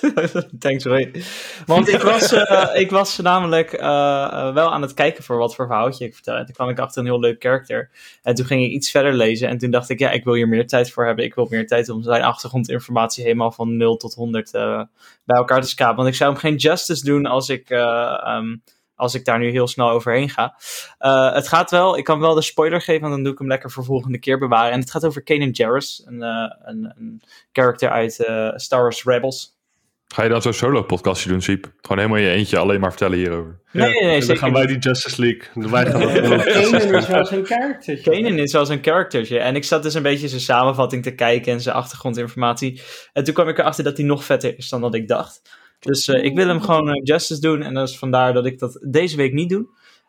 Thanks, 0.58 0.84
Roy. 0.84 1.12
Want 1.66 1.88
ik 1.88 2.00
was, 2.00 2.32
eh, 2.32 2.68
ik 2.80 2.90
was 2.90 3.18
namelijk 3.18 3.72
eh, 3.72 4.52
wel 4.54 4.72
aan 4.72 4.82
het 4.82 4.94
kijken 4.94 5.24
voor 5.24 5.36
wat 5.36 5.54
voor 5.54 5.66
verhaaltje 5.66 6.04
ik 6.04 6.14
vertel. 6.14 6.36
En 6.36 6.44
toen 6.44 6.54
kwam 6.54 6.68
ik 6.68 6.78
achter 6.78 7.00
een 7.00 7.06
heel 7.06 7.20
leuk 7.20 7.38
karakter. 7.38 7.90
En 8.22 8.34
toen 8.34 8.46
ging 8.46 8.64
ik 8.64 8.70
iets 8.70 8.90
verder 8.90 9.14
lezen. 9.14 9.48
En 9.48 9.58
toen 9.58 9.70
dacht 9.70 9.88
ik, 9.88 9.98
ja, 9.98 10.10
ik 10.10 10.24
wil 10.24 10.34
hier 10.34 10.48
meer 10.48 10.66
tijd 10.66 10.90
voor 10.90 11.06
hebben. 11.06 11.24
Ik 11.24 11.34
wil 11.34 11.46
meer 11.50 11.66
tijd 11.66 11.88
om 11.88 12.02
zijn 12.02 12.22
achtergrondinformatie 12.22 13.22
helemaal 13.22 13.52
van 13.52 13.76
0 13.76 13.96
tot 13.96 14.14
100 14.14 14.54
eh, 14.54 14.82
bij 15.24 15.36
elkaar 15.36 15.60
te 15.60 15.68
schapen. 15.68 15.96
Want 15.96 16.08
ik 16.08 16.14
zou 16.14 16.30
hem 16.32 16.40
geen 16.40 16.56
justice 16.56 17.04
doen 17.04 17.26
als 17.26 17.48
ik, 17.48 17.70
eh, 17.70 18.20
ehm, 18.24 18.56
als 19.00 19.14
ik 19.14 19.24
daar 19.24 19.38
nu 19.38 19.50
heel 19.50 19.68
snel 19.68 19.90
overheen 19.90 20.28
ga. 20.28 20.54
Eh, 20.98 21.34
het 21.34 21.48
gaat 21.48 21.70
wel, 21.70 21.98
ik 21.98 22.04
kan 22.04 22.20
wel 22.20 22.34
de 22.34 22.42
spoiler 22.42 22.80
geven, 22.80 23.00
want 23.00 23.12
dan 23.12 23.22
doe 23.22 23.32
ik 23.32 23.38
hem 23.38 23.48
lekker 23.48 23.70
voor 23.70 23.84
volgende 23.84 24.18
keer 24.18 24.38
bewaren. 24.38 24.72
En 24.72 24.80
het 24.80 24.90
gaat 24.90 25.04
over 25.04 25.22
Kanan 25.22 25.50
Jarrus, 25.50 26.02
een, 26.06 26.22
eh, 26.22 26.54
een, 26.64 26.92
een 26.96 27.22
character 27.52 27.90
uit 27.90 28.24
eh, 28.24 28.50
Star 28.54 28.82
Wars 28.82 29.04
Rebels. 29.04 29.58
Ga 30.14 30.22
je 30.22 30.28
dan 30.28 30.42
zo'n 30.42 30.52
solo-podcastje 30.52 31.28
doen, 31.28 31.40
Siep? 31.40 31.72
Gewoon 31.80 31.98
helemaal 31.98 32.18
in 32.18 32.24
je 32.24 32.36
eentje 32.36 32.58
alleen 32.58 32.80
maar 32.80 32.90
vertellen 32.90 33.18
hierover. 33.18 33.60
Ja, 33.72 33.84
Nee, 33.84 33.92
nee, 33.92 34.02
nee, 34.02 34.12
dan 34.12 34.22
zeker 34.22 34.42
gaan 34.42 34.52
wij 34.52 34.66
die 34.66 34.78
Justice 34.78 35.20
League. 35.20 35.70
Wij 35.70 35.86
gaan 35.86 36.00
Kanan 36.52 36.96
is 36.96 37.06
wel 37.06 37.24
zijn 37.24 37.42
karakter. 37.42 38.00
Kanan 38.00 38.38
is 38.38 38.52
wel 38.52 38.66
zijn 38.66 38.80
karaktertje. 38.80 39.38
En 39.38 39.56
ik 39.56 39.64
zat 39.64 39.82
dus 39.82 39.94
een 39.94 40.02
beetje 40.02 40.28
zijn 40.28 40.40
samenvatting 40.40 41.02
te 41.02 41.14
kijken 41.14 41.52
en 41.52 41.60
zijn 41.60 41.74
achtergrondinformatie. 41.74 42.82
En 43.12 43.24
toen 43.24 43.34
kwam 43.34 43.48
ik 43.48 43.58
erachter 43.58 43.84
dat 43.84 43.96
hij 43.96 44.06
nog 44.06 44.24
vetter 44.24 44.58
is 44.58 44.68
dan 44.68 44.80
dat 44.80 44.94
ik 44.94 45.08
dacht. 45.08 45.42
Dus 45.80 46.08
eh, 46.08 46.24
ik 46.24 46.36
wil 46.36 46.48
hem 46.48 46.60
gewoon 46.60 46.88
eh, 46.88 47.00
justice 47.04 47.40
doen. 47.40 47.62
En 47.62 47.74
dat 47.74 47.88
is 47.88 47.98
vandaar 47.98 48.32
dat 48.32 48.46
ik 48.46 48.58
dat 48.58 48.78
deze 48.88 49.16
week 49.16 49.32
niet 49.32 49.48
doe. 49.48 49.66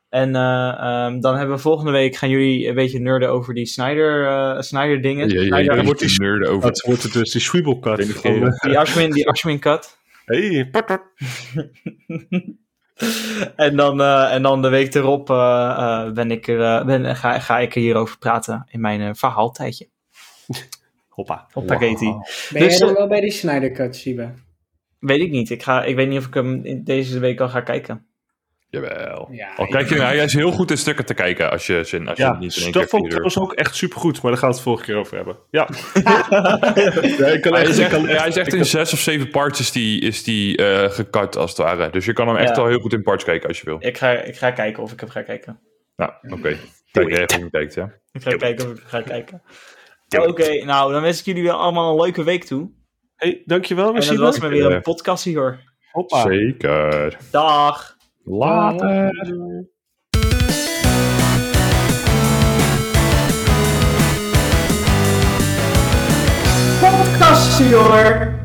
En 0.10 0.36
eh, 0.36 0.70
ehm, 0.70 1.20
dan 1.20 1.38
hebben 1.38 1.56
we 1.56 1.62
volgende 1.62 1.92
week, 1.92 2.16
gaan 2.16 2.30
jullie 2.30 2.68
een 2.68 2.76
beetje 2.76 3.00
nerden 3.00 3.30
over 3.30 3.54
die 3.54 3.66
Snyder, 3.66 4.28
eh, 4.28 4.62
Snyder 4.62 5.02
dingen. 5.02 5.30
Je, 5.30 5.40
Snyder- 5.40 5.60
je 5.60 5.66
wordt 5.70 5.86
wordt 5.86 6.00
die 6.00 6.10
die 6.10 6.20
nerd 6.20 6.48
over. 6.48 6.62
Dat 6.62 6.82
wordt 6.86 7.04
het 7.04 7.14
dus 7.14 7.32
die 7.32 7.42
Shriebel 7.42 7.80
cut. 7.80 7.98
Die 8.62 8.80
Ashwin, 8.80 9.12
die 9.12 9.28
Ashwin 9.30 9.60
cut. 9.60 9.98
hey, 10.26 10.70
en, 13.56 13.76
dan, 13.76 14.02
eh, 14.02 14.34
en 14.34 14.42
dan 14.42 14.62
de 14.62 14.70
week 14.70 14.94
erop 14.94 15.30
eh, 15.30 15.76
eh, 15.78 16.12
ben 16.14 16.32
ik 16.32 16.48
er, 16.48 16.86
ben, 16.86 17.16
ga, 17.16 17.40
ga 17.40 17.60
ik 17.60 17.76
er 17.76 17.82
hierover 17.82 18.18
praten 18.18 18.66
in 18.70 18.82
mijn 18.82 19.16
verhaaltijdje. 19.16 19.88
Hoppa. 21.10 21.48
Op 21.54 21.64
Spaghetti. 21.64 22.06
Ben 22.52 22.62
Dus, 22.62 22.78
jij 22.78 22.88
dan 22.88 22.94
wel 22.96 23.08
bij 23.08 23.22
die 23.22 23.32
Snyder 23.32 23.72
Cut, 23.72 23.96
Siebe? 23.96 24.34
Weet 25.02 25.20
ik 25.22 25.32
niet. 25.32 25.50
Ik, 25.50 25.64
ga, 25.64 25.84
ik 25.84 25.96
weet 25.96 26.08
niet 26.08 26.18
of 26.20 26.26
ik 26.26 26.34
hem 26.34 26.84
deze 26.84 27.20
week 27.20 27.40
al 27.40 27.50
ga 27.50 27.62
kijken. 27.62 28.06
Jawel. 28.70 29.28
Ja, 29.32 29.54
Al 29.56 29.68
kijk 29.68 29.90
je, 29.90 29.96
hij 30.02 30.16
hij 30.16 30.26
is 30.26 30.34
heel 30.34 30.52
goed 30.52 30.72
in 30.72 30.78
stukken 30.78 31.06
te 31.06 31.14
kijken 31.14 31.52
als 31.52 31.68
je, 31.68 31.84
zin- 31.84 32.08
als 32.08 32.18
je 32.18 32.24
Ja, 32.24 32.38
niet 32.38 32.56
in 32.56 32.64
één 32.64 32.72
dat 32.72 32.82
keer 32.82 32.90
vond 32.92 33.06
trouwens 33.10 33.38
ook 33.40 33.54
echt 33.54 33.76
supergoed. 33.76 34.22
Maar 34.22 34.32
daar 34.32 34.40
gaan 34.40 34.50
we 34.50 34.56
het 34.56 34.64
volgende 34.64 34.88
keer 34.92 35.00
over 35.00 35.16
hebben. 35.16 35.38
Ja. 35.50 35.68
Hij 37.52 37.64
is 37.64 37.78
echt, 37.80 37.92
kan 37.92 38.02
ja, 38.02 38.18
hij 38.18 38.28
is 38.28 38.36
echt 38.38 38.54
ik 38.54 38.60
in 38.60 38.66
zes 38.66 38.94
of 38.94 39.00
zeven 39.00 39.30
parts 39.30 39.60
is 39.60 39.72
die, 39.72 40.02
is 40.02 40.24
die 40.24 40.58
eh, 40.58 40.90
gecut 40.90 41.38
als 41.38 41.50
het 41.50 41.60
ware. 41.60 41.90
Dus 41.90 42.06
je 42.06 42.14
kan 42.14 42.28
hem 42.28 42.38
echt 42.38 42.56
wel 42.56 42.68
heel 42.68 42.80
goed 42.80 42.94
in 42.94 43.02
parts 43.02 43.24
kijken 43.24 43.48
als 43.48 43.60
je 43.60 43.66
wil. 43.66 43.78
Ik 43.80 43.98
ga, 43.98 44.12
ik 44.12 44.36
ga 44.38 44.52
kijken 44.52 44.84
of 44.84 44.92
ik 44.92 45.00
hem 45.00 45.10
ga 45.10 45.22
kijken. 45.22 45.60
Nou, 45.96 46.12
oké. 46.30 46.58
Kijk, 46.92 47.10
jij 47.10 47.22
even 47.26 47.50
kijkt, 47.50 47.74
ja. 47.74 47.92
Ik 48.12 48.22
ga 48.22 48.32
kijken 48.36 48.66
of 48.66 48.72
ik 48.72 48.78
hem 48.80 48.88
ga 48.90 49.02
kijken. 49.02 49.42
Oké, 50.28 50.64
nou 50.66 50.92
dan 50.92 51.02
wens 51.02 51.20
ik 51.20 51.26
jullie 51.26 51.52
allemaal 51.52 51.92
een 51.92 52.02
leuke 52.02 52.24
week 52.24 52.44
toe. 52.44 52.72
Hey, 53.22 53.42
dankjewel. 53.46 53.88
En 53.88 53.94
dat 53.94 53.96
Misschien 53.96 54.20
was 54.20 54.40
me 54.40 54.48
weer 54.48 54.72
een 54.72 54.82
podcast 54.82 55.24
hier. 55.24 55.64
Hoppa. 55.92 56.22
Zeker. 56.22 57.18
Dag! 57.32 57.98
Later. 58.24 59.12
Podcast, 66.80 67.72
hoor. 67.72 68.41